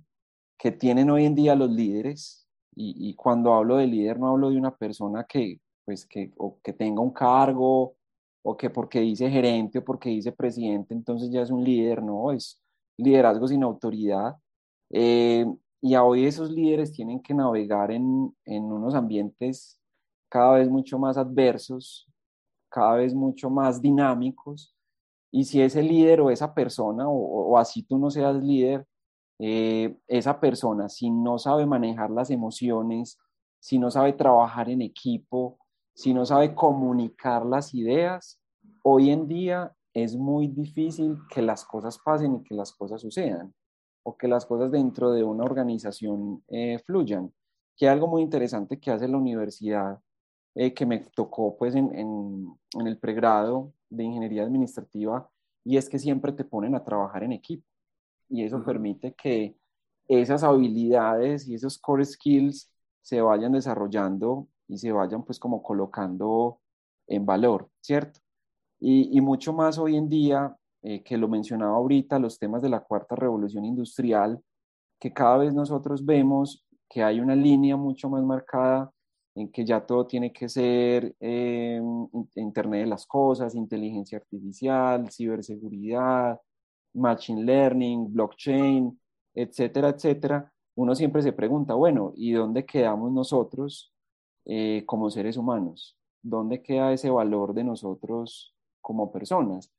que 0.58 0.70
tienen 0.70 1.10
hoy 1.10 1.26
en 1.26 1.34
día 1.34 1.54
los 1.54 1.70
líderes, 1.70 2.46
y, 2.74 3.10
y 3.10 3.14
cuando 3.14 3.52
hablo 3.52 3.76
de 3.76 3.86
líder 3.86 4.18
no 4.18 4.28
hablo 4.28 4.48
de 4.48 4.56
una 4.56 4.74
persona 4.74 5.24
que, 5.24 5.60
pues, 5.84 6.06
que, 6.06 6.32
o 6.36 6.58
que 6.62 6.72
tenga 6.72 7.00
un 7.02 7.12
cargo 7.12 7.96
o 8.44 8.56
que 8.56 8.70
porque 8.70 9.00
dice 9.00 9.30
gerente 9.30 9.78
o 9.78 9.84
porque 9.84 10.10
dice 10.10 10.32
presidente, 10.32 10.94
entonces 10.94 11.30
ya 11.30 11.42
es 11.42 11.50
un 11.50 11.62
líder, 11.64 12.02
no, 12.02 12.32
es 12.32 12.60
liderazgo 12.98 13.46
sin 13.46 13.62
autoridad. 13.62 14.36
Eh, 14.90 15.46
y 15.80 15.94
hoy 15.96 16.26
esos 16.26 16.50
líderes 16.50 16.92
tienen 16.92 17.20
que 17.20 17.34
navegar 17.34 17.90
en, 17.90 18.34
en 18.44 18.64
unos 18.64 18.94
ambientes 18.94 19.80
cada 20.28 20.54
vez 20.54 20.68
mucho 20.68 20.98
más 20.98 21.16
adversos, 21.16 22.08
cada 22.68 22.96
vez 22.96 23.14
mucho 23.14 23.50
más 23.50 23.80
dinámicos. 23.80 24.74
Y 25.30 25.44
si 25.44 25.62
ese 25.62 25.82
líder 25.82 26.20
o 26.20 26.30
esa 26.30 26.54
persona, 26.54 27.08
o, 27.08 27.52
o 27.52 27.58
así 27.58 27.82
tú 27.82 27.98
no 27.98 28.10
seas 28.10 28.42
líder, 28.42 28.86
eh, 29.38 29.96
esa 30.06 30.38
persona, 30.38 30.88
si 30.88 31.10
no 31.10 31.38
sabe 31.38 31.66
manejar 31.66 32.10
las 32.10 32.30
emociones, 32.30 33.18
si 33.60 33.78
no 33.78 33.90
sabe 33.90 34.12
trabajar 34.12 34.70
en 34.70 34.82
equipo, 34.82 35.58
si 35.94 36.14
no 36.14 36.24
sabe 36.24 36.54
comunicar 36.54 37.44
las 37.44 37.74
ideas, 37.74 38.40
hoy 38.82 39.10
en 39.10 39.26
día 39.28 39.72
es 39.94 40.16
muy 40.16 40.48
difícil 40.48 41.18
que 41.28 41.42
las 41.42 41.64
cosas 41.64 41.98
pasen 41.98 42.36
y 42.36 42.42
que 42.42 42.54
las 42.54 42.72
cosas 42.72 43.00
sucedan. 43.00 43.54
o 44.04 44.16
que 44.16 44.26
las 44.26 44.46
cosas 44.46 44.72
dentro 44.72 45.12
de 45.12 45.22
una 45.22 45.44
organización 45.44 46.42
eh, 46.48 46.80
fluyan. 46.84 47.32
Que 47.76 47.88
algo 47.88 48.08
muy 48.08 48.22
interesante 48.22 48.80
que 48.80 48.90
hace 48.90 49.06
la 49.06 49.16
universidad, 49.16 50.00
eh, 50.56 50.74
que 50.74 50.86
me 50.86 50.98
tocó 51.14 51.56
pues 51.56 51.76
en, 51.76 51.94
en, 51.94 52.86
el 52.86 52.98
pregrado 52.98 53.72
de 53.90 54.02
ingeniería 54.04 54.42
administrativa, 54.42 55.30
y 55.64 55.76
es 55.76 55.88
que 55.88 56.00
siempre 56.00 56.32
te 56.32 56.44
ponen 56.44 56.74
a 56.74 56.82
trabajar 56.84 57.22
en 57.22 57.32
equipo. 57.32 57.64
Y 58.28 58.42
eso 58.44 58.64
permite 58.64 59.14
que 59.14 59.56
esas 60.08 60.42
habilidades 60.42 61.46
y 61.48 61.54
esos 61.54 61.78
core 61.78 62.04
skills 62.04 62.72
se 63.02 63.20
vayan 63.20 63.52
desarrollando 63.52 64.48
y 64.72 64.78
se 64.78 64.90
vayan 64.90 65.22
pues 65.22 65.38
como 65.38 65.62
colocando 65.62 66.60
en 67.06 67.26
valor, 67.26 67.68
¿cierto? 67.80 68.20
Y, 68.80 69.20
mucho 69.20 69.52
más 69.52 69.78
hoy 69.78 69.96
en 69.96 70.08
día, 70.08 70.56
eh, 70.82 71.02
que 71.04 71.16
lo 71.16 71.28
mencionaba 71.28 71.76
ahorita, 71.76 72.18
los 72.18 72.38
temas 72.38 72.62
de 72.62 72.70
la 72.70 72.80
cuarta 72.80 73.14
revolución 73.14 73.64
industrial, 73.64 74.42
que 74.98 75.12
cada 75.12 75.36
vez 75.36 75.54
nosotros 75.54 76.04
vemos 76.04 76.64
que 76.88 77.02
hay 77.02 77.20
una 77.20 77.36
línea 77.36 77.76
mucho 77.76 78.08
más 78.08 78.24
marcada 78.24 78.90
en 79.36 79.52
que 79.52 79.64
ya 79.64 79.84
todo 79.86 80.06
tiene 80.06 80.32
que 80.32 80.48
ser 80.48 81.14
eh, 81.20 81.80
Internet 82.34 82.80
de 82.80 82.86
las 82.86 83.06
Cosas, 83.06 83.54
inteligencia 83.54 84.18
artificial, 84.18 85.08
ciberseguridad, 85.10 86.40
machine 86.94 87.44
learning, 87.44 88.12
blockchain, 88.12 88.98
etcétera, 89.34 89.90
etcétera, 89.90 90.52
uno 90.74 90.94
siempre 90.94 91.22
se 91.22 91.32
pregunta, 91.32 91.74
bueno, 91.74 92.12
¿y 92.16 92.32
dónde 92.32 92.64
quedamos 92.64 93.12
nosotros 93.12 93.91
eh, 94.44 94.84
como 94.86 95.10
seres 95.10 95.36
humanos? 95.36 95.96
¿Dónde 96.22 96.62
queda 96.62 96.92
ese 96.92 97.10
valor 97.10 97.54
de 97.54 97.64
nosotros 97.64 98.54
como 98.80 99.10
personas? 99.10 99.72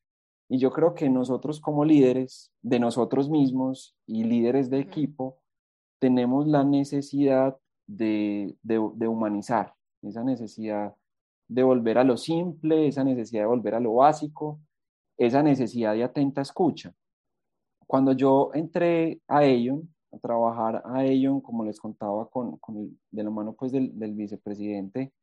Y 0.50 0.58
yo 0.58 0.72
creo 0.72 0.94
que 0.94 1.10
nosotros 1.10 1.60
como 1.60 1.86
líderes 1.86 2.52
de 2.62 2.80
nosotros 2.80 3.30
mismos 3.30 3.96
y 4.06 4.24
líderes 4.24 4.70
de 4.70 4.80
equipo, 4.80 5.40
tenemos 6.00 6.48
la 6.48 6.64
necesidad 6.64 7.58
de, 7.88 8.56
de, 8.62 8.76
de 8.96 9.08
humanizar, 9.08 9.74
esa 10.02 10.24
necesidad 10.24 10.96
de 11.48 11.64
volver 11.64 11.98
a 11.98 12.04
lo 12.04 12.18
simple, 12.18 12.88
esa 12.88 13.04
necesidad 13.04 13.44
de 13.44 13.48
volver 13.48 13.76
a 13.76 13.80
lo 13.80 13.96
básico, 13.96 14.60
esa 15.18 15.44
necesidad 15.44 15.94
de 15.94 16.04
atenta 16.04 16.42
escucha. 16.42 16.94
Cuando 17.88 18.14
yo 18.14 18.52
entré 18.54 19.22
a 19.28 19.44
ello, 19.46 19.82
trabajar 20.22 20.82
a 20.86 21.06
ello, 21.06 21.42
como 21.42 21.66
les 21.66 21.80
contaba, 21.80 22.30
con, 22.30 22.58
con 22.58 23.00
de 23.12 23.24
la 23.24 23.30
mano 23.30 23.54
pues 23.54 23.72
del, 23.72 23.98
del 23.98 24.14
vicepresidente, 24.14 25.14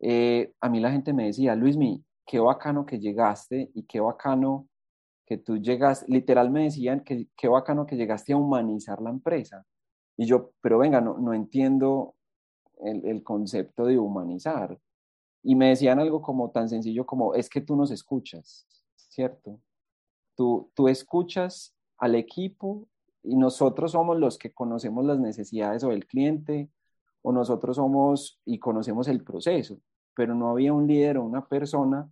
eh, 0.00 0.52
a 0.60 0.68
mí 0.68 0.80
la 0.80 0.90
gente 0.90 1.12
me 1.12 1.26
decía, 1.26 1.54
Luismi, 1.54 2.02
qué 2.26 2.38
bacano 2.38 2.86
que 2.86 2.98
llegaste 2.98 3.70
y 3.74 3.82
qué 3.84 4.00
bacano 4.00 4.68
que 5.26 5.36
tú 5.36 5.58
llegas, 5.58 6.04
literal 6.08 6.50
me 6.50 6.64
decían 6.64 7.04
que 7.04 7.28
qué 7.36 7.48
bacano 7.48 7.86
que 7.86 7.96
llegaste 7.96 8.32
a 8.32 8.36
humanizar 8.36 9.00
la 9.00 9.10
empresa. 9.10 9.64
Y 10.16 10.26
yo, 10.26 10.50
pero 10.60 10.78
venga, 10.78 11.00
no, 11.00 11.18
no 11.18 11.34
entiendo 11.34 12.14
el, 12.80 13.04
el, 13.06 13.22
concepto 13.22 13.84
de 13.84 13.98
humanizar. 13.98 14.78
Y 15.42 15.54
me 15.54 15.68
decían 15.68 16.00
algo 16.00 16.20
como 16.20 16.50
tan 16.50 16.68
sencillo 16.68 17.06
como, 17.06 17.34
es 17.34 17.48
que 17.48 17.60
tú 17.60 17.76
nos 17.76 17.90
escuchas, 17.90 18.66
¿cierto? 18.96 19.60
Tú, 20.36 20.70
tú 20.74 20.88
escuchas 20.88 21.76
al 21.98 22.14
equipo 22.14 22.88
y 23.22 23.36
nosotros 23.36 23.92
somos 23.92 24.18
los 24.18 24.38
que 24.38 24.52
conocemos 24.52 25.04
las 25.04 25.18
necesidades 25.18 25.84
o 25.84 25.90
del 25.90 26.06
cliente 26.06 26.70
o 27.22 27.32
nosotros 27.32 27.76
somos 27.76 28.40
y 28.44 28.58
conocemos 28.58 29.08
el 29.08 29.22
proceso, 29.22 29.78
pero 30.14 30.34
no 30.34 30.50
había 30.50 30.72
un 30.72 30.86
líder 30.86 31.18
o 31.18 31.24
una 31.24 31.46
persona 31.46 32.10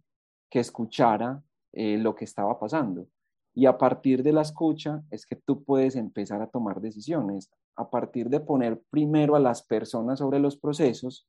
que 0.50 0.60
escuchara 0.60 1.42
eh, 1.72 1.98
lo 1.98 2.14
que 2.14 2.24
estaba 2.24 2.58
pasando. 2.58 3.06
Y 3.54 3.66
a 3.66 3.76
partir 3.76 4.22
de 4.22 4.32
la 4.32 4.42
escucha 4.42 5.02
es 5.10 5.26
que 5.26 5.36
tú 5.36 5.64
puedes 5.64 5.96
empezar 5.96 6.42
a 6.42 6.48
tomar 6.48 6.80
decisiones, 6.80 7.50
a 7.76 7.90
partir 7.90 8.28
de 8.28 8.40
poner 8.40 8.82
primero 8.90 9.34
a 9.34 9.40
las 9.40 9.62
personas 9.62 10.18
sobre 10.18 10.38
los 10.38 10.56
procesos, 10.56 11.26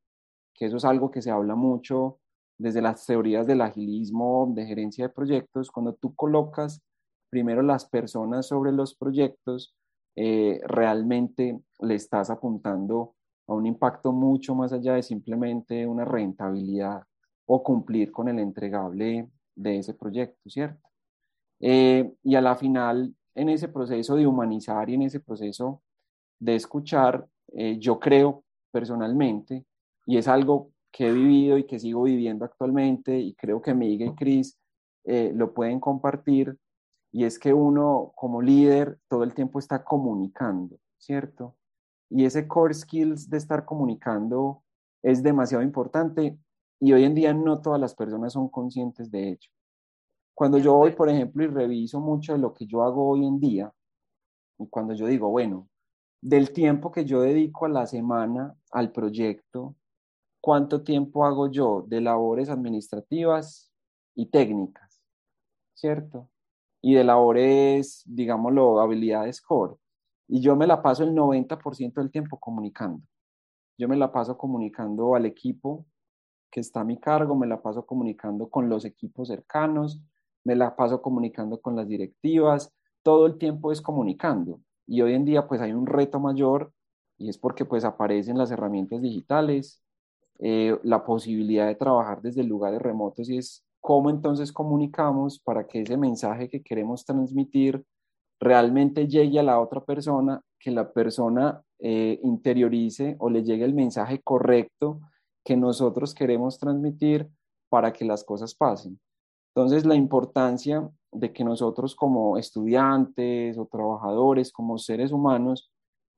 que 0.54 0.66
eso 0.66 0.78
es 0.78 0.86
algo 0.86 1.10
que 1.10 1.22
se 1.22 1.32
habla 1.32 1.56
mucho 1.56 2.20
desde 2.58 2.82
las 2.82 3.06
teorías 3.06 3.48
del 3.48 3.62
agilismo, 3.62 4.52
de 4.54 4.66
gerencia 4.66 5.08
de 5.08 5.14
proyectos, 5.14 5.72
cuando 5.72 5.94
tú 5.94 6.14
colocas 6.16 6.82
primero 7.30 7.62
las 7.62 7.86
personas 7.86 8.48
sobre 8.48 8.72
los 8.72 8.96
proyectos, 8.96 9.76
eh, 10.16 10.60
realmente 10.66 11.60
le 11.80 11.96
estás 11.96 12.30
apuntando 12.30 13.16
a 13.48 13.54
un 13.54 13.66
impacto 13.66 14.12
mucho 14.12 14.54
más 14.56 14.74
allá 14.74 14.96
de 14.96 15.04
simplemente 15.04 15.88
una 15.88 16.04
rentabilidad 16.04 17.04
o 17.46 17.64
cumplir 17.64 18.12
con 18.12 18.28
el 18.28 18.40
entregable 18.40 19.30
de 19.56 19.78
ese 19.78 19.94
proyecto, 19.94 20.50
¿cierto? 20.50 20.90
Eh, 21.62 22.12
y 22.24 22.36
a 22.36 22.42
la 22.42 22.56
final, 22.56 23.16
en 23.34 23.50
ese 23.50 23.70
proceso 23.70 24.16
de 24.16 24.28
humanizar 24.28 24.90
y 24.90 24.96
en 24.96 25.04
ese 25.04 25.20
proceso 25.20 25.82
de 26.40 26.56
escuchar, 26.56 27.28
eh, 27.54 27.78
yo 27.80 28.00
creo 28.00 28.44
personalmente, 28.72 29.66
y 30.06 30.18
es 30.18 30.28
algo 30.28 30.72
que 30.92 31.08
he 31.08 31.14
vivido 31.14 31.58
y 31.58 31.66
que 31.66 31.80
sigo 31.80 32.04
viviendo 32.04 32.46
actualmente, 32.46 33.18
y 33.18 33.34
creo 33.36 33.62
que 33.62 33.74
Miguel 33.74 34.10
y 34.10 34.16
Cris 34.16 34.60
lo 35.06 35.54
pueden 35.54 35.80
compartir, 35.80 36.56
y 37.12 37.26
es 37.26 37.39
que 37.39 37.53
uno 37.53 38.12
como 38.16 38.41
líder 38.41 38.99
todo 39.07 39.24
el 39.24 39.34
tiempo 39.34 39.60
está 39.60 39.84
comunicando, 39.84 40.78
¿cierto? 40.97 41.55
Y 42.10 42.26
ese 42.26 42.47
core 42.47 42.74
skills 42.74 43.30
de 43.30 43.38
estar 43.38 43.66
comunicando 43.66 44.64
es 45.01 45.24
demasiado 45.24 45.64
importante 45.64 46.38
y 46.80 46.93
hoy 46.93 47.03
en 47.03 47.16
día 47.16 47.34
no 47.34 47.62
todas 47.62 47.80
las 47.80 47.95
personas 47.95 48.34
son 48.34 48.49
conscientes 48.49 49.12
de 49.12 49.30
ello. 49.30 49.49
Cuando 50.34 50.57
yo 50.57 50.74
voy, 50.74 50.91
por 50.91 51.10
ejemplo, 51.10 51.43
y 51.43 51.47
reviso 51.47 51.99
mucho 51.99 52.34
de 52.34 52.39
lo 52.39 52.53
que 52.53 52.66
yo 52.66 52.84
hago 52.84 53.10
hoy 53.10 53.26
en 53.26 53.39
día, 53.39 53.74
y 54.57 54.68
cuando 54.68 54.93
yo 54.93 55.05
digo, 55.07 55.30
bueno, 55.30 55.68
del 56.22 56.51
tiempo 56.53 56.91
que 56.91 57.05
yo 57.05 57.22
dedico 57.22 57.66
a 57.66 57.70
la 57.70 57.86
semana 57.86 58.55
al 58.72 58.91
proyecto, 58.91 59.76
¿cuánto 60.41 60.84
tiempo 60.84 61.26
hago 61.26 61.51
yo 61.51 61.84
de 61.88 62.01
labores 62.01 62.49
administrativas 62.49 63.72
y 64.16 64.28
técnicas? 64.28 65.01
¿Cierto? 65.74 66.30
Y 66.82 66.94
de 66.96 67.04
labores, 67.04 68.04
digámoslo, 68.06 68.80
habilidades 68.80 69.42
core. 69.42 69.76
Y 70.28 70.42
yo 70.42 70.56
me 70.56 70.68
la 70.68 70.82
paso 70.82 71.04
el 71.04 71.14
90% 71.14 72.02
del 72.02 72.12
tiempo 72.12 72.40
comunicando. 72.40 73.02
Yo 73.78 73.88
me 73.88 73.98
la 73.98 74.12
paso 74.12 74.38
comunicando 74.38 75.16
al 75.16 75.26
equipo 75.26 75.86
que 76.52 76.60
está 76.60 76.82
a 76.82 76.84
mi 76.84 76.98
cargo, 77.00 77.36
me 77.36 77.48
la 77.48 77.62
paso 77.62 77.86
comunicando 77.86 78.50
con 78.50 78.70
los 78.70 78.86
equipos 78.86 79.28
cercanos, 79.28 80.02
me 80.44 80.56
la 80.56 80.76
paso 80.76 81.02
comunicando 81.02 81.62
con 81.62 81.76
las 81.76 81.88
directivas, 81.88 82.74
todo 83.04 83.26
el 83.26 83.38
tiempo 83.38 83.72
es 83.72 83.82
comunicando. 83.82 84.62
Y 84.88 85.02
hoy 85.02 85.14
en 85.14 85.26
día 85.26 85.48
pues 85.48 85.62
hay 85.62 85.74
un 85.74 85.86
reto 85.86 86.20
mayor 86.20 86.74
y 87.18 87.30
es 87.30 87.38
porque 87.38 87.66
pues 87.66 87.84
aparecen 87.86 88.38
las 88.38 88.52
herramientas 88.52 89.02
digitales, 89.02 89.84
eh, 90.40 90.78
la 90.84 91.06
posibilidad 91.06 91.68
de 91.68 91.76
trabajar 91.76 92.22
desde 92.22 92.44
lugares 92.44 92.82
remotos 92.82 93.30
y 93.30 93.38
es 93.38 93.66
¿Cómo 93.82 94.10
entonces 94.10 94.52
comunicamos 94.52 95.40
para 95.40 95.66
que 95.66 95.82
ese 95.82 95.98
mensaje 95.98 96.50
que 96.50 96.62
queremos 96.62 97.06
transmitir 97.06 97.84
realmente 98.40 99.08
llegue 99.08 99.40
a 99.40 99.44
la 99.44 99.60
otra 99.60 99.84
persona, 99.84 100.42
que 100.60 100.72
la 100.72 100.92
persona 100.92 101.62
eh, 101.80 102.20
interiorice 102.24 103.16
o 103.20 103.30
le 103.30 103.44
llegue 103.44 103.66
el 103.66 103.74
mensaje 103.74 104.22
correcto 104.22 105.00
que 105.44 105.56
nosotros 105.56 106.14
queremos 106.14 106.60
transmitir 106.60 107.30
para 107.70 107.94
que 107.94 108.06
las 108.06 108.24
cosas 108.24 108.54
pasen? 108.54 109.00
Entonces, 109.56 109.86
la 109.86 109.96
importancia 109.96 110.90
de 111.12 111.34
que 111.34 111.44
nosotros 111.44 111.96
como 111.96 112.38
estudiantes 112.38 113.58
o 113.58 113.66
trabajadores, 113.66 114.52
como 114.52 114.78
seres 114.78 115.12
humanos, 115.12 115.72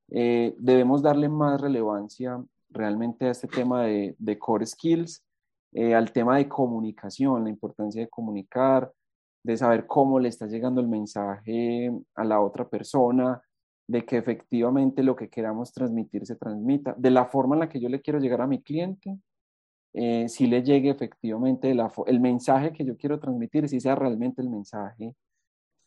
eh, 0.09 0.55
debemos 0.59 1.01
darle 1.01 1.30
más 1.30 1.62
relevancia 1.62 2.43
realmente 2.70 3.26
a 3.26 3.32
este 3.32 3.47
tema 3.47 3.84
de, 3.84 4.16
de 4.18 4.38
core 4.38 4.66
skills 4.66 5.24
eh, 5.74 5.95
al 5.95 6.11
tema 6.11 6.38
de 6.38 6.47
comunicación, 6.47 7.43
la 7.43 7.49
importancia 7.49 8.01
de 8.01 8.09
comunicar, 8.09 8.91
de 9.43 9.57
saber 9.57 9.88
cómo 9.88 10.19
le 10.19 10.30
está 10.30 10.47
llegando 10.47 10.82
el 10.82 10.88
mensaje 10.88 11.91
a 12.15 12.24
la 12.24 12.41
otra 12.41 12.67
persona, 12.67 13.41
de 13.88 14.05
que 14.05 14.17
efectivamente 14.17 15.03
lo 15.03 15.15
que 15.15 15.30
queramos 15.30 15.74
transmitir 15.74 16.26
se 16.26 16.36
transmita, 16.36 16.95
de 16.97 17.11
la 17.11 17.26
forma 17.26 17.55
en 17.55 17.61
la 17.61 17.69
que 17.69 17.80
yo 17.80 17.89
le 17.89 18.01
quiero 18.01 18.19
llegar 18.19 18.41
a 18.41 18.47
mi 18.47 18.61
cliente, 18.61 19.17
eh, 19.93 20.30
si 20.30 20.47
le 20.47 20.63
llegue 20.63 20.89
efectivamente 20.89 21.72
el 21.72 22.19
mensaje 22.22 22.72
que 22.72 22.86
yo 22.86 22.95
quiero 22.95 23.19
transmitir, 23.19 23.67
si 23.67 23.80
sea 23.82 23.95
realmente 23.95 24.41
el 24.41 24.49
mensaje 24.49 25.13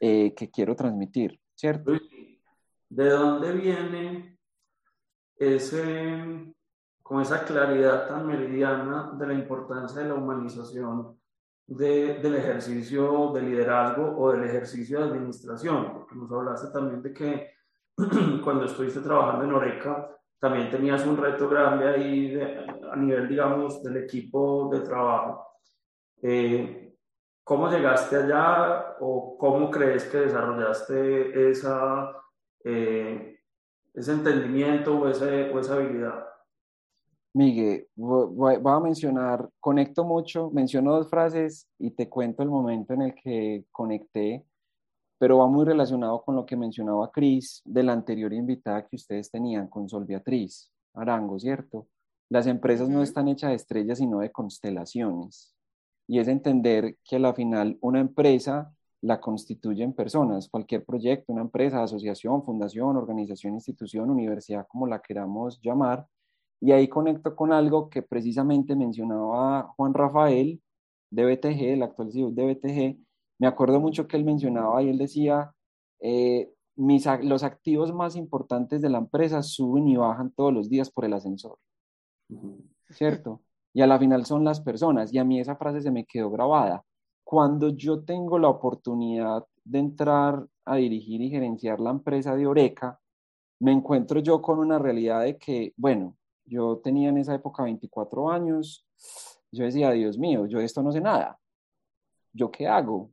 eh, 0.00 0.34
que 0.34 0.50
quiero 0.50 0.76
transmitir, 0.76 1.40
¿cierto? 1.54 1.92
¿De 2.90 3.08
dónde 3.08 3.52
viene 3.52 4.38
ese 5.36 6.54
con 7.04 7.20
esa 7.20 7.44
claridad 7.44 8.08
tan 8.08 8.26
meridiana 8.26 9.12
de 9.16 9.26
la 9.26 9.34
importancia 9.34 10.00
de 10.00 10.08
la 10.08 10.14
humanización 10.14 11.16
del 11.66 12.34
ejercicio 12.34 13.30
de 13.32 13.42
liderazgo 13.42 14.16
o 14.18 14.32
del 14.32 14.44
ejercicio 14.44 14.98
de 14.98 15.04
administración, 15.04 15.92
porque 15.92 16.16
nos 16.16 16.32
hablaste 16.32 16.72
también 16.72 17.02
de 17.02 17.12
que 17.12 17.50
cuando 18.42 18.64
estuviste 18.64 19.00
trabajando 19.00 19.44
en 19.44 19.52
Oreca, 19.52 20.10
también 20.40 20.70
tenías 20.70 21.06
un 21.06 21.16
reto 21.16 21.48
grande 21.48 21.88
ahí 21.88 22.40
a 22.90 22.96
nivel, 22.96 23.28
digamos, 23.28 23.82
del 23.82 23.98
equipo 23.98 24.68
de 24.72 24.80
trabajo. 24.80 25.46
Eh, 26.22 26.96
¿Cómo 27.44 27.70
llegaste 27.70 28.16
allá 28.16 28.96
o 29.00 29.36
cómo 29.38 29.70
crees 29.70 30.04
que 30.06 30.18
desarrollaste 30.18 31.50
esa 31.50 32.10
eh, 32.64 33.34
ese 33.94 34.12
entendimiento 34.12 34.98
o, 34.98 35.08
ese, 35.08 35.50
o 35.50 35.60
esa 35.60 35.74
habilidad. 35.74 36.23
Miguel, 37.34 37.88
voy, 37.96 38.56
a 38.64 38.80
mencionar, 38.80 39.50
conecto 39.58 40.04
mucho, 40.04 40.50
menciono 40.52 40.94
dos 40.94 41.10
frases 41.10 41.68
y 41.80 41.90
te 41.90 42.08
cuento 42.08 42.44
el 42.44 42.48
momento 42.48 42.94
en 42.94 43.02
el 43.02 43.14
que 43.14 43.64
conecté, 43.72 44.44
pero 45.18 45.38
va 45.38 45.48
muy 45.48 45.64
relacionado 45.64 46.22
con 46.22 46.36
lo 46.36 46.46
que 46.46 46.56
mencionaba 46.56 47.10
Cris 47.10 47.60
de 47.64 47.82
la 47.82 47.92
anterior 47.92 48.32
invitada 48.32 48.86
que 48.86 48.94
ustedes 48.94 49.32
tenían 49.32 49.66
con 49.66 49.88
Sol 49.88 50.04
Beatriz 50.04 50.70
Arango, 50.94 51.40
¿cierto? 51.40 51.88
Las 52.28 52.46
empresas 52.46 52.88
no 52.88 53.02
están 53.02 53.26
hechas 53.26 53.50
de 53.50 53.56
estrellas, 53.56 53.98
sino 53.98 54.20
de 54.20 54.30
constelaciones. 54.30 55.56
Y 56.06 56.20
es 56.20 56.28
entender 56.28 56.98
que 57.02 57.16
a 57.16 57.18
la 57.18 57.34
final 57.34 57.78
una 57.80 57.98
empresa 57.98 58.72
la 59.00 59.20
constituyen 59.20 59.92
personas, 59.92 60.48
cualquier 60.48 60.84
proyecto, 60.84 61.32
una 61.32 61.42
empresa, 61.42 61.82
asociación, 61.82 62.44
fundación, 62.44 62.96
organización, 62.96 63.54
institución, 63.54 64.08
universidad, 64.08 64.66
como 64.68 64.86
la 64.86 65.00
queramos 65.00 65.60
llamar, 65.60 66.06
y 66.60 66.72
ahí 66.72 66.88
conecto 66.88 67.36
con 67.36 67.52
algo 67.52 67.90
que 67.90 68.02
precisamente 68.02 68.76
mencionaba 68.76 69.74
Juan 69.76 69.94
Rafael 69.94 70.62
de 71.10 71.24
BTG, 71.24 71.72
el 71.74 71.82
actual 71.82 72.12
CEO 72.12 72.30
de 72.30 72.54
BTG. 72.54 72.98
Me 73.38 73.46
acuerdo 73.46 73.80
mucho 73.80 74.06
que 74.06 74.16
él 74.16 74.24
mencionaba 74.24 74.82
y 74.82 74.88
él 74.88 74.98
decía, 74.98 75.52
eh, 76.00 76.52
mis, 76.76 77.06
los 77.22 77.42
activos 77.42 77.92
más 77.92 78.16
importantes 78.16 78.82
de 78.82 78.90
la 78.90 78.98
empresa 78.98 79.42
suben 79.42 79.88
y 79.88 79.96
bajan 79.96 80.30
todos 80.32 80.52
los 80.52 80.68
días 80.68 80.90
por 80.90 81.04
el 81.04 81.12
ascensor. 81.12 81.58
¿Cierto? 82.90 83.42
Y 83.72 83.82
a 83.82 83.86
la 83.86 83.98
final 83.98 84.24
son 84.24 84.44
las 84.44 84.60
personas. 84.60 85.12
Y 85.12 85.18
a 85.18 85.24
mí 85.24 85.40
esa 85.40 85.56
frase 85.56 85.80
se 85.80 85.90
me 85.90 86.04
quedó 86.04 86.30
grabada. 86.30 86.84
Cuando 87.24 87.70
yo 87.70 88.04
tengo 88.04 88.38
la 88.38 88.48
oportunidad 88.48 89.44
de 89.64 89.78
entrar 89.78 90.46
a 90.64 90.76
dirigir 90.76 91.20
y 91.22 91.30
gerenciar 91.30 91.80
la 91.80 91.90
empresa 91.90 92.36
de 92.36 92.46
Oreca, 92.46 93.00
me 93.60 93.72
encuentro 93.72 94.20
yo 94.20 94.42
con 94.42 94.58
una 94.58 94.78
realidad 94.78 95.22
de 95.22 95.38
que, 95.38 95.72
bueno, 95.76 96.16
yo 96.44 96.78
tenía 96.78 97.08
en 97.08 97.18
esa 97.18 97.34
época 97.34 97.62
24 97.62 98.30
años. 98.30 98.86
Yo 99.50 99.64
decía, 99.64 99.90
Dios 99.90 100.18
mío, 100.18 100.46
yo 100.46 100.60
esto 100.60 100.82
no 100.82 100.92
sé 100.92 101.00
nada. 101.00 101.38
¿Yo 102.32 102.50
qué 102.50 102.66
hago? 102.66 103.10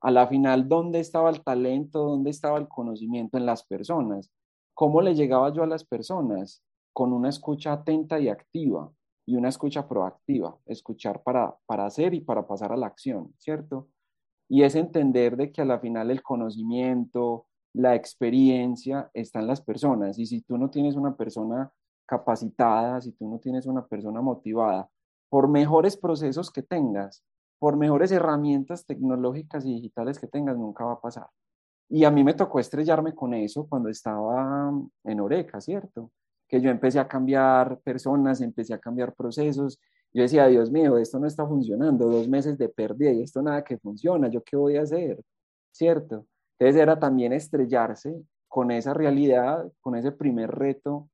A 0.00 0.10
la 0.10 0.26
final, 0.26 0.68
¿dónde 0.68 1.00
estaba 1.00 1.30
el 1.30 1.42
talento? 1.42 2.00
¿Dónde 2.00 2.30
estaba 2.30 2.58
el 2.58 2.68
conocimiento 2.68 3.38
en 3.38 3.46
las 3.46 3.64
personas? 3.64 4.30
¿Cómo 4.74 5.02
le 5.02 5.14
llegaba 5.14 5.52
yo 5.52 5.62
a 5.62 5.66
las 5.66 5.84
personas? 5.84 6.62
Con 6.92 7.12
una 7.12 7.28
escucha 7.28 7.72
atenta 7.72 8.18
y 8.18 8.28
activa 8.28 8.90
y 9.26 9.36
una 9.36 9.48
escucha 9.48 9.86
proactiva, 9.86 10.58
escuchar 10.66 11.22
para, 11.22 11.56
para 11.66 11.86
hacer 11.86 12.14
y 12.14 12.20
para 12.20 12.46
pasar 12.46 12.72
a 12.72 12.76
la 12.76 12.86
acción, 12.86 13.32
¿cierto? 13.38 13.88
Y 14.48 14.62
es 14.62 14.74
entender 14.74 15.36
de 15.36 15.52
que 15.52 15.62
a 15.62 15.64
la 15.64 15.78
final 15.78 16.10
el 16.10 16.22
conocimiento, 16.22 17.46
la 17.72 17.94
experiencia 17.94 19.10
está 19.14 19.40
en 19.40 19.46
las 19.46 19.60
personas. 19.60 20.18
Y 20.18 20.26
si 20.26 20.42
tú 20.42 20.58
no 20.58 20.70
tienes 20.70 20.96
una 20.96 21.16
persona 21.16 21.72
capacitada, 22.10 23.00
si 23.00 23.12
tú 23.12 23.30
no 23.30 23.38
tienes 23.38 23.66
una 23.66 23.86
persona 23.86 24.20
motivada, 24.20 24.90
por 25.28 25.46
mejores 25.46 25.96
procesos 25.96 26.50
que 26.50 26.60
tengas, 26.60 27.22
por 27.60 27.76
mejores 27.76 28.10
herramientas 28.10 28.84
tecnológicas 28.84 29.64
y 29.64 29.74
digitales 29.74 30.18
que 30.18 30.26
tengas, 30.26 30.58
nunca 30.58 30.84
va 30.84 30.94
a 30.94 31.00
pasar. 31.00 31.28
Y 31.88 32.02
a 32.02 32.10
mí 32.10 32.24
me 32.24 32.34
tocó 32.34 32.58
estrellarme 32.58 33.14
con 33.14 33.32
eso 33.32 33.64
cuando 33.68 33.88
estaba 33.88 34.72
en 35.04 35.20
Oreca, 35.20 35.60
¿cierto? 35.60 36.10
Que 36.48 36.60
yo 36.60 36.68
empecé 36.68 36.98
a 36.98 37.06
cambiar 37.06 37.78
personas, 37.78 38.40
empecé 38.40 38.74
a 38.74 38.78
cambiar 38.80 39.14
procesos. 39.14 39.78
Yo 40.12 40.22
decía, 40.22 40.48
Dios 40.48 40.68
mío, 40.72 40.98
esto 40.98 41.20
no 41.20 41.28
está 41.28 41.46
funcionando, 41.46 42.08
dos 42.08 42.26
meses 42.26 42.58
de 42.58 42.68
pérdida 42.68 43.12
y 43.12 43.22
esto 43.22 43.40
nada 43.40 43.62
que 43.62 43.78
funciona, 43.78 44.26
¿yo 44.28 44.42
qué 44.42 44.56
voy 44.56 44.76
a 44.78 44.82
hacer? 44.82 45.22
¿Cierto? 45.70 46.26
Entonces 46.58 46.82
era 46.82 46.98
también 46.98 47.32
estrellarse 47.32 48.20
con 48.48 48.72
esa 48.72 48.94
realidad, 48.94 49.70
con 49.80 49.94
ese 49.94 50.10
primer 50.10 50.50
reto 50.50 51.08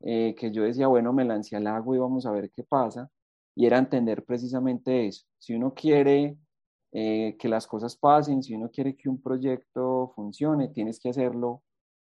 eh, 0.00 0.34
que 0.36 0.50
yo 0.52 0.62
decía, 0.62 0.86
bueno, 0.86 1.12
me 1.12 1.24
lancé 1.24 1.56
al 1.56 1.66
agua 1.66 1.96
y 1.96 1.98
vamos 1.98 2.26
a 2.26 2.30
ver 2.30 2.50
qué 2.50 2.62
pasa, 2.62 3.10
y 3.54 3.66
era 3.66 3.78
entender 3.78 4.24
precisamente 4.24 5.06
eso. 5.08 5.26
Si 5.38 5.54
uno 5.54 5.74
quiere 5.74 6.38
eh, 6.92 7.36
que 7.38 7.48
las 7.48 7.66
cosas 7.66 7.96
pasen, 7.96 8.42
si 8.42 8.54
uno 8.54 8.70
quiere 8.70 8.96
que 8.96 9.08
un 9.08 9.20
proyecto 9.20 10.12
funcione, 10.14 10.68
tienes 10.68 11.00
que 11.00 11.10
hacerlo 11.10 11.62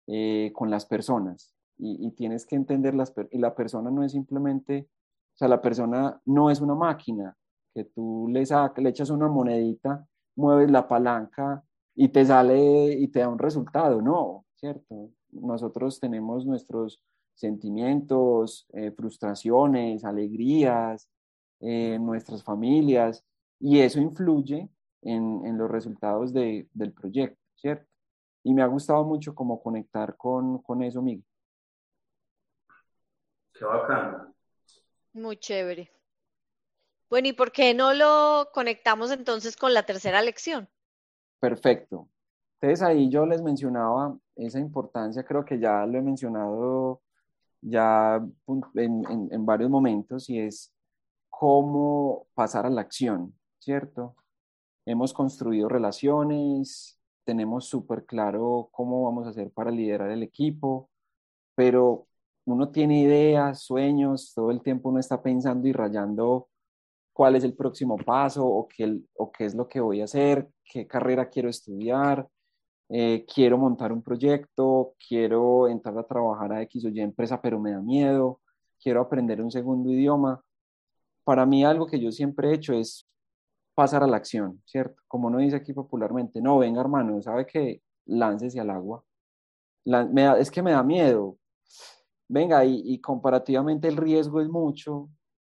eh, 0.08 0.52
con 0.54 0.70
las 0.70 0.86
personas 0.86 1.54
y, 1.78 2.12
tienes 2.12 2.46
que 2.46 2.56
entender 2.56 2.96
las 2.96 3.14
y 3.32 3.38
la 3.40 3.56
persona 3.56 3.92
no 3.92 4.04
es 4.04 4.12
simplemente, 4.12 4.90
o 5.36 5.38
sea, 5.38 5.48
la 5.48 5.62
persona 5.62 6.20
no 6.26 6.50
es 6.50 6.62
una 6.62 6.76
máquina 6.76 7.36
que 7.74 7.86
tú 7.86 8.28
le, 8.30 8.44
le 8.44 8.90
echas 8.90 9.10
una 9.10 9.28
monedita, 9.28 10.06
mueves 10.36 10.72
la 10.72 10.88
palanca 10.88 11.64
y 11.96 12.10
te 12.10 12.26
sale 12.26 12.94
y 12.94 13.08
te 13.10 13.20
da 13.20 13.30
un 13.30 13.40
resultado, 13.40 14.02
no, 14.02 14.46
¿cierto? 14.56 15.12
Nosotros 15.32 16.00
tenemos 16.00 16.46
nuestros 16.46 17.02
sentimientos, 17.38 18.66
eh, 18.74 18.92
frustraciones, 18.92 20.04
alegrías, 20.04 21.08
eh, 21.60 21.98
nuestras 22.00 22.44
familias, 22.44 23.24
y 23.60 23.80
eso 23.80 24.00
influye 24.02 24.70
en, 25.04 25.46
en 25.46 25.58
los 25.58 25.70
resultados 25.70 26.34
de, 26.34 26.68
del 26.74 26.92
proyecto, 26.92 27.40
¿cierto? 27.56 27.88
Y 28.44 28.54
me 28.54 28.64
ha 28.64 28.68
gustado 28.68 29.04
mucho 29.06 29.36
como 29.36 29.62
conectar 29.62 30.18
con, 30.18 30.62
con 30.64 30.82
eso, 30.82 31.02
Miguel. 31.02 31.24
Qué 33.54 33.66
bacano. 33.66 34.34
Muy 35.14 35.38
chévere. 35.38 35.92
Bueno, 37.10 37.28
¿y 37.28 37.34
por 37.34 37.52
qué 37.52 37.74
no 37.74 37.94
lo 37.94 38.50
conectamos 38.54 39.12
entonces 39.12 39.56
con 39.56 39.74
la 39.74 39.84
tercera 39.84 40.22
lección? 40.22 40.68
Perfecto. 41.40 42.10
Entonces 42.60 42.82
ahí 42.82 43.10
yo 43.10 43.26
les 43.26 43.42
mencionaba 43.44 44.18
esa 44.36 44.60
importancia, 44.60 45.24
creo 45.24 45.46
que 45.46 45.60
ya 45.60 45.86
lo 45.86 46.00
he 46.00 46.02
mencionado 46.02 47.02
ya 47.62 48.24
en, 48.76 49.46
varios 49.46 49.70
momentos 49.70 50.30
y 50.30 50.40
es 50.40 50.74
cómo 51.30 52.28
pasar 52.34 52.66
a 52.66 52.70
la 52.70 52.82
acción, 52.82 53.36
¿cierto? 53.60 54.16
Hemos 54.86 55.14
construido 55.14 55.70
relaciones, 55.70 57.00
tenemos 57.24 57.66
súper 57.68 58.06
claro 58.06 58.70
cómo 58.72 59.04
vamos 59.04 59.28
a 59.28 59.32
hacer 59.32 59.52
para 59.52 59.72
liderar 59.72 60.12
el 60.12 60.24
equipo, 60.24 60.90
pero 61.56 62.08
uno 62.46 62.70
tiene 62.72 63.02
ideas, 63.02 63.62
sueños, 63.64 64.34
todo 64.34 64.52
el 64.52 64.62
tiempo 64.62 64.90
uno 64.90 65.00
está 65.00 65.22
pensando 65.22 65.68
y 65.68 65.74
rayando 65.74 66.50
cuál 67.14 67.36
es 67.36 67.44
el 67.44 67.56
próximo 67.56 67.98
paso 67.98 68.46
o 68.46 68.68
qué, 68.68 69.02
o 69.18 69.32
qué 69.32 69.46
es 69.46 69.56
lo 69.56 69.68
que 69.68 69.82
voy 69.82 70.02
a 70.02 70.06
hacer, 70.06 70.48
qué 70.64 70.88
carrera 70.88 71.30
quiero 71.30 71.50
estudiar, 71.50 72.28
eh, 72.90 73.26
quiero 73.34 73.58
montar 73.58 73.92
un 73.92 74.02
proyecto, 74.02 74.94
quiero 75.08 75.68
entrar 75.68 75.98
a 75.98 76.04
trabajar 76.04 76.54
a 76.54 76.62
X 76.64 76.86
o 76.86 76.90
Y 76.90 77.02
empresa, 77.02 77.42
pero 77.42 77.60
me 77.60 77.72
da 77.72 77.82
miedo, 77.82 78.42
quiero 78.82 79.02
aprender 79.02 79.42
un 79.42 79.52
segundo 79.52 79.92
idioma. 79.92 80.42
Para 81.24 81.46
mí 81.46 81.66
algo 81.66 81.88
que 81.88 82.00
yo 82.00 82.12
siempre 82.12 82.50
he 82.50 82.54
hecho 82.56 82.74
es 82.74 83.08
pasar 83.76 84.04
a 84.04 84.08
la 84.08 84.18
acción, 84.18 84.62
¿cierto? 84.66 85.02
Como 85.08 85.28
uno 85.28 85.40
dice 85.40 85.58
aquí 85.58 85.74
popularmente, 85.74 86.42
no, 86.42 86.58
venga 86.60 86.82
hermano, 86.82 87.22
sabe 87.22 87.46
que 87.46 87.82
láncese 88.06 88.60
al 88.60 88.70
agua. 88.70 89.04
es 90.40 90.52
que 90.52 90.62
me 90.64 90.72
da 90.72 90.84
miedo. 90.84 91.38
Venga, 92.30 92.66
y, 92.66 92.82
y 92.86 93.00
comparativamente 93.02 93.88
el 93.88 93.98
riesgo 93.98 94.42
es 94.42 94.50
mucho. 94.50 95.10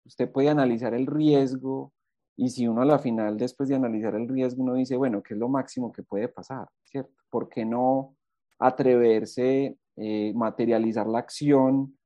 Usted 0.06 0.32
puede 0.32 0.50
analizar 0.50 0.94
el 0.94 1.08
riesgo, 1.08 1.93
y 2.36 2.50
si 2.50 2.68
uno 2.68 2.82
a 2.82 2.86
la 2.86 3.00
final, 3.00 3.38
después 3.38 3.70
de 3.70 3.76
analizar 3.76 4.16
el 4.16 4.28
riesgo, 4.28 4.64
uno 4.64 4.74
dice, 4.74 4.96
bueno, 4.96 5.22
¿qué 5.22 5.36
es 5.36 5.40
lo 5.40 5.50
máximo 5.50 5.92
que 5.92 6.04
puede 6.04 6.28
pasar? 6.28 6.68
¿Cierto? 6.84 7.14
¿Por 7.30 7.48
qué 7.48 7.64
no 7.64 8.16
atreverse, 8.60 9.78
eh, 9.96 10.34
materializar 10.34 11.06
la 11.08 11.20
acción, 11.20 11.98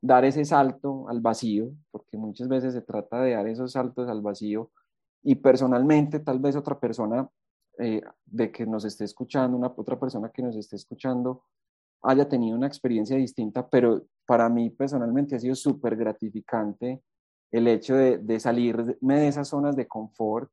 dar 0.00 0.24
ese 0.24 0.44
salto 0.44 1.08
al 1.08 1.20
vacío? 1.20 1.70
Porque 1.90 2.16
muchas 2.16 2.48
veces 2.48 2.74
se 2.74 2.82
trata 2.82 3.20
de 3.20 3.32
dar 3.32 3.46
esos 3.46 3.72
saltos 3.72 4.08
al 4.08 4.22
vacío. 4.22 4.72
Y 5.22 5.36
personalmente, 5.36 6.20
tal 6.20 6.40
vez 6.40 6.56
otra 6.56 6.78
persona 6.78 7.28
eh, 7.78 8.02
de 8.24 8.50
que 8.50 8.66
nos 8.66 8.84
esté 8.84 9.04
escuchando, 9.04 9.56
una 9.56 9.72
otra 9.76 9.98
persona 10.00 10.30
que 10.30 10.42
nos 10.42 10.56
esté 10.56 10.76
escuchando, 10.76 11.44
haya 12.02 12.28
tenido 12.28 12.56
una 12.56 12.66
experiencia 12.66 13.16
distinta, 13.16 13.68
pero 13.68 14.04
para 14.26 14.48
mí 14.48 14.70
personalmente 14.70 15.36
ha 15.36 15.38
sido 15.38 15.54
súper 15.54 15.96
gratificante 15.96 17.02
el 17.58 17.68
hecho 17.68 17.94
de, 17.94 18.18
de, 18.18 18.40
salirme 18.40 19.20
de 19.20 19.28
esas 19.28 19.48
zonas 19.48 19.76
de 19.76 19.86
confort 19.86 20.50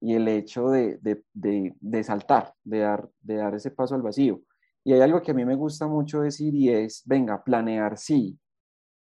y 0.00 0.14
el 0.14 0.28
hecho 0.28 0.68
de, 0.68 0.98
de, 1.32 2.04
saltar, 2.04 2.54
de 2.62 2.78
dar, 2.80 3.08
de 3.20 3.36
dar 3.36 3.54
ese 3.54 3.70
paso 3.70 3.94
al 3.94 4.02
vacío. 4.02 4.40
Y 4.84 4.92
hay 4.92 5.00
algo 5.00 5.22
que 5.22 5.30
a 5.30 5.34
mí 5.34 5.44
me 5.44 5.54
gusta 5.54 5.86
mucho 5.86 6.20
decir 6.20 6.54
y 6.54 6.68
es, 6.68 7.02
venga, 7.06 7.42
planear 7.42 7.96
sí, 7.96 8.38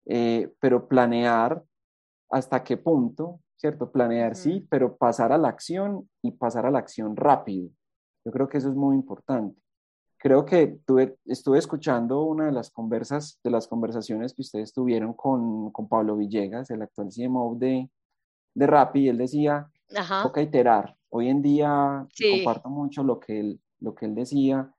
eh, 0.06 0.52
pero 0.58 0.88
planear 0.88 1.62
hasta 2.30 2.64
qué 2.64 2.76
punto, 2.76 3.40
¿cierto? 3.56 3.92
Planear 3.92 4.34
sí, 4.34 4.66
pero 4.68 4.96
pasar 4.96 5.32
a 5.32 5.38
la 5.38 5.48
acción 5.48 6.08
y 6.22 6.32
pasar 6.32 6.66
a 6.66 6.70
la 6.70 6.80
acción 6.80 7.16
rápido. 7.16 7.70
Yo 8.24 8.32
creo 8.32 8.48
que 8.48 8.58
eso 8.58 8.68
es 8.68 8.74
muy 8.74 8.96
importante 8.96 9.60
creo 10.18 10.44
que 10.44 10.78
tuve, 10.84 11.16
estuve 11.24 11.58
escuchando 11.58 12.22
una 12.22 12.46
de 12.46 12.52
las 12.52 12.70
conversas, 12.70 13.38
de 13.42 13.50
las 13.50 13.68
conversaciones 13.68 14.34
que 14.34 14.42
ustedes 14.42 14.72
tuvieron 14.72 15.14
con, 15.14 15.70
con 15.70 15.88
Pablo 15.88 16.16
Villegas, 16.16 16.70
el 16.70 16.82
actual 16.82 17.08
CMO 17.14 17.56
de, 17.58 17.88
de 18.54 18.66
Rappi, 18.66 19.04
y 19.04 19.08
él 19.08 19.18
decía, 19.18 19.70
Ajá. 19.96 20.22
toca 20.22 20.42
iterar. 20.42 20.96
Hoy 21.10 21.28
en 21.28 21.40
día 21.40 22.06
comparto 22.30 22.68
mucho 22.68 23.02
lo 23.02 23.18
que 23.18 23.40
él, 23.40 23.60
lo 23.80 23.94
que 23.94 24.06
él 24.06 24.14
decía, 24.14 24.70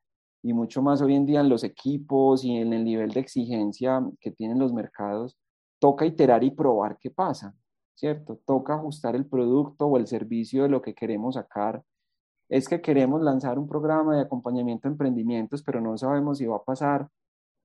y 0.44 0.54
mucho 0.54 0.82
más 0.82 1.02
hoy 1.02 1.16
en 1.16 1.26
día 1.26 1.42
en 1.42 1.50
los 1.50 1.64
equipos 1.64 2.44
y 2.44 2.58
en 2.58 2.74
el 2.74 2.84
nivel 2.84 3.12
de 3.12 3.20
exigencia 3.20 4.02
que 4.20 4.32
tienen 4.32 4.60
los 4.60 4.74
mercados, 4.74 5.38
toca 5.80 6.06
iterar 6.06 6.44
y 6.44 6.52
probar 6.52 6.98
qué 7.00 7.10
pasa, 7.10 7.56
¿cierto? 7.96 8.40
Toca 8.46 8.76
ajustar 8.76 9.16
el 9.16 9.26
producto 9.26 9.88
o 9.88 9.98
el 9.98 10.08
servicio 10.08 10.64
de 10.64 10.70
lo 10.70 10.82
que 10.82 10.94
queremos 10.94 11.36
sacar. 11.36 11.84
Es 12.50 12.68
que 12.68 12.82
queremos 12.82 13.22
lanzar 13.22 13.60
un 13.60 13.68
programa 13.68 14.16
de 14.16 14.22
acompañamiento 14.24 14.88
a 14.88 14.92
emprendimientos, 14.92 15.64
pero 15.64 15.80
no 15.80 15.98
sabemos 15.98 16.40
si 16.40 16.46
va 16.46 16.58
a 16.58 16.64
pasar. 16.64 17.08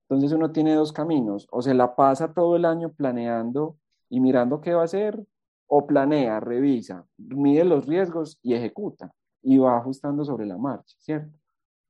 Entonces 0.07 0.31
uno 0.31 0.51
tiene 0.51 0.75
dos 0.75 0.93
caminos, 0.93 1.47
o 1.51 1.61
se 1.61 1.73
la 1.73 1.95
pasa 1.95 2.33
todo 2.33 2.55
el 2.55 2.65
año 2.65 2.93
planeando 2.93 3.77
y 4.09 4.19
mirando 4.19 4.61
qué 4.61 4.73
va 4.73 4.81
a 4.81 4.85
hacer, 4.85 5.25
o 5.67 5.87
planea, 5.87 6.39
revisa, 6.39 7.05
mide 7.17 7.65
los 7.65 7.87
riesgos 7.87 8.37
y 8.43 8.53
ejecuta 8.53 9.11
y 9.41 9.57
va 9.57 9.77
ajustando 9.77 10.23
sobre 10.23 10.45
la 10.45 10.57
marcha, 10.57 10.95
¿cierto? 10.99 11.37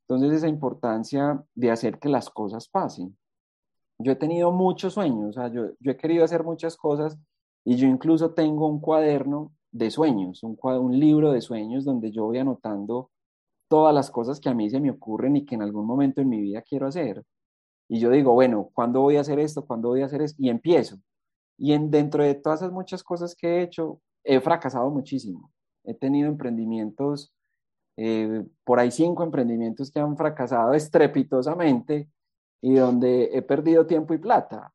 Entonces 0.08 0.38
esa 0.38 0.48
importancia 0.48 1.44
de 1.56 1.72
hacer 1.72 2.00
que 2.00 2.10
las 2.10 2.30
cosas 2.30 2.68
pasen. 2.70 3.18
Yo 3.98 4.12
he 4.12 4.16
tenido 4.16 4.52
muchos 4.52 4.94
sueños, 4.94 5.30
o 5.30 5.34
sea, 5.34 5.48
yo, 5.48 5.72
yo 5.80 5.92
he 5.92 5.98
querido 5.98 6.24
hacer 6.24 6.44
muchas 6.44 6.78
cosas 6.78 7.18
y 7.64 7.76
yo 7.76 7.88
incluso 7.88 8.34
tengo 8.34 8.68
un 8.68 8.80
cuaderno 8.80 9.52
de 9.76 9.92
sueños, 9.92 10.42
un, 10.44 10.58
un 10.62 10.98
libro 10.98 11.34
de 11.34 11.42
sueños 11.42 11.84
donde 11.84 12.10
yo 12.10 12.24
voy 12.24 12.38
anotando 12.38 13.12
todas 13.68 13.94
las 13.94 14.10
cosas 14.10 14.40
que 14.40 14.48
a 14.48 14.54
mí 14.54 14.70
se 14.70 14.80
me 14.80 14.90
ocurren 14.90 15.36
y 15.36 15.46
que 15.46 15.56
en 15.56 15.62
algún 15.62 15.86
momento 15.86 16.22
en 16.22 16.30
mi 16.30 16.40
vida 16.40 16.62
quiero 16.62 16.88
hacer. 16.88 17.22
Y 17.90 18.00
yo 18.00 18.10
digo, 18.10 18.34
bueno, 18.34 18.70
¿cuándo 18.74 19.02
voy 19.02 19.18
a 19.18 19.22
hacer 19.22 19.38
esto? 19.38 19.66
¿Cuándo 19.66 19.90
voy 19.90 20.02
a 20.02 20.06
hacer 20.06 20.22
eso? 20.22 20.36
Y 20.38 20.50
empiezo. 20.50 20.98
Y 21.58 21.74
en, 21.74 21.92
dentro 21.92 22.24
de 22.24 22.36
todas 22.36 22.62
esas 22.62 22.72
muchas 22.72 23.04
cosas 23.04 23.36
que 23.36 23.48
he 23.48 23.64
hecho, 23.64 24.00
he 24.24 24.40
fracasado 24.40 24.90
muchísimo. 24.90 25.52
He 25.84 25.94
tenido 25.94 26.30
emprendimientos, 26.30 27.34
eh, 27.98 28.46
por 28.64 28.80
ahí 28.80 28.92
cinco 28.92 29.24
emprendimientos 29.24 29.92
que 29.92 30.00
han 30.00 30.16
fracasado 30.16 30.74
estrepitosamente 30.74 32.10
y 32.62 32.76
donde 32.76 33.30
he 33.34 33.42
perdido 33.42 33.86
tiempo 33.86 34.14
y 34.14 34.20
plata. 34.20 34.74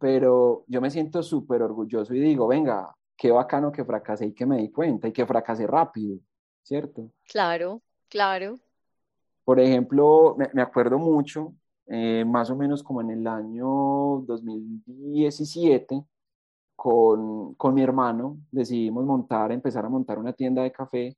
Pero 0.00 0.64
yo 0.66 0.80
me 0.80 0.90
siento 0.90 1.22
súper 1.22 1.62
orgulloso 1.62 2.14
y 2.14 2.20
digo, 2.20 2.48
venga, 2.48 2.96
qué 3.16 3.30
bacano 3.30 3.72
que 3.72 3.84
fracasé 3.84 4.26
y 4.26 4.34
que 4.34 4.46
me 4.46 4.58
di 4.58 4.70
cuenta 4.70 5.08
y 5.08 5.12
que 5.12 5.26
fracasé 5.26 5.66
rápido, 5.66 6.18
¿cierto? 6.62 7.10
Claro, 7.28 7.82
claro. 8.08 8.58
Por 9.44 9.60
ejemplo, 9.60 10.34
me, 10.38 10.48
me 10.52 10.62
acuerdo 10.62 10.98
mucho 10.98 11.54
eh, 11.86 12.24
más 12.26 12.50
o 12.50 12.56
menos 12.56 12.82
como 12.82 13.02
en 13.02 13.10
el 13.10 13.26
año 13.26 13.66
2017, 14.26 16.02
con, 16.74 17.54
con 17.54 17.74
mi 17.74 17.82
hermano 17.82 18.38
decidimos 18.50 19.04
montar, 19.04 19.52
empezar 19.52 19.84
a 19.84 19.88
montar 19.88 20.18
una 20.18 20.32
tienda 20.32 20.62
de 20.62 20.72
café 20.72 21.16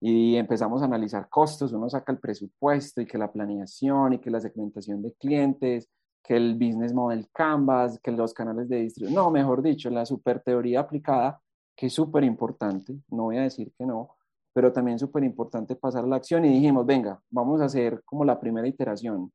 y 0.00 0.36
empezamos 0.36 0.82
a 0.82 0.84
analizar 0.84 1.28
costos, 1.28 1.72
uno 1.72 1.88
saca 1.90 2.12
el 2.12 2.18
presupuesto 2.18 3.00
y 3.00 3.06
que 3.06 3.18
la 3.18 3.32
planeación 3.32 4.14
y 4.14 4.18
que 4.18 4.30
la 4.30 4.40
segmentación 4.40 5.02
de 5.02 5.12
clientes, 5.14 5.88
que 6.26 6.36
el 6.36 6.54
business 6.54 6.92
model 6.92 7.28
Canvas, 7.32 8.00
que 8.02 8.10
los 8.10 8.34
canales 8.34 8.68
de 8.68 8.80
distribución, 8.82 9.14
no, 9.14 9.30
mejor 9.30 9.62
dicho, 9.62 9.88
la 9.90 10.04
super 10.04 10.40
teoría 10.40 10.80
aplicada, 10.80 11.40
que 11.76 11.86
es 11.86 11.92
súper 11.92 12.24
importante, 12.24 12.98
no 13.10 13.24
voy 13.24 13.36
a 13.36 13.42
decir 13.42 13.72
que 13.78 13.86
no, 13.86 14.16
pero 14.52 14.72
también 14.72 14.98
súper 14.98 15.22
importante 15.22 15.76
pasar 15.76 16.04
a 16.04 16.06
la 16.08 16.16
acción 16.16 16.44
y 16.44 16.48
dijimos, 16.48 16.84
venga, 16.84 17.20
vamos 17.30 17.60
a 17.60 17.66
hacer 17.66 18.02
como 18.04 18.24
la 18.24 18.40
primera 18.40 18.66
iteración, 18.66 19.30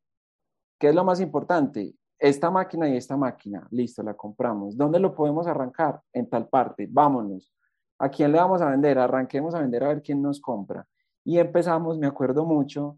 ¿Qué 0.81 0.89
es 0.89 0.95
lo 0.95 1.03
más 1.03 1.19
importante? 1.21 1.93
Esta 2.17 2.49
máquina 2.49 2.89
y 2.89 2.97
esta 2.97 3.15
máquina, 3.15 3.67
listo, 3.69 4.01
la 4.01 4.15
compramos. 4.15 4.75
¿Dónde 4.75 4.99
lo 4.99 5.13
podemos 5.13 5.45
arrancar? 5.45 6.01
En 6.11 6.27
tal 6.27 6.49
parte, 6.49 6.87
vámonos. 6.89 7.53
¿A 7.99 8.09
quién 8.09 8.31
le 8.31 8.39
vamos 8.39 8.63
a 8.63 8.71
vender? 8.71 8.97
Arranquemos 8.97 9.53
a 9.53 9.61
vender 9.61 9.83
a 9.83 9.89
ver 9.89 10.01
quién 10.01 10.23
nos 10.23 10.41
compra. 10.41 10.87
Y 11.23 11.37
empezamos, 11.37 11.99
me 11.99 12.07
acuerdo 12.07 12.45
mucho, 12.45 12.97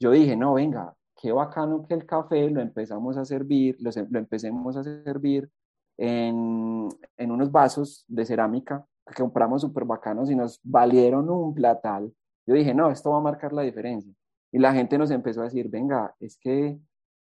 yo 0.00 0.10
dije, 0.10 0.34
no, 0.34 0.54
venga, 0.54 0.92
qué 1.20 1.32
bacano 1.32 1.86
que 1.86 1.94
el 1.94 2.06
café 2.06 2.48
lo 2.50 2.60
empezamos 2.60 3.16
a 3.16 3.24
servir, 3.24 3.76
lo, 3.80 3.90
lo 4.08 4.18
empecemos 4.18 4.76
a 4.76 4.82
servir 4.82 5.50
en, 5.98 6.88
en, 7.16 7.30
unos 7.30 7.52
vasos 7.52 8.04
de 8.08 8.24
cerámica 8.24 8.86
que 9.06 9.22
compramos 9.22 9.60
súper 9.60 9.84
bacanos 9.84 10.30
y 10.30 10.34
nos 10.34 10.60
valieron 10.62 11.28
un 11.28 11.54
platal. 11.54 12.12
Yo 12.46 12.54
dije, 12.54 12.72
no, 12.74 12.90
esto 12.90 13.10
va 13.10 13.18
a 13.18 13.22
marcar 13.22 13.52
la 13.52 13.62
diferencia. 13.62 14.12
Y 14.50 14.58
la 14.58 14.72
gente 14.72 14.96
nos 14.96 15.10
empezó 15.10 15.42
a 15.42 15.44
decir, 15.44 15.68
venga, 15.68 16.14
es 16.20 16.38
que 16.38 16.78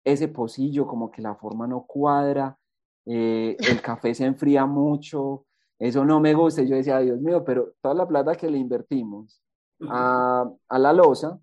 ese 0.04 0.28
pocillo, 0.28 0.86
como 0.86 1.10
que 1.10 1.20
la 1.20 1.34
forma 1.34 1.66
no 1.66 1.84
cuadra, 1.84 2.56
eh, 3.06 3.56
el 3.58 3.82
café 3.82 4.14
se 4.14 4.24
enfría 4.24 4.66
mucho, 4.66 5.46
eso 5.78 6.04
no 6.04 6.20
me 6.20 6.34
gusta. 6.34 6.62
yo 6.62 6.76
decía, 6.76 7.00
Dios 7.00 7.20
mío, 7.20 7.44
pero 7.44 7.72
toda 7.80 7.94
la 7.94 8.06
plata 8.06 8.36
que 8.36 8.50
le 8.50 8.58
invertimos 8.58 9.42
a, 9.88 10.48
a 10.68 10.78
la 10.78 10.92
losa 10.92 11.40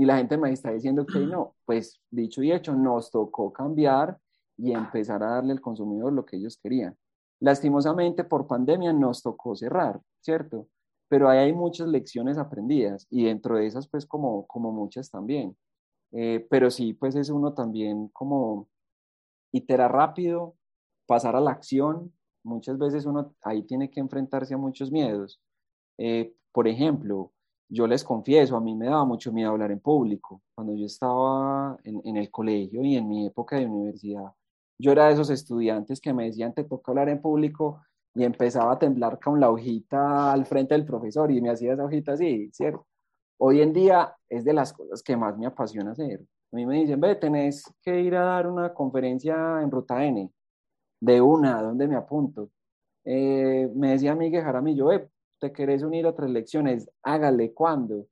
y 0.00 0.06
la 0.06 0.16
gente 0.16 0.38
me 0.38 0.50
está 0.50 0.70
diciendo 0.70 1.04
que 1.04 1.18
no, 1.18 1.56
pues 1.66 2.00
dicho 2.10 2.42
y 2.42 2.50
hecho, 2.50 2.74
nos 2.74 3.10
tocó 3.10 3.52
cambiar 3.52 4.18
y 4.56 4.72
empezar 4.72 5.22
a 5.22 5.32
darle 5.32 5.52
al 5.52 5.60
consumidor 5.60 6.10
lo 6.10 6.24
que 6.24 6.38
ellos 6.38 6.56
querían. 6.56 6.96
Lastimosamente, 7.38 8.24
por 8.24 8.46
pandemia 8.46 8.94
nos 8.94 9.22
tocó 9.22 9.54
cerrar, 9.54 10.00
¿cierto? 10.22 10.68
Pero 11.06 11.28
ahí 11.28 11.40
hay 11.40 11.52
muchas 11.52 11.86
lecciones 11.86 12.38
aprendidas 12.38 13.06
y 13.10 13.24
dentro 13.24 13.58
de 13.58 13.66
esas, 13.66 13.88
pues 13.88 14.06
como, 14.06 14.46
como 14.46 14.72
muchas 14.72 15.10
también. 15.10 15.54
Eh, 16.12 16.46
pero 16.48 16.70
sí, 16.70 16.94
pues 16.94 17.14
es 17.14 17.28
uno 17.28 17.52
también 17.52 18.08
como 18.08 18.70
iterar 19.52 19.92
rápido, 19.92 20.54
pasar 21.04 21.36
a 21.36 21.42
la 21.42 21.50
acción. 21.50 22.10
Muchas 22.42 22.78
veces 22.78 23.04
uno 23.04 23.34
ahí 23.42 23.64
tiene 23.64 23.90
que 23.90 24.00
enfrentarse 24.00 24.54
a 24.54 24.56
muchos 24.56 24.90
miedos. 24.90 25.42
Eh, 25.98 26.34
por 26.52 26.68
ejemplo, 26.68 27.32
yo 27.70 27.86
les 27.86 28.02
confieso, 28.04 28.56
a 28.56 28.60
mí 28.60 28.74
me 28.74 28.86
daba 28.86 29.04
mucho 29.04 29.32
miedo 29.32 29.50
hablar 29.50 29.70
en 29.70 29.78
público. 29.80 30.42
Cuando 30.54 30.74
yo 30.74 30.86
estaba 30.86 31.78
en, 31.84 32.16
el 32.16 32.30
colegio 32.30 32.82
y 32.82 32.96
en 32.96 33.08
mi 33.08 33.26
época 33.26 33.56
de 33.56 33.66
universidad, 33.66 34.32
yo 34.78 34.92
era 34.92 35.06
de 35.06 35.12
esos 35.14 35.30
estudiantes 35.30 36.00
que 36.00 36.12
me 36.12 36.24
decían, 36.26 36.52
te 36.52 36.64
toca 36.64 36.90
hablar 36.90 37.08
en 37.08 37.22
público 37.22 37.80
y 38.14 38.24
empezaba 38.24 38.72
a 38.72 38.78
temblar 38.78 39.20
con 39.20 39.38
la 39.38 39.50
hojita 39.50 40.32
al 40.32 40.46
frente 40.46 40.74
del 40.74 40.84
profesor 40.84 41.30
y 41.30 41.40
me 41.40 41.50
hacía 41.50 41.74
esa 41.74 41.84
hojita 41.84 42.12
así, 42.14 42.50
¿cierto? 42.52 42.86
Hoy 43.38 43.62
en 43.62 43.72
día 43.72 44.16
es 44.28 44.44
de 44.44 44.52
las 44.52 44.72
cosas 44.72 45.02
que 45.02 45.16
más 45.16 45.38
me 45.38 45.46
apasiona 45.46 45.92
hacer. 45.92 46.20
A 46.52 46.56
mí 46.56 46.66
me 46.66 46.80
dicen, 46.80 47.00
ve, 47.00 47.14
tenés 47.14 47.72
que 47.82 48.00
ir 48.00 48.16
a 48.16 48.24
dar 48.24 48.48
una 48.48 48.74
conferencia 48.74 49.60
en 49.62 49.70
Ruta 49.70 50.04
N. 50.04 50.30
De 51.00 51.20
una, 51.20 51.62
¿dónde 51.62 51.86
me 51.86 51.96
apunto? 51.96 52.50
Eh, 53.04 53.70
me 53.74 53.92
decía 53.92 54.14
Miguel 54.14 54.42
Jaramillo, 54.42 54.86
ve, 54.86 55.08
¿te 55.40 55.52
querés 55.52 55.82
unir 55.82 56.06
a 56.06 56.10
otras 56.10 56.30
lecciones? 56.30 56.88
Hágale, 57.02 57.52
¿cuándo? 57.52 58.06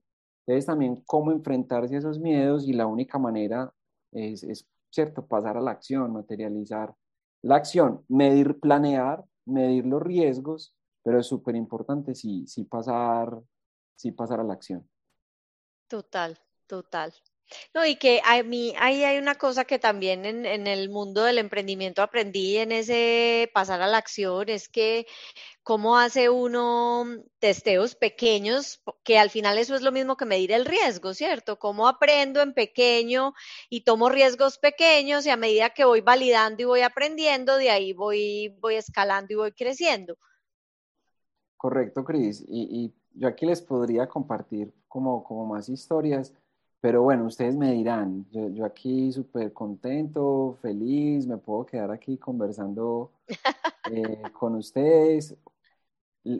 Entonces 0.46 0.66
también 0.66 1.02
cómo 1.06 1.30
enfrentarse 1.30 1.94
a 1.94 1.98
esos 1.98 2.18
miedos 2.18 2.66
y 2.66 2.72
la 2.72 2.86
única 2.86 3.18
manera 3.18 3.72
es, 4.12 4.42
es, 4.42 4.66
¿cierto? 4.90 5.26
Pasar 5.26 5.56
a 5.56 5.60
la 5.60 5.70
acción, 5.70 6.12
materializar 6.12 6.94
la 7.42 7.56
acción, 7.56 8.04
medir, 8.08 8.58
planear, 8.58 9.24
medir 9.44 9.86
los 9.86 10.02
riesgos, 10.02 10.74
pero 11.02 11.20
es 11.20 11.26
súper 11.26 11.54
importante 11.54 12.14
sí, 12.14 12.46
sí, 12.46 12.64
pasar, 12.64 13.40
sí 13.94 14.10
pasar 14.12 14.40
a 14.40 14.44
la 14.44 14.54
acción. 14.54 14.88
Total, 15.86 16.36
total. 16.66 17.14
No, 17.74 17.86
y 17.86 17.96
que 17.96 18.20
a 18.24 18.42
mí 18.42 18.74
ahí 18.78 19.04
hay 19.04 19.18
una 19.18 19.34
cosa 19.36 19.64
que 19.64 19.78
también 19.78 20.24
en, 20.26 20.44
en, 20.44 20.66
el 20.66 20.90
mundo 20.90 21.24
del 21.24 21.38
emprendimiento 21.38 22.02
aprendí 22.02 22.58
en 22.58 22.72
ese 22.72 23.50
pasar 23.54 23.80
a 23.80 23.86
la 23.86 23.98
acción, 23.98 24.48
es 24.48 24.68
que 24.68 25.06
cómo 25.62 25.98
hace 25.98 26.30
uno 26.30 27.04
testeos 27.38 27.94
pequeños, 27.94 28.82
que 29.04 29.18
al 29.18 29.30
final 29.30 29.58
eso 29.58 29.74
es 29.74 29.82
lo 29.82 29.92
mismo 29.92 30.16
que 30.16 30.24
medir 30.24 30.52
el 30.52 30.64
riesgo, 30.64 31.14
¿cierto? 31.14 31.58
Cómo 31.58 31.88
aprendo 31.88 32.40
en 32.40 32.54
pequeño 32.54 33.34
y 33.68 33.82
tomo 33.82 34.08
riesgos 34.08 34.58
pequeños 34.58 35.26
y 35.26 35.30
a 35.30 35.36
medida 35.36 35.70
que 35.70 35.84
voy 35.84 36.00
validando 36.00 36.62
y 36.62 36.66
voy 36.66 36.80
aprendiendo, 36.80 37.56
de 37.56 37.70
ahí 37.70 37.92
voy, 37.92 38.56
voy 38.60 38.76
escalando 38.76 39.32
y 39.32 39.36
voy 39.36 39.52
creciendo. 39.52 40.16
Correcto, 41.56 42.04
Cris. 42.04 42.42
Y, 42.46 42.84
y 42.84 42.94
yo 43.14 43.28
aquí 43.28 43.46
les 43.46 43.60
podría 43.60 44.08
compartir 44.08 44.72
como, 44.86 45.24
como 45.24 45.44
más 45.44 45.68
historias, 45.68 46.32
pero 46.80 47.02
bueno, 47.02 47.24
ustedes 47.24 47.56
me 47.56 47.72
dirán, 47.72 48.26
yo, 48.30 48.48
yo 48.48 48.64
aquí 48.64 49.12
súper 49.12 49.52
contento, 49.52 50.56
feliz, 50.62 51.26
me 51.26 51.36
puedo 51.36 51.66
quedar 51.66 51.90
aquí 51.90 52.16
conversando 52.16 53.10
eh, 53.92 54.22
con 54.32 54.54
ustedes 54.54 55.36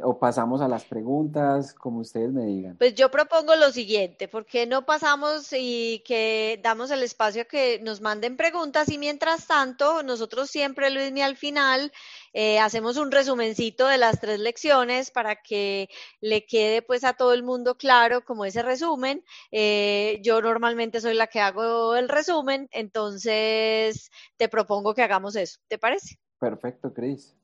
o 0.02 0.18
pasamos 0.18 0.60
a 0.60 0.68
las 0.68 0.84
preguntas, 0.84 1.72
como 1.72 2.00
ustedes 2.00 2.32
me 2.32 2.44
digan. 2.44 2.76
Pues 2.76 2.94
yo 2.94 3.10
propongo 3.10 3.54
lo 3.56 3.70
siguiente, 3.70 4.28
¿por 4.28 4.44
qué 4.44 4.66
no 4.66 4.84
pasamos 4.84 5.48
y 5.52 6.02
que 6.04 6.60
damos 6.62 6.90
el 6.90 7.02
espacio 7.02 7.42
a 7.42 7.44
que 7.46 7.78
nos 7.80 8.00
manden 8.00 8.36
preguntas 8.36 8.88
y 8.90 8.98
mientras 8.98 9.46
tanto, 9.46 10.02
nosotros 10.02 10.50
siempre, 10.50 10.90
Luis, 10.90 11.08
al 11.22 11.36
final 11.36 11.92
eh, 12.32 12.58
hacemos 12.58 12.96
un 12.96 13.10
resumencito 13.10 13.86
de 13.86 13.98
las 13.98 14.20
tres 14.20 14.40
lecciones 14.40 15.10
para 15.10 15.36
que 15.36 15.88
le 16.20 16.44
quede 16.44 16.82
pues 16.82 17.04
a 17.04 17.14
todo 17.14 17.32
el 17.32 17.42
mundo 17.42 17.76
claro 17.76 18.24
como 18.24 18.44
ese 18.44 18.62
resumen. 18.62 19.24
Eh, 19.50 20.20
yo 20.22 20.42
normalmente 20.42 21.00
soy 21.00 21.14
la 21.14 21.28
que 21.28 21.40
hago 21.40 21.96
el 21.96 22.08
resumen, 22.08 22.68
entonces 22.72 24.10
te 24.36 24.48
propongo 24.48 24.94
que 24.94 25.02
hagamos 25.02 25.36
eso, 25.36 25.60
¿te 25.68 25.78
parece? 25.78 26.18
Perfecto, 26.38 26.92
Cris. 26.92 27.34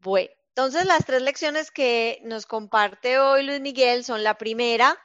Bueno. 0.00 0.37
Entonces, 0.58 0.86
las 0.86 1.04
tres 1.04 1.22
lecciones 1.22 1.70
que 1.70 2.20
nos 2.24 2.44
comparte 2.44 3.20
hoy 3.20 3.46
Luis 3.46 3.60
Miguel 3.60 4.02
son 4.02 4.24
la 4.24 4.38
primera, 4.38 4.98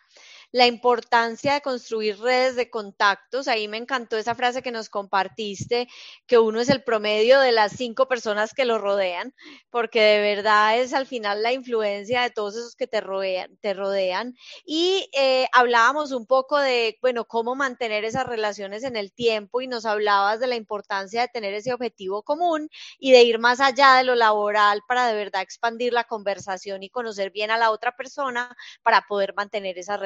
la 0.54 0.68
importancia 0.68 1.56
de 1.56 1.62
construir 1.62 2.20
redes 2.20 2.56
de 2.56 2.70
contactos. 2.70 3.48
Ahí 3.48 3.68
me 3.68 3.78
encantó 3.78 4.18
esa 4.18 4.36
frase 4.36 4.62
que 4.62 4.72
nos 4.72 4.88
compartiste, 4.88 5.88
que 6.28 6.38
uno 6.38 6.62
es 6.62 6.70
el 6.70 6.84
promedio 6.84 7.40
de 7.40 7.52
las 7.52 7.74
cinco 7.74 8.08
personas 8.08 8.54
que 8.54 8.64
lo 8.66 8.78
rodean, 8.78 9.34
porque 9.72 10.00
de 10.00 10.22
verdad 10.22 10.78
es 10.80 10.94
al 10.94 11.08
final 11.08 11.42
la 11.42 11.52
influencia 11.54 12.22
de 12.22 12.30
todos 12.30 12.56
esos 12.56 12.76
que 12.76 12.86
te 12.86 13.02
rodean. 13.02 13.58
Te 13.62 13.74
rodean. 13.74 14.36
Y 14.64 15.10
eh, 15.14 15.48
hablábamos 15.54 16.12
un 16.12 16.28
poco 16.28 16.60
de, 16.60 16.98
bueno, 17.02 17.26
cómo 17.26 17.56
mantener 17.56 18.06
esas 18.06 18.28
relaciones 18.28 18.84
en 18.84 18.96
el 18.96 19.12
tiempo 19.12 19.60
y 19.62 19.68
nos 19.68 19.86
hablabas 19.86 20.40
de 20.40 20.48
la 20.48 20.56
importancia 20.56 21.22
de 21.22 21.30
tener 21.30 21.56
ese 21.56 21.74
objetivo 21.74 22.22
común 22.22 22.70
y 23.00 23.12
de 23.12 23.24
ir 23.24 23.40
más 23.40 23.60
allá 23.60 23.96
de 23.96 24.04
lo 24.04 24.14
laboral 24.14 24.82
para 24.88 25.08
de 25.08 25.16
verdad 25.16 25.42
expandir 25.42 25.94
la 25.94 26.04
conversación 26.04 26.84
y 26.84 26.90
conocer 26.92 27.32
bien 27.32 27.50
a 27.50 27.58
la 27.58 27.72
otra 27.72 27.96
persona 27.96 28.56
para 28.84 29.02
poder 29.08 29.34
mantener 29.36 29.80
esas 29.80 30.00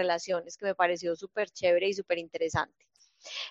que 0.58 0.66
me 0.66 0.76
pareció 0.76 1.16
súper 1.16 1.50
chévere 1.50 1.90
y 1.90 1.94
súper 1.94 2.18
interesante. 2.20 2.88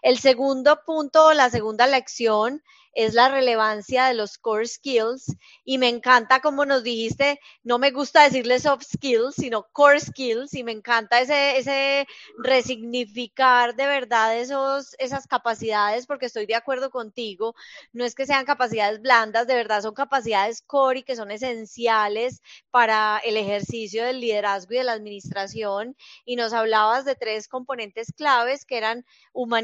El 0.03 0.19
segundo 0.19 0.81
punto, 0.85 1.33
la 1.33 1.51
segunda 1.51 1.87
lección 1.87 2.63
es 2.97 3.13
la 3.13 3.29
relevancia 3.29 4.07
de 4.07 4.15
los 4.15 4.39
core 4.39 4.67
skills. 4.67 5.37
Y 5.65 5.77
me 5.77 5.89
encanta 5.89 6.41
como 6.41 6.65
nos 6.65 6.83
dijiste, 6.83 7.39
no 7.63 7.79
me 7.79 7.91
gusta 7.91 8.23
decirle 8.23 8.59
soft 8.59 8.85
skills, 8.85 9.35
sino 9.35 9.69
core 9.73 10.01
skills. 10.01 10.55
Y 10.55 10.65
me 10.65 10.73
encanta 10.73 11.21
ese, 11.21 11.59
ese 11.59 12.09
resignificar 12.39 13.77
de 13.77 13.87
verdad 13.87 14.39
esos, 14.39 14.97
esas 14.99 15.27
capacidades 15.27 16.07
porque 16.07 16.27
estoy 16.27 16.47
de 16.47 16.55
acuerdo 16.55 16.91
contigo, 16.91 17.55
no 17.93 18.05
es 18.07 18.15
que 18.15 18.25
sean 18.25 18.47
capacidades 18.47 19.03
blandas, 19.03 19.47
de 19.47 19.55
verdad 19.55 19.83
son 19.83 19.95
capacidades 19.95 20.63
core 20.63 21.01
y 21.01 21.03
que 21.03 21.17
son 21.17 21.31
esenciales 21.31 22.41
para 22.71 23.19
el 23.19 23.37
ejercicio 23.37 24.05
del 24.05 24.21
liderazgo 24.21 24.73
y 24.73 24.79
de 24.79 24.85
la 24.85 24.93
administración. 24.93 25.97
Y 26.25 26.37
nos 26.37 26.55
hablabas 26.55 27.05
de 27.05 27.15
tres 27.15 27.47
componentes 27.47 28.11
claves 28.17 28.65
que 28.65 28.79
eran 28.79 29.05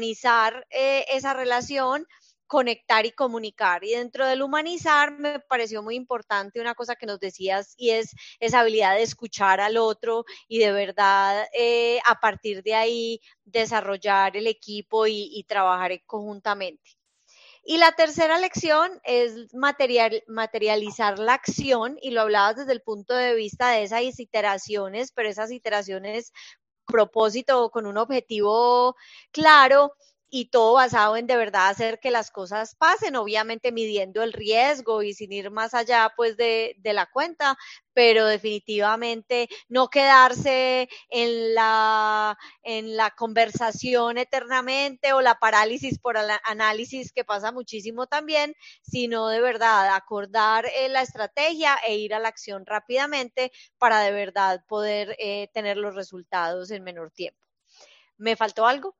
humanizar 0.03 0.67
eh, 0.69 1.05
esa 1.09 1.33
relación, 1.33 2.05
conectar 2.45 3.05
y 3.05 3.11
comunicar. 3.11 3.83
Y 3.83 3.91
dentro 3.91 4.27
del 4.27 4.41
humanizar 4.41 5.17
me 5.17 5.39
pareció 5.39 5.81
muy 5.81 5.95
importante 5.95 6.59
una 6.59 6.75
cosa 6.75 6.95
que 6.95 7.05
nos 7.05 7.19
decías 7.19 7.73
y 7.77 7.91
es 7.91 8.11
esa 8.39 8.59
habilidad 8.59 8.95
de 8.95 9.03
escuchar 9.03 9.61
al 9.61 9.77
otro 9.77 10.25
y 10.47 10.59
de 10.59 10.71
verdad 10.73 11.47
eh, 11.53 11.99
a 12.05 12.19
partir 12.19 12.63
de 12.63 12.75
ahí 12.75 13.21
desarrollar 13.45 14.35
el 14.35 14.47
equipo 14.47 15.07
y, 15.07 15.45
trabajar 15.47 15.91
conjuntamente. 16.05 16.83
Y 17.65 17.77
la 17.77 17.93
tercera 17.93 18.39
lección 18.39 18.99
es 19.05 19.53
material, 19.53 20.21
materializar 20.27 21.17
la 21.17 21.35
acción, 21.35 21.97
y 22.01 22.11
lo 22.11 22.19
hablabas 22.19 22.57
desde 22.57 22.73
el 22.73 22.81
punto 22.81 23.15
de 23.15 23.35
vista 23.35 23.69
de 23.69 23.83
esas 23.83 24.19
iteraciones, 24.19 25.13
pero 25.13 25.29
esas 25.29 25.49
iteraciones 25.49 26.33
propósito, 26.85 27.69
con 27.69 27.85
un 27.85 27.97
objetivo 27.97 28.95
claro 29.31 29.95
y 30.35 30.45
todo 30.45 30.73
basado 30.73 31.15
en 31.15 31.27
de 31.27 31.37
verdad 31.37 31.69
hacer 31.69 31.99
que 31.99 32.09
las 32.09 32.31
cosas 32.31 32.73
pasen, 32.73 33.15
obviamente 33.15 33.71
midiendo 33.71 34.23
el 34.23 34.33
riesgo 34.33 35.03
y 35.03 35.13
sin 35.13 35.31
ir 35.31 35.51
más 35.51 35.75
allá 35.75 36.11
pues 36.17 36.37
de, 36.37 36.75
de, 36.79 36.93
la 36.93 37.05
cuenta, 37.05 37.55
pero 37.93 38.25
definitivamente 38.25 39.47
no 39.69 39.89
quedarse 39.89 40.89
en 41.11 41.53
la, 41.53 42.35
en 42.63 42.97
la 42.97 43.11
conversación 43.11 44.17
eternamente 44.17 45.13
o 45.13 45.21
la 45.21 45.35
parálisis 45.35 45.99
por 45.99 46.17
análisis 46.17 47.11
que 47.11 47.23
pasa 47.23 47.51
muchísimo 47.51 48.07
también, 48.07 48.55
sino 48.81 49.27
de 49.27 49.39
verdad 49.39 49.93
acordar 49.95 50.65
eh, 50.65 50.89
la 50.89 51.03
estrategia 51.03 51.75
e 51.85 51.97
ir 51.97 52.15
a 52.15 52.19
la 52.19 52.29
acción 52.29 52.65
rápidamente 52.65 53.51
para 53.77 53.99
de 53.99 54.11
verdad 54.11 54.65
poder 54.67 55.15
eh, 55.19 55.51
tener 55.53 55.77
los 55.77 55.93
resultados 55.93 56.71
en 56.71 56.83
menor 56.83 57.11
tiempo. 57.11 57.45
¿Me 58.17 58.35
faltó 58.35 58.65
algo? 58.65 58.95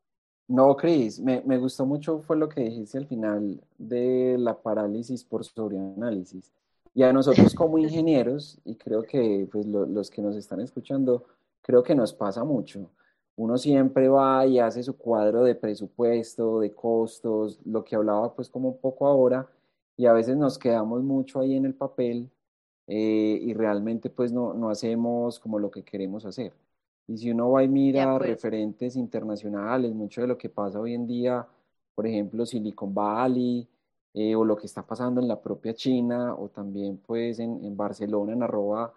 No, 0.47 0.75
Cris, 0.75 1.19
me, 1.19 1.41
me, 1.45 1.57
gustó 1.57 1.85
mucho 1.85 2.19
fue 2.19 2.35
lo 2.37 2.49
que 2.49 2.61
dijiste 2.61 2.97
al 2.97 3.07
final 3.07 3.61
de 3.77 4.35
la 4.37 4.61
parálisis 4.61 5.23
por 5.23 5.45
sobreanálisis. 5.45 6.51
Y 6.93 7.03
a 7.03 7.13
nosotros 7.13 7.53
como 7.55 7.77
ingenieros, 7.77 8.59
y 8.65 8.75
creo 8.75 9.03
que 9.03 9.47
pues, 9.51 9.65
los 9.65 10.09
que 10.09 10.21
nos 10.21 10.35
están 10.35 10.59
escuchando, 10.59 11.25
creo 11.61 11.81
que 11.83 11.95
nos 11.95 12.13
pasa 12.13 12.43
mucho. 12.43 12.91
Uno 13.35 13.57
siempre 13.57 14.09
va 14.09 14.45
y 14.45 14.59
hace 14.59 14.83
su 14.83 14.97
cuadro 14.97 15.43
de 15.43 15.55
presupuesto, 15.55 16.59
de 16.59 16.73
costos, 16.73 17.59
lo 17.65 17.83
que 17.83 17.95
hablaba 17.95 18.35
pues 18.35 18.49
como 18.49 18.69
un 18.69 18.77
poco 18.77 19.07
ahora, 19.07 19.49
y 19.97 20.05
a 20.05 20.13
veces 20.13 20.37
nos 20.37 20.59
quedamos 20.59 21.03
mucho 21.03 21.39
ahí 21.39 21.55
en 21.55 21.65
el 21.65 21.73
papel 21.73 22.29
eh, 22.87 23.39
y 23.41 23.53
realmente 23.53 24.09
pues 24.09 24.31
no, 24.31 24.53
no 24.53 24.69
hacemos 24.69 25.39
como 25.39 25.57
lo 25.59 25.71
que 25.71 25.83
queremos 25.83 26.25
hacer. 26.25 26.53
Y 27.07 27.17
si 27.17 27.31
uno 27.31 27.51
va 27.51 27.63
y 27.63 27.67
mira 27.67 28.17
pues. 28.17 28.29
referentes 28.29 28.95
internacionales, 28.95 29.93
mucho 29.93 30.21
de 30.21 30.27
lo 30.27 30.37
que 30.37 30.49
pasa 30.49 30.79
hoy 30.79 30.93
en 30.93 31.05
día, 31.05 31.45
por 31.95 32.07
ejemplo, 32.07 32.45
Silicon 32.45 32.93
Valley, 32.93 33.67
eh, 34.13 34.35
o 34.35 34.45
lo 34.45 34.55
que 34.55 34.67
está 34.67 34.85
pasando 34.85 35.19
en 35.21 35.27
la 35.27 35.41
propia 35.41 35.73
China, 35.73 36.35
o 36.35 36.49
también 36.49 36.97
pues 36.97 37.39
en, 37.39 37.63
en 37.63 37.75
Barcelona, 37.75 38.33
en 38.33 38.43
arroba, 38.43 38.93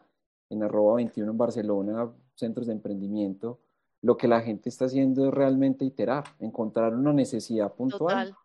en 0.50 0.62
arroba 0.62 0.96
21 0.96 1.32
en 1.32 1.38
Barcelona, 1.38 2.12
centros 2.34 2.66
de 2.66 2.74
emprendimiento, 2.74 3.58
lo 4.02 4.16
que 4.16 4.28
la 4.28 4.40
gente 4.40 4.68
está 4.68 4.84
haciendo 4.84 5.26
es 5.26 5.34
realmente 5.34 5.84
iterar, 5.84 6.24
encontrar 6.38 6.94
una 6.94 7.12
necesidad 7.12 7.72
puntual, 7.74 8.36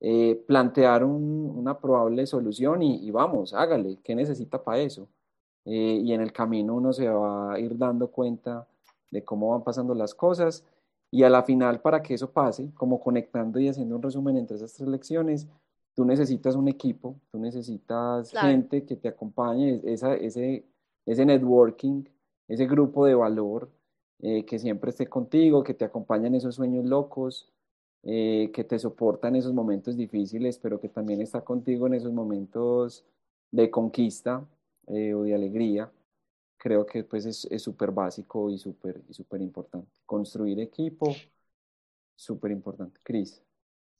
eh, 0.00 0.42
plantear 0.46 1.04
una 1.04 1.78
probable 1.78 2.26
solución 2.26 2.82
y, 2.82 3.10
vamos, 3.10 3.52
hágale, 3.52 3.98
¿qué 4.02 4.14
necesita 4.14 4.62
para 4.62 4.78
eso? 4.78 5.08
Eh, 5.64 6.00
y 6.02 6.12
en 6.12 6.20
el 6.20 6.32
camino 6.32 6.74
uno 6.74 6.92
se 6.92 7.08
va 7.08 7.52
a 7.52 7.58
ir 7.60 7.76
dando 7.76 8.08
cuenta 8.08 8.66
de 9.12 9.22
cómo 9.22 9.50
van 9.50 9.62
pasando 9.62 9.94
las 9.94 10.14
cosas. 10.14 10.64
Y 11.12 11.22
a 11.22 11.30
la 11.30 11.42
final, 11.44 11.80
para 11.80 12.02
que 12.02 12.14
eso 12.14 12.32
pase, 12.32 12.72
como 12.74 12.98
conectando 12.98 13.60
y 13.60 13.68
haciendo 13.68 13.96
un 13.96 14.02
resumen 14.02 14.38
entre 14.38 14.56
esas 14.56 14.72
tres 14.72 14.88
lecciones, 14.88 15.46
tú 15.94 16.04
necesitas 16.06 16.56
un 16.56 16.68
equipo, 16.68 17.16
tú 17.30 17.38
necesitas 17.38 18.32
gente 18.32 18.84
que 18.84 18.96
te 18.96 19.08
acompañe, 19.08 19.82
esa, 19.84 20.14
ese, 20.14 20.64
ese 21.04 21.26
networking, 21.26 22.04
ese 22.48 22.66
grupo 22.66 23.04
de 23.04 23.14
valor, 23.14 23.70
eh, 24.20 24.46
que 24.46 24.58
siempre 24.58 24.90
esté 24.90 25.06
contigo, 25.06 25.62
que 25.62 25.74
te 25.74 25.84
acompañe 25.84 26.28
en 26.28 26.36
esos 26.36 26.54
sueños 26.54 26.86
locos, 26.86 27.52
eh, 28.04 28.50
que 28.54 28.64
te 28.64 28.78
soporta 28.78 29.28
en 29.28 29.36
esos 29.36 29.52
momentos 29.52 29.96
difíciles, 29.96 30.58
pero 30.58 30.80
que 30.80 30.88
también 30.88 31.20
está 31.20 31.42
contigo 31.42 31.86
en 31.86 31.94
esos 31.94 32.12
momentos 32.12 33.04
de 33.50 33.70
conquista 33.70 34.46
eh, 34.86 35.12
o 35.12 35.24
de 35.24 35.34
alegría 35.34 35.90
creo 36.62 36.86
que 36.86 37.02
pues 37.02 37.26
es 37.26 37.60
súper 37.60 37.90
básico 37.90 38.48
y 38.48 38.56
súper 38.56 39.02
y 39.08 39.12
super 39.12 39.40
importante. 39.40 39.90
Construir 40.06 40.60
equipo, 40.60 41.12
súper 42.14 42.52
importante. 42.52 43.00
Cris. 43.02 43.42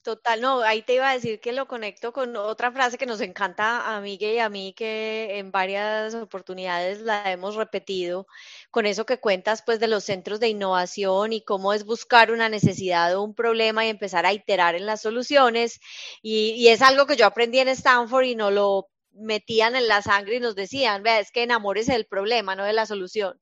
Total, 0.01 0.39
no, 0.39 0.61
ahí 0.61 0.81
te 0.81 0.95
iba 0.95 1.09
a 1.09 1.13
decir 1.13 1.41
que 1.41 1.51
lo 1.51 1.67
conecto 1.67 2.13
con 2.13 2.37
otra 2.37 2.71
frase 2.71 2.97
que 2.97 3.05
nos 3.05 3.19
encanta 3.19 3.93
a 3.95 3.99
Miguel 3.99 4.35
y 4.35 4.39
a 4.39 4.49
mí, 4.49 4.73
que 4.73 5.39
en 5.39 5.51
varias 5.51 6.13
oportunidades 6.13 7.01
la 7.01 7.29
hemos 7.31 7.55
repetido, 7.55 8.27
con 8.71 8.85
eso 8.85 9.05
que 9.05 9.19
cuentas 9.19 9.61
pues 9.65 9.81
de 9.81 9.87
los 9.87 10.05
centros 10.05 10.39
de 10.39 10.47
innovación 10.47 11.33
y 11.33 11.41
cómo 11.41 11.73
es 11.73 11.83
buscar 11.83 12.31
una 12.31 12.47
necesidad 12.47 13.13
o 13.15 13.23
un 13.23 13.33
problema 13.35 13.85
y 13.85 13.89
empezar 13.89 14.25
a 14.25 14.31
iterar 14.31 14.75
en 14.75 14.85
las 14.85 15.01
soluciones. 15.01 15.81
Y, 16.21 16.51
y 16.51 16.69
es 16.69 16.81
algo 16.81 17.05
que 17.07 17.17
yo 17.17 17.25
aprendí 17.25 17.59
en 17.59 17.67
Stanford 17.69 18.23
y 18.23 18.35
no 18.35 18.51
lo 18.51 18.89
metían 19.13 19.75
en 19.75 19.87
la 19.87 20.01
sangre 20.01 20.35
y 20.35 20.39
nos 20.39 20.55
decían, 20.55 21.03
vea, 21.03 21.19
es 21.19 21.31
que 21.31 21.43
enamórese 21.43 21.93
del 21.93 22.05
problema, 22.05 22.55
no 22.55 22.63
de 22.63 22.73
la 22.73 22.85
solución. 22.85 23.39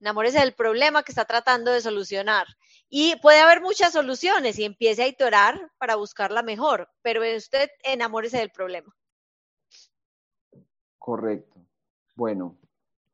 Enamórese 0.00 0.40
del 0.40 0.54
problema 0.54 1.02
que 1.02 1.12
está 1.12 1.24
tratando 1.24 1.70
de 1.70 1.80
solucionar. 1.80 2.46
Y 2.88 3.16
puede 3.20 3.40
haber 3.40 3.60
muchas 3.60 3.92
soluciones 3.92 4.58
y 4.58 4.64
empiece 4.64 5.02
a 5.02 5.08
itorar 5.08 5.70
para 5.78 5.96
buscar 5.96 6.30
la 6.30 6.42
mejor, 6.42 6.88
pero 7.02 7.22
usted 7.36 7.70
enamórese 7.82 8.38
del 8.38 8.50
problema. 8.50 8.94
Correcto. 10.98 11.60
Bueno, 12.14 12.56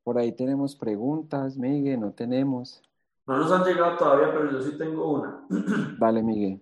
por 0.03 0.19
ahí 0.19 0.33
tenemos 0.33 0.77
preguntas, 0.77 1.57
Miguel, 1.57 2.01
no 2.01 2.13
tenemos. 2.13 2.83
No 3.27 3.39
nos 3.39 3.53
han 3.53 3.65
llegado 3.65 3.97
todavía, 3.97 4.33
pero 4.33 4.51
yo 4.51 4.63
sí 4.63 4.77
tengo 4.77 5.13
una. 5.13 5.47
Dale, 5.99 6.23
Miguel 6.23 6.61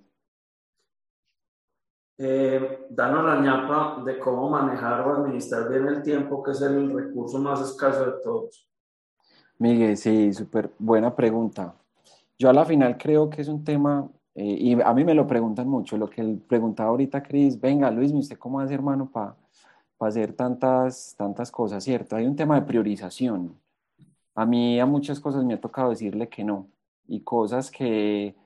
eh, 2.19 2.87
danos 2.91 3.25
la 3.25 3.41
ñapa 3.41 4.03
de 4.05 4.19
cómo 4.19 4.51
manejar 4.51 5.07
o 5.07 5.15
administrar 5.15 5.69
bien 5.69 5.87
el 5.87 6.03
tiempo, 6.03 6.43
que 6.43 6.51
es 6.51 6.61
el 6.63 6.93
recurso 6.93 7.39
más 7.39 7.61
escaso 7.61 8.05
de 8.07 8.13
todos. 8.23 8.69
Miguel, 9.59 9.97
sí, 9.97 10.33
súper 10.33 10.71
buena 10.79 11.15
pregunta. 11.15 11.75
Yo 12.37 12.51
a 12.51 12.53
la 12.53 12.65
final 12.65 12.99
creo 12.99 13.31
que 13.31 13.43
es 13.43 13.49
un 13.49 13.63
tema, 13.65 14.09
eh, 14.35 14.45
y 14.45 14.81
a 14.81 14.93
mí 14.95 15.05
me 15.05 15.15
lo 15.15 15.27
preguntan 15.27 15.69
mucho, 15.69 15.97
lo 15.97 16.11
que 16.11 16.39
preguntaba 16.49 16.91
ahorita 16.91 17.23
Cris, 17.23 17.61
venga 17.61 17.91
Luis, 17.91 18.13
¿usted 18.13 18.37
cómo 18.37 18.61
hace 18.61 18.75
hermano 18.75 19.11
para 19.11 19.37
hacer 20.01 20.33
tantas, 20.33 21.15
tantas 21.17 21.51
cosas, 21.51 21.83
cierto? 21.83 22.17
Hay 22.17 22.27
un 22.27 22.37
tema 22.37 22.57
de 22.57 22.67
priorización. 22.67 23.55
A 24.35 24.47
mí 24.47 24.79
a 24.79 24.87
muchas 24.87 25.19
cosas 25.19 25.45
me 25.45 25.55
ha 25.55 25.61
tocado 25.61 25.91
decirle 25.91 26.29
que 26.29 26.45
no, 26.45 26.69
y 27.09 27.21
cosas 27.21 27.71
que 27.71 28.37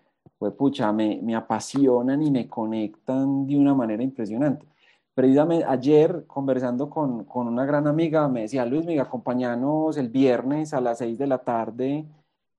pues 0.42 0.54
pucha, 0.54 0.90
me, 0.92 1.20
me 1.22 1.36
apasionan 1.36 2.20
y 2.20 2.28
me 2.32 2.48
conectan 2.48 3.46
de 3.46 3.56
una 3.56 3.74
manera 3.74 4.02
impresionante. 4.02 4.66
Precisamente 5.14 5.64
ayer, 5.64 6.24
conversando 6.26 6.90
con, 6.90 7.24
con 7.26 7.46
una 7.46 7.64
gran 7.64 7.86
amiga, 7.86 8.26
me 8.26 8.40
decía, 8.42 8.66
Luis, 8.66 8.84
me 8.84 8.98
acompañanos 8.98 9.96
el 9.98 10.08
viernes 10.08 10.74
a 10.74 10.80
las 10.80 10.98
6 10.98 11.16
de 11.16 11.26
la 11.28 11.38
tarde 11.38 12.04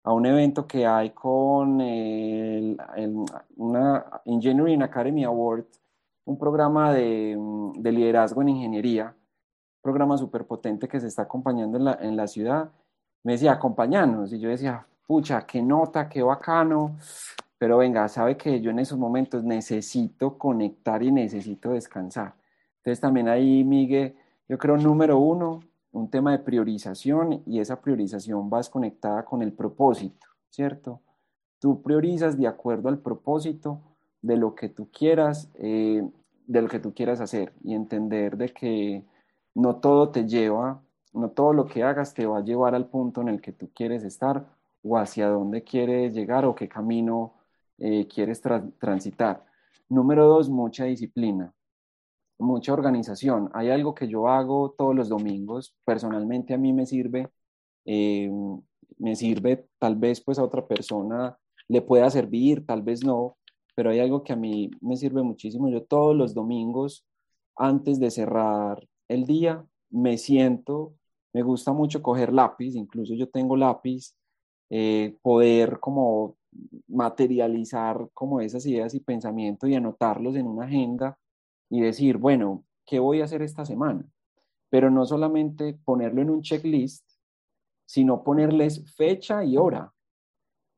a 0.02 0.14
un 0.14 0.26
evento 0.26 0.66
que 0.66 0.86
hay 0.86 1.10
con 1.10 1.82
el, 1.82 2.78
una 3.58 4.06
Engineering 4.24 4.82
Academy 4.84 5.26
Award, 5.26 5.66
un 6.24 6.38
programa 6.38 6.94
de, 6.94 7.38
de 7.80 7.92
liderazgo 7.92 8.42
en 8.44 8.50
ingeniería, 8.50 9.14
programa 9.82 10.18
súper 10.18 10.46
potente 10.46 10.88
que 10.88 11.02
se 11.02 11.08
está 11.08 11.24
acompañando 11.24 11.78
en 11.78 11.84
la, 11.84 12.00
en 12.02 12.16
la 12.16 12.28
ciudad. 12.28 12.72
Me 13.24 13.34
decía, 13.34 13.52
acompañanos. 13.52 14.32
Y 14.32 14.40
yo 14.40 14.48
decía, 14.48 14.88
pucha, 15.06 15.46
qué 15.46 15.62
nota, 15.62 16.10
qué 16.10 16.24
bacano. 16.24 16.98
Pero 17.64 17.78
venga, 17.78 18.10
sabe 18.10 18.36
que 18.36 18.60
yo 18.60 18.72
en 18.72 18.80
esos 18.80 19.00
momentos 19.00 19.42
necesito 19.42 20.38
conectar 20.38 21.02
y 21.02 21.14
necesito 21.14 21.72
descansar. 21.72 22.36
Entonces 22.80 23.00
también 23.00 23.30
ahí, 23.30 23.64
Miguel, 23.64 24.18
yo 24.50 24.58
creo 24.58 24.76
número 24.76 25.18
uno, 25.18 25.62
un 25.94 26.10
tema 26.10 26.34
de 26.34 26.40
priorización 26.40 27.42
y 27.46 27.62
esa 27.62 27.80
priorización 27.80 28.50
va 28.54 28.62
conectada 28.64 29.24
con 29.24 29.42
el 29.42 29.54
propósito, 29.54 30.28
¿cierto? 30.50 31.00
Tú 31.58 31.82
priorizas 31.82 32.38
de 32.38 32.48
acuerdo 32.48 32.90
al 32.90 32.98
propósito 32.98 33.80
de 34.22 34.36
lo 34.36 34.56
que 34.56 34.68
tú 34.68 34.90
quieras, 34.92 35.50
eh, 35.54 36.06
de 36.46 36.62
lo 36.62 36.68
que 36.68 36.82
tú 36.82 36.94
quieras 36.94 37.22
hacer 37.22 37.54
y 37.64 37.76
entender 37.76 38.36
de 38.36 38.50
que 38.50 39.06
no 39.56 39.78
todo 39.78 40.10
te 40.10 40.28
lleva, 40.28 40.82
no 41.14 41.30
todo 41.30 41.54
lo 41.54 41.66
que 41.66 41.82
hagas 41.84 42.14
te 42.14 42.26
va 42.26 42.40
a 42.40 42.44
llevar 42.44 42.76
al 42.76 42.88
punto 42.88 43.22
en 43.22 43.30
el 43.30 43.40
que 43.40 43.54
tú 43.54 43.70
quieres 43.74 44.04
estar 44.04 44.48
o 44.84 44.98
hacia 44.98 45.30
dónde 45.30 45.64
quieres 45.64 46.14
llegar 46.14 46.44
o 46.44 46.56
qué 46.56 46.68
camino 46.68 47.36
eh, 47.78 48.08
quieres 48.08 48.42
transitar. 48.80 49.44
Número 49.90 50.26
dos, 50.28 50.50
mucha 50.50 50.86
disciplina 50.86 51.54
mucha 52.44 52.74
organización. 52.74 53.50
Hay 53.54 53.70
algo 53.70 53.96
que 53.96 54.08
yo 54.08 54.28
hago 54.28 54.76
todos 54.78 54.96
los 54.96 55.10
domingos, 55.10 55.76
personalmente 55.86 56.54
a 56.54 56.58
mí 56.58 56.74
me 56.74 56.86
sirve, 56.86 57.30
eh, 57.86 58.30
me 58.98 59.16
sirve 59.16 59.68
tal 59.80 59.96
vez 59.96 60.22
pues 60.22 60.38
a 60.40 60.44
otra 60.44 60.68
persona 60.68 61.38
le 61.68 61.82
pueda 61.82 62.10
servir, 62.10 62.66
tal 62.66 62.82
vez 62.82 63.04
no, 63.04 63.38
pero 63.76 63.90
hay 63.90 64.00
algo 64.00 64.24
que 64.24 64.34
a 64.34 64.36
mí 64.36 64.70
me 64.82 64.98
sirve 64.98 65.24
muchísimo. 65.24 65.70
Yo 65.70 65.84
todos 65.84 66.16
los 66.16 66.34
domingos, 66.34 67.06
antes 67.56 68.00
de 68.00 68.12
cerrar 68.12 68.88
el 69.08 69.26
día, 69.26 69.66
me 69.90 70.18
siento, 70.18 70.94
me 71.34 71.42
gusta 71.42 71.72
mucho 71.74 72.02
coger 72.02 72.34
lápiz, 72.34 72.76
incluso 72.76 73.14
yo 73.16 73.30
tengo 73.30 73.56
lápiz, 73.56 74.16
eh, 74.70 75.18
poder 75.22 75.80
como 75.80 76.36
materializar 76.88 78.10
como 78.14 78.42
esas 78.42 78.66
ideas 78.66 78.94
y 78.94 79.00
pensamientos 79.00 79.70
y 79.70 79.76
anotarlos 79.76 80.36
en 80.36 80.48
una 80.48 80.66
agenda 80.66 81.18
y 81.70 81.82
decir, 81.82 82.18
bueno, 82.18 82.64
¿qué 82.86 83.00
voy 83.00 83.22
a 83.22 83.26
hacer 83.26 83.42
esta 83.42 83.66
semana? 83.66 84.06
Pero 84.70 84.90
no 84.90 85.06
solamente 85.06 85.78
ponerlo 85.86 86.22
en 86.22 86.30
un 86.30 86.42
checklist, 86.42 87.04
sino 87.86 88.24
ponerles 88.24 88.94
fecha 88.96 89.44
y 89.44 89.58
hora. 89.58 89.94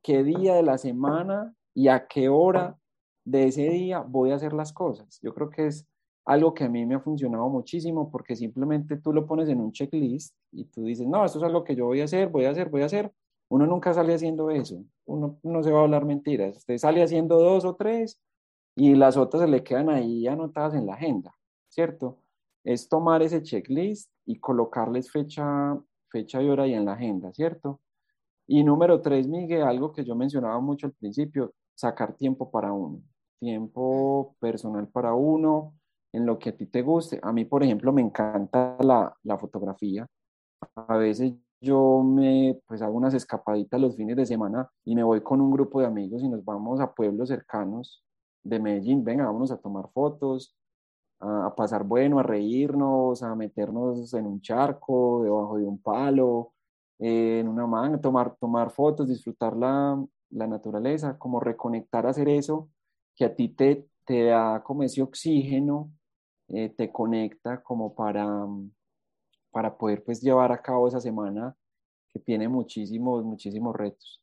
¿Qué 0.01 0.23
día 0.23 0.55
de 0.55 0.63
la 0.63 0.77
semana 0.77 1.53
y 1.73 1.87
a 1.87 2.07
qué 2.07 2.29
hora 2.29 2.77
de 3.23 3.47
ese 3.47 3.69
día 3.69 3.99
voy 3.99 4.31
a 4.31 4.35
hacer 4.35 4.53
las 4.53 4.71
cosas? 4.71 5.19
Yo 5.21 5.33
creo 5.33 5.49
que 5.49 5.67
es 5.67 5.87
algo 6.25 6.53
que 6.53 6.63
a 6.63 6.69
mí 6.69 6.85
me 6.85 6.95
ha 6.95 6.99
funcionado 6.99 7.47
muchísimo 7.49 8.09
porque 8.11 8.35
simplemente 8.35 8.97
tú 8.97 9.13
lo 9.13 9.25
pones 9.25 9.47
en 9.49 9.61
un 9.61 9.71
checklist 9.71 10.35
y 10.51 10.65
tú 10.65 10.83
dices, 10.83 11.07
no, 11.07 11.23
esto 11.23 11.37
es 11.37 11.43
algo 11.43 11.63
que 11.63 11.75
yo 11.75 11.85
voy 11.85 12.01
a 12.01 12.05
hacer, 12.05 12.29
voy 12.29 12.45
a 12.45 12.51
hacer, 12.51 12.69
voy 12.69 12.81
a 12.81 12.85
hacer. 12.85 13.11
Uno 13.49 13.67
nunca 13.67 13.93
sale 13.93 14.13
haciendo 14.13 14.49
eso. 14.49 14.83
Uno 15.05 15.39
no 15.43 15.63
se 15.63 15.71
va 15.71 15.79
a 15.79 15.83
hablar 15.83 16.05
mentiras. 16.05 16.57
Usted 16.57 16.77
sale 16.77 17.03
haciendo 17.03 17.39
dos 17.39 17.65
o 17.65 17.75
tres 17.75 18.21
y 18.75 18.95
las 18.95 19.17
otras 19.17 19.43
se 19.43 19.47
le 19.47 19.63
quedan 19.63 19.89
ahí 19.89 20.27
anotadas 20.27 20.73
en 20.73 20.85
la 20.85 20.95
agenda, 20.95 21.35
¿cierto? 21.69 22.19
Es 22.63 22.89
tomar 22.89 23.21
ese 23.21 23.41
checklist 23.43 24.11
y 24.25 24.39
colocarles 24.39 25.11
fecha, 25.11 25.77
fecha 26.09 26.41
y 26.41 26.49
hora 26.49 26.63
ahí 26.63 26.73
en 26.73 26.85
la 26.85 26.93
agenda, 26.93 27.31
¿cierto? 27.33 27.79
Y 28.47 28.63
número 28.63 29.01
tres, 29.01 29.27
Miguel, 29.27 29.63
algo 29.63 29.91
que 29.91 30.03
yo 30.03 30.15
mencionaba 30.15 30.59
mucho 30.59 30.87
al 30.87 30.93
principio, 30.93 31.53
sacar 31.75 32.15
tiempo 32.15 32.51
para 32.51 32.73
uno, 32.73 33.01
tiempo 33.39 34.35
personal 34.39 34.87
para 34.87 35.13
uno, 35.13 35.75
en 36.11 36.25
lo 36.25 36.39
que 36.39 36.49
a 36.49 36.55
ti 36.55 36.65
te 36.65 36.81
guste. 36.81 37.19
A 37.21 37.31
mí, 37.33 37.45
por 37.45 37.63
ejemplo, 37.63 37.91
me 37.91 38.01
encanta 38.01 38.77
la, 38.81 39.13
la 39.23 39.37
fotografía. 39.37 40.07
A 40.75 40.97
veces 40.97 41.33
yo 41.61 42.03
me 42.03 42.59
pues 42.67 42.81
hago 42.81 42.95
unas 42.97 43.13
escapaditas 43.13 43.79
los 43.79 43.95
fines 43.95 44.15
de 44.15 44.25
semana 44.25 44.69
y 44.83 44.95
me 44.95 45.03
voy 45.03 45.21
con 45.21 45.41
un 45.41 45.51
grupo 45.51 45.79
de 45.79 45.87
amigos 45.87 46.23
y 46.23 46.29
nos 46.29 46.43
vamos 46.43 46.79
a 46.79 46.93
pueblos 46.93 47.29
cercanos 47.29 48.03
de 48.43 48.59
Medellín, 48.59 49.03
venga, 49.03 49.25
vámonos 49.25 49.51
a 49.51 49.57
tomar 49.57 49.89
fotos, 49.91 50.55
a, 51.19 51.53
pasar 51.55 51.83
bueno, 51.83 52.19
a 52.19 52.23
reírnos, 52.23 53.23
a 53.23 53.35
meternos 53.35 54.13
en 54.13 54.27
un 54.27 54.41
charco, 54.41 55.23
debajo 55.23 55.57
de 55.57 55.65
un 55.65 55.81
palo, 55.81 56.53
en 56.99 57.47
una 57.47 57.65
manga, 57.67 57.99
tomar, 57.99 58.35
tomar 58.37 58.71
fotos, 58.71 59.07
disfrutar 59.07 59.55
la, 59.57 60.03
la 60.29 60.47
naturaleza, 60.47 61.17
como 61.17 61.39
reconectar 61.39 62.05
hacer 62.05 62.29
eso 62.29 62.69
que 63.15 63.25
a 63.25 63.35
ti 63.35 63.49
te, 63.49 63.87
te 64.05 64.25
da 64.25 64.61
como 64.63 64.83
ese 64.83 65.01
oxígeno, 65.01 65.91
eh, 66.49 66.69
te 66.69 66.91
conecta 66.91 67.63
como 67.63 67.95
para, 67.95 68.45
para 69.55 69.73
poder 69.73 70.03
pues 70.03 70.19
llevar 70.19 70.51
a 70.51 70.61
cabo 70.61 70.85
esa 70.85 70.99
semana 70.99 71.55
que 72.09 72.19
tiene 72.19 72.49
muchísimos, 72.49 73.23
muchísimos 73.23 73.73
retos. 73.73 74.21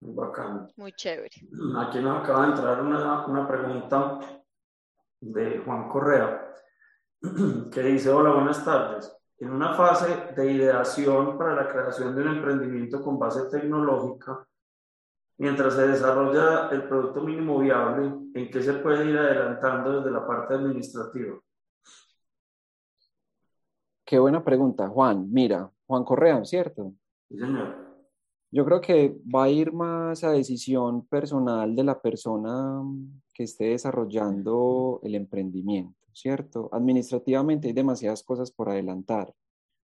Muy 0.00 0.14
bacán. 0.16 0.66
Muy 0.74 0.92
chévere. 0.94 1.36
Aquí 1.78 2.00
nos 2.00 2.20
acaba 2.20 2.42
de 2.42 2.48
entrar 2.54 2.82
una, 2.82 3.24
una 3.24 3.46
pregunta 3.46 4.18
de 5.20 5.58
Juan 5.58 5.88
Correa, 5.88 6.52
que 7.72 7.80
dice, 7.82 8.10
hola, 8.10 8.32
buenas 8.32 8.64
tardes. 8.64 9.16
En 9.38 9.50
una 9.50 9.72
fase 9.74 10.34
de 10.34 10.52
ideación 10.52 11.38
para 11.38 11.54
la 11.54 11.68
creación 11.68 12.16
de 12.16 12.22
un 12.22 12.36
emprendimiento 12.36 13.00
con 13.00 13.16
base 13.16 13.48
tecnológica, 13.48 14.44
mientras 15.36 15.74
se 15.74 15.86
desarrolla 15.86 16.68
el 16.70 16.88
producto 16.88 17.20
mínimo 17.22 17.60
viable, 17.60 18.06
¿en 18.34 18.50
qué 18.50 18.60
se 18.60 18.72
puede 18.74 19.08
ir 19.08 19.16
adelantando 19.16 20.00
desde 20.00 20.10
la 20.10 20.26
parte 20.26 20.54
administrativa? 20.54 21.38
Qué 24.08 24.18
buena 24.18 24.42
pregunta, 24.42 24.88
Juan. 24.88 25.30
Mira, 25.30 25.70
Juan 25.86 26.02
Correa, 26.02 26.42
¿cierto? 26.42 26.94
Sí, 27.28 27.38
señor. 27.38 27.76
Yo 28.50 28.64
creo 28.64 28.80
que 28.80 29.20
va 29.22 29.44
a 29.44 29.50
ir 29.50 29.70
más 29.70 30.24
a 30.24 30.30
decisión 30.30 31.06
personal 31.08 31.76
de 31.76 31.84
la 31.84 32.00
persona 32.00 32.82
que 33.34 33.42
esté 33.42 33.64
desarrollando 33.64 34.98
el 35.02 35.14
emprendimiento, 35.14 35.94
¿cierto? 36.14 36.70
Administrativamente 36.72 37.68
hay 37.68 37.74
demasiadas 37.74 38.22
cosas 38.22 38.50
por 38.50 38.70
adelantar, 38.70 39.34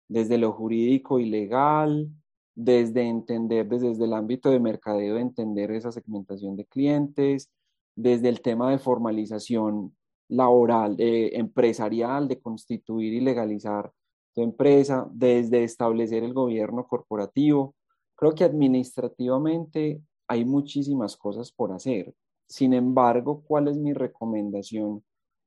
desde 0.07 0.37
lo 0.37 0.53
jurídico 0.53 1.19
y 1.19 1.25
legal, 1.25 2.09
desde 2.55 3.01
entender, 3.01 3.67
desde 3.67 4.05
el 4.05 4.13
ámbito 4.13 4.49
de 4.49 4.61
mercadeo, 4.61 5.17
entender 5.17 5.71
esa 5.71 5.91
segmentación 5.91 6.55
de 6.55 6.63
clientes, 6.63 7.51
desde 7.97 8.29
el 8.29 8.39
tema 8.39 8.71
de 8.71 8.79
formalización 8.79 9.93
laboral, 10.29 10.95
eh, 10.99 11.37
empresarial, 11.37 12.29
de 12.29 12.39
constituir 12.39 13.13
y 13.13 13.19
legalizar 13.19 13.91
tu 14.35 14.43
empresa, 14.43 15.07
desde 15.11 15.63
establecer 15.63 16.23
el 16.23 16.33
gobierno 16.33 16.85
corporativo 16.87 17.75
Creo 18.15 18.33
que 18.33 18.45
administrativamente 18.45 20.01
hay 20.27 20.45
muchísimas 20.45 21.17
cosas 21.17 21.51
por 21.51 21.73
hacer. 21.73 22.13
Sin 22.47 22.73
embargo, 22.73 23.43
¿cuál 23.45 23.67
es 23.67 23.77
mi 23.77 23.93
recomendación 23.93 25.03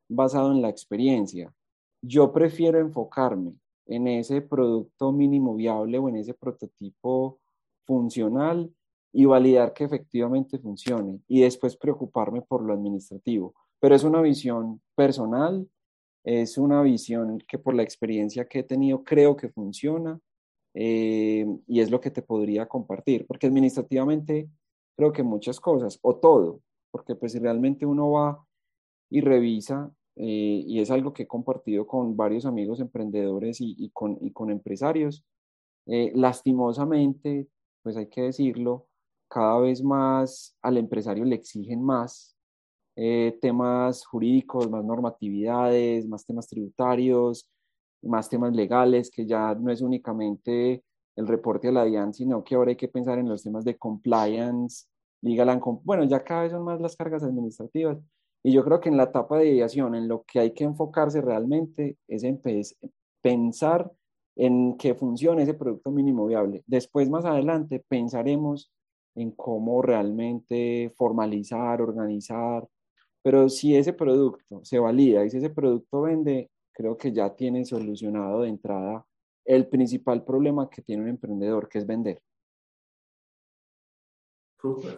basado 0.09 0.53
en 0.53 0.61
la 0.61 0.69
experiencia? 0.69 1.53
Yo 2.03 2.33
prefiero 2.33 2.79
enfocarme 2.79 3.55
en 3.87 4.07
ese 4.07 4.43
producto 4.43 5.13
mínimo 5.13 5.55
viable 5.55 5.99
o 5.99 6.09
en 6.09 6.17
ese 6.17 6.35
prototipo 6.35 7.41
funcional 7.87 8.71
y 9.13 9.25
validar 9.25 9.73
que 9.73 9.85
efectivamente 9.85 10.59
funcione 10.59 11.21
y 11.27 11.41
después 11.41 11.77
preocuparme 11.77 12.43
por 12.43 12.63
lo 12.63 12.75
administrativo. 12.75 13.55
Pero 13.81 13.95
es 13.95 14.05
una 14.05 14.21
visión 14.21 14.83
personal, 14.95 15.67
es 16.25 16.59
una 16.59 16.83
visión 16.83 17.39
que 17.49 17.59
por 17.59 17.75
la 17.75 17.83
experiencia 17.83 18.47
que 18.47 18.61
he 18.61 18.63
tenido 18.63 19.05
creo 19.05 19.37
que 19.37 19.49
funciona 19.49 20.21
eh, 20.75 21.47
y 21.67 21.81
es 21.81 21.91
lo 21.91 22.01
que 22.01 22.11
te 22.11 22.23
podría 22.23 22.67
compartir, 22.67 23.27
porque 23.27 23.47
administrativamente 23.47 24.49
creo 24.97 25.13
que 25.13 25.23
muchas 25.23 25.61
cosas, 25.61 25.99
o 26.03 26.17
todo, 26.17 26.61
porque 26.91 27.15
pues 27.15 27.41
realmente 27.41 27.87
uno 27.87 28.11
va 28.11 28.45
y 29.11 29.21
revisa, 29.21 29.93
eh, 30.17 30.63
y 30.67 30.81
es 30.81 30.91
algo 30.91 31.13
que 31.13 31.25
he 31.25 31.27
compartido 31.27 31.87
con 31.87 32.17
varios 32.17 32.45
amigos 32.45 32.81
emprendedores 32.81 33.61
y, 33.61 33.75
y, 33.79 33.91
con, 33.91 34.19
y 34.21 34.33
con, 34.33 34.51
empresarios, 34.51 35.25
eh, 35.87 36.13
lastimosamente, 36.15 37.49
pues 37.83 37.97
hay 37.97 38.09
que 38.09 38.23
decirlo, 38.23 38.87
cada 39.29 39.61
vez 39.61 39.83
más 39.83 40.57
al 40.63 40.77
empresario 40.77 41.25
le 41.25 41.37
exigen 41.37 41.83
más 41.83 42.38
temas 43.41 44.05
jurídicos, 44.07 44.69
más 44.71 44.85
normatividades, 44.85 46.07
más 46.09 46.25
temas 46.25 46.49
tributarios, 46.49 47.49
más 48.03 48.29
temas 48.29 48.55
legales, 48.55 49.11
que 49.11 49.27
ya 49.27 49.55
no 49.55 49.71
es 49.71 49.83
únicamente 49.83 50.83
el 51.17 51.27
reporte 51.27 51.69
a 51.69 51.73
la 51.73 51.85
DIAN, 51.85 52.15
sino 52.15 52.45
que 52.45 52.55
ahora 52.55 52.71
hay 52.71 52.77
que 52.77 52.89
pensar 52.89 53.19
en 53.19 53.29
los 53.29 53.43
temas 53.43 53.65
de 53.65 53.77
compliance, 53.77 54.87
legal 55.21 55.61
bueno, 55.85 56.05
ya 56.05 56.23
cada 56.23 56.43
vez 56.43 56.53
son 56.53 56.65
más 56.65 56.81
las 56.81 56.97
cargas 56.97 57.23
administrativas. 57.23 57.99
Y 58.43 58.53
yo 58.53 58.65
creo 58.65 58.81
que 58.81 58.89
en 58.89 58.97
la 58.97 59.05
etapa 59.05 59.39
de 59.39 59.49
ideación, 59.49 59.95
en 59.95 60.09
lo 60.09 60.25
que 60.25 60.39
hay 60.39 60.53
que 60.53 60.65
enfocarse 60.65 61.21
realmente 61.21 61.99
es 62.07 62.23
en 62.23 62.41
pensar 63.21 63.91
en 64.37 64.77
que 64.79 64.95
funcione 64.95 65.43
ese 65.43 65.55
producto 65.55 65.91
mínimo 65.91 66.27
viable. 66.27 66.63
Después, 66.67 67.11
más 67.11 67.25
adelante, 67.25 67.85
pensaremos 67.89 68.73
en 69.17 69.33
cómo 69.33 69.83
realmente 69.83 70.93
formalizar, 70.97 71.83
organizar, 71.83 72.69
pero 73.23 73.49
si 73.49 73.77
ese 73.77 73.93
producto 73.93 74.61
se 74.65 74.79
valida 74.79 75.25
y 75.25 75.31
si 75.31 75.39
ese 75.39 75.51
producto 75.51 76.03
vende, 76.03 76.51
creo 76.73 76.97
que 76.97 77.13
ya 77.13 77.35
tiene 77.35 77.65
solucionado 77.65 78.43
de 78.43 78.49
entrada 78.49 79.05
el 79.45 79.67
principal 79.67 80.25
problema 80.25 80.69
que 80.69 80.83
tiene 80.83 81.03
un 81.03 81.09
emprendedor, 81.09 81.69
que 81.69 81.79
es 81.79 81.87
vender. 81.87 82.21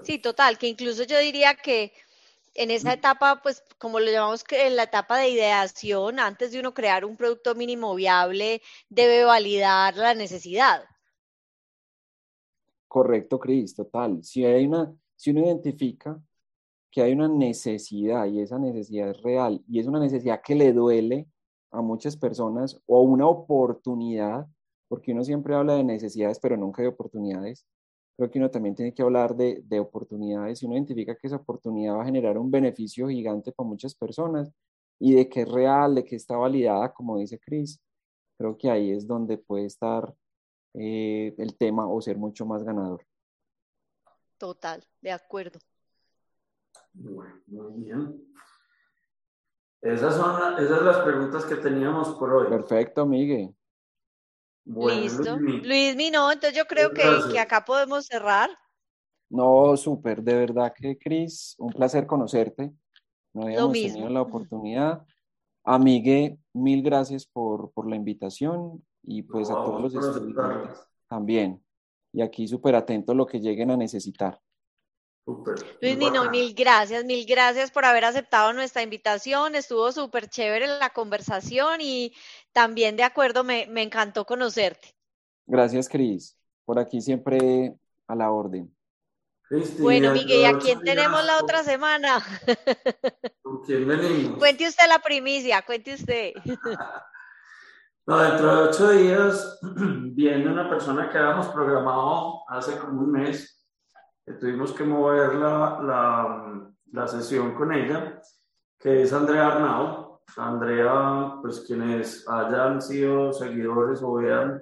Sí, 0.02 0.18
total, 0.18 0.58
que 0.58 0.66
incluso 0.66 1.04
yo 1.04 1.18
diría 1.18 1.54
que 1.54 1.92
en 2.54 2.70
esa 2.70 2.92
etapa, 2.92 3.40
pues 3.42 3.62
como 3.78 4.00
lo 4.00 4.10
llamamos 4.10 4.44
en 4.50 4.76
la 4.76 4.84
etapa 4.84 5.18
de 5.18 5.30
ideación, 5.30 6.18
antes 6.18 6.52
de 6.52 6.60
uno 6.60 6.74
crear 6.74 7.04
un 7.04 7.16
producto 7.16 7.54
mínimo 7.54 7.94
viable, 7.94 8.62
debe 8.88 9.24
validar 9.24 9.96
la 9.96 10.14
necesidad. 10.14 10.84
Correcto, 12.88 13.38
Cris, 13.38 13.74
total. 13.74 14.24
Si, 14.24 14.44
hay 14.44 14.66
una, 14.66 14.92
si 15.14 15.30
uno 15.30 15.44
identifica 15.46 16.20
que 16.91 17.03
hay 17.03 17.12
una 17.12 17.28
necesidad 17.28 18.26
y 18.26 18.41
esa 18.41 18.59
necesidad 18.59 19.11
es 19.11 19.22
real 19.22 19.62
y 19.68 19.80
es 19.80 19.86
una 19.86 20.01
necesidad 20.01 20.41
que 20.43 20.55
le 20.55 20.72
duele 20.72 21.28
a 21.70 21.82
muchas 21.82 22.16
personas 22.16 22.80
o 22.86 23.03
una 23.03 23.26
oportunidad, 23.28 24.47
porque 24.88 25.12
uno 25.12 25.24
siempre 25.24 25.55
habla 25.55 25.74
de 25.74 25.84
necesidades, 25.84 26.41
pero 26.41 26.57
nunca 26.57 26.82
de 26.82 26.88
oportunidades. 26.88 27.66
Creo 28.16 28.30
que 28.30 28.38
uno 28.38 28.51
también 28.51 28.74
tiene 28.74 28.93
que 28.93 29.03
hablar 29.03 29.36
de, 29.36 29.62
de 29.64 29.80
oportunidades 29.80 30.62
y 30.62 30.66
uno 30.66 30.74
identifica 30.74 31.16
que 31.16 31.28
esa 31.28 31.36
oportunidad 31.36 31.97
va 31.97 32.03
a 32.03 32.07
generar 32.07 32.36
un 32.38 32.51
beneficio 32.51 33.09
gigante 33.09 33.53
para 33.53 33.68
muchas 33.68 33.95
personas 33.95 34.53
y 34.99 35.14
de 35.14 35.28
que 35.28 35.43
es 35.43 35.49
real, 35.49 35.95
de 35.95 36.05
que 36.05 36.16
está 36.16 36.36
validada, 36.36 36.93
como 36.93 37.18
dice 37.18 37.38
Cris. 37.38 37.80
Creo 38.36 38.57
que 38.59 38.70
ahí 38.70 38.91
es 38.91 39.07
donde 39.07 39.38
puede 39.38 39.66
estar 39.66 40.14
eh, 40.74 41.34
el 41.38 41.57
tema 41.57 41.88
o 41.88 42.01
ser 42.01 42.18
mucho 42.18 42.45
más 42.47 42.62
ganador. 42.62 43.07
Total, 44.38 44.86
de 45.01 45.12
acuerdo. 45.12 45.59
Muy 46.95 47.72
bien. 47.76 48.30
Esas 49.82 50.14
son 50.14 50.59
esas 50.59 50.82
las 50.82 50.99
preguntas 50.99 51.45
que 51.45 51.57
teníamos 51.57 52.11
por 52.11 52.32
hoy. 52.32 52.49
Perfecto, 52.49 53.07
Miguel. 53.07 53.55
Listo. 54.64 55.36
Luis, 55.38 55.97
no, 56.12 56.30
entonces 56.30 56.57
yo 56.57 56.66
creo 56.66 56.91
que, 56.91 57.03
que, 57.32 57.38
acá 57.38 57.64
podemos 57.64 58.07
cerrar. 58.07 58.51
No, 59.30 59.76
súper, 59.76 60.22
de 60.22 60.34
verdad 60.34 60.72
que 60.76 60.99
Cris, 60.99 61.55
un 61.59 61.72
placer 61.72 62.07
conocerte. 62.07 62.72
No 63.32 63.45
habíamos 63.45 63.72
tenido 63.72 64.09
la 64.09 64.22
oportunidad. 64.22 65.07
A 65.64 65.78
Miguel, 65.78 66.38
mil 66.53 66.82
gracias 66.82 67.26
por, 67.26 67.70
por 67.72 67.88
la 67.88 67.97
invitación 67.97 68.84
y 69.03 69.22
pues 69.22 69.51
a 69.51 69.55
todos 69.55 69.80
los 69.80 69.95
estudiantes 69.95 70.91
también. 71.09 71.62
Y 72.12 72.22
aquí 72.22 72.47
súper 72.47 72.74
atento 72.74 73.12
a 73.12 73.14
lo 73.14 73.26
que 73.26 73.41
lleguen 73.41 73.70
a 73.70 73.76
necesitar. 73.76 74.41
Luis 75.80 75.96
Nino, 75.96 76.30
mil 76.30 76.54
gracias, 76.54 77.04
mil 77.04 77.24
gracias 77.26 77.70
por 77.70 77.84
haber 77.84 78.04
aceptado 78.04 78.52
nuestra 78.52 78.82
invitación. 78.82 79.54
Estuvo 79.54 79.92
súper 79.92 80.28
chévere 80.28 80.66
la 80.66 80.90
conversación 80.90 81.80
y 81.80 82.12
también 82.52 82.96
de 82.96 83.04
acuerdo, 83.04 83.44
me, 83.44 83.66
me 83.68 83.82
encantó 83.82 84.24
conocerte. 84.24 84.94
Gracias, 85.46 85.88
Cris. 85.88 86.36
Por 86.64 86.78
aquí 86.78 87.00
siempre 87.00 87.74
a 88.06 88.14
la 88.14 88.30
orden. 88.30 88.74
bueno, 89.78 90.12
Miguel, 90.12 90.40
¿y 90.40 90.44
a 90.44 90.58
quién 90.58 90.80
tenemos 90.80 91.24
la 91.24 91.38
otra 91.38 91.62
semana? 91.62 92.24
¿Con 93.42 93.62
quién 93.62 93.86
venimos? 93.86 94.38
Cuente 94.38 94.68
usted 94.68 94.88
la 94.88 94.98
primicia, 94.98 95.62
cuente 95.62 95.94
usted. 95.94 96.32
No, 98.06 98.18
dentro 98.18 98.56
de 98.56 98.68
ocho 98.70 98.90
días 98.90 99.60
viene 100.14 100.50
una 100.50 100.68
persona 100.68 101.08
que 101.08 101.18
habíamos 101.18 101.46
programado 101.48 102.42
hace 102.48 102.76
como 102.78 103.02
un 103.02 103.12
mes 103.12 103.59
tuvimos 104.39 104.72
que 104.72 104.85
mover 104.85 105.35
la, 105.35 105.81
la, 105.83 106.70
la, 106.93 107.09
sesión 107.09 107.55
con 107.55 107.72
ella, 107.72 108.20
que 108.78 109.03
es 109.03 109.12
Andrea 109.12 109.49
Arnau. 109.49 110.20
Andrea, 110.37 111.39
pues 111.43 111.64
quienes 111.66 112.28
hayan 112.28 112.81
sido 112.81 113.33
seguidores 113.33 114.01
o 114.03 114.14
vean 114.14 114.61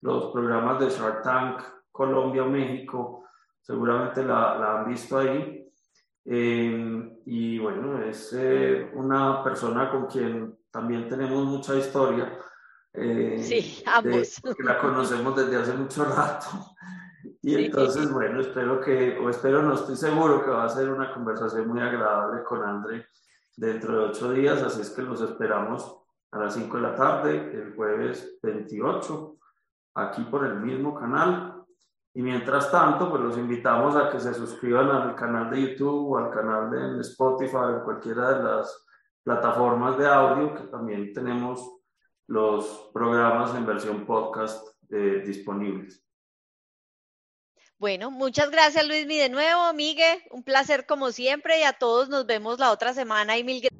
los 0.00 0.32
programas 0.32 0.80
de 0.80 0.88
Shark 0.88 1.22
Tank 1.22 1.62
Colombia 1.92 2.44
o 2.44 2.48
México, 2.48 3.24
seguramente 3.60 4.24
la, 4.24 4.56
la 4.58 4.80
han 4.80 4.88
visto 4.88 5.18
ahí. 5.18 5.70
Eh, 6.24 7.20
y 7.26 7.58
bueno, 7.58 8.02
es 8.02 8.32
eh, 8.38 8.90
una 8.94 9.42
persona 9.42 9.90
con 9.90 10.06
quien 10.06 10.58
también 10.70 11.08
tenemos 11.08 11.44
mucha 11.44 11.76
historia. 11.76 12.38
Eh, 12.92 13.38
sí, 13.42 13.82
ambos. 13.86 14.40
la 14.58 14.78
conocemos 14.78 15.36
desde 15.36 15.56
hace 15.56 15.74
mucho 15.74 16.04
rato. 16.04 16.48
Y 17.42 17.64
entonces, 17.64 18.12
bueno, 18.12 18.40
espero 18.40 18.80
que, 18.80 19.18
o 19.18 19.30
espero, 19.30 19.62
no 19.62 19.74
estoy 19.74 19.96
seguro 19.96 20.44
que 20.44 20.50
va 20.50 20.64
a 20.64 20.68
ser 20.68 20.90
una 20.90 21.12
conversación 21.12 21.68
muy 21.68 21.80
agradable 21.80 22.44
con 22.44 22.62
André 22.62 23.06
dentro 23.56 23.98
de 23.98 24.04
ocho 24.06 24.32
días, 24.32 24.62
así 24.62 24.82
es 24.82 24.90
que 24.90 25.02
los 25.02 25.20
esperamos 25.22 26.00
a 26.32 26.38
las 26.38 26.54
5 26.54 26.76
de 26.76 26.82
la 26.82 26.94
tarde, 26.94 27.50
el 27.52 27.74
jueves 27.74 28.38
28, 28.42 29.36
aquí 29.94 30.22
por 30.24 30.46
el 30.46 30.60
mismo 30.60 30.94
canal. 30.94 31.64
Y 32.12 32.22
mientras 32.22 32.70
tanto, 32.70 33.08
pues 33.08 33.22
los 33.22 33.38
invitamos 33.38 33.96
a 33.96 34.10
que 34.10 34.20
se 34.20 34.34
suscriban 34.34 34.90
al 34.90 35.14
canal 35.14 35.50
de 35.50 35.62
YouTube 35.62 36.12
o 36.12 36.18
al 36.18 36.30
canal 36.30 36.70
de 36.70 37.00
Spotify 37.00 37.56
o 37.56 37.84
cualquiera 37.84 38.34
de 38.34 38.42
las 38.44 38.86
plataformas 39.22 39.96
de 39.96 40.06
audio, 40.06 40.54
que 40.54 40.64
también 40.64 41.12
tenemos 41.12 41.78
los 42.26 42.90
programas 42.92 43.54
en 43.54 43.66
versión 43.66 44.06
podcast 44.06 44.66
eh, 44.90 45.22
disponibles. 45.24 46.09
Bueno, 47.80 48.10
muchas 48.10 48.50
gracias 48.50 48.86
Luismi 48.86 49.16
de 49.16 49.30
nuevo, 49.30 49.72
Miguel, 49.72 50.22
un 50.30 50.42
placer 50.44 50.84
como 50.86 51.12
siempre 51.12 51.60
y 51.60 51.62
a 51.62 51.72
todos 51.72 52.10
nos 52.10 52.26
vemos 52.26 52.58
la 52.58 52.72
otra 52.72 52.92
semana 52.92 53.38
y 53.38 53.42
mil 53.44 53.60
gracias. 53.62 53.79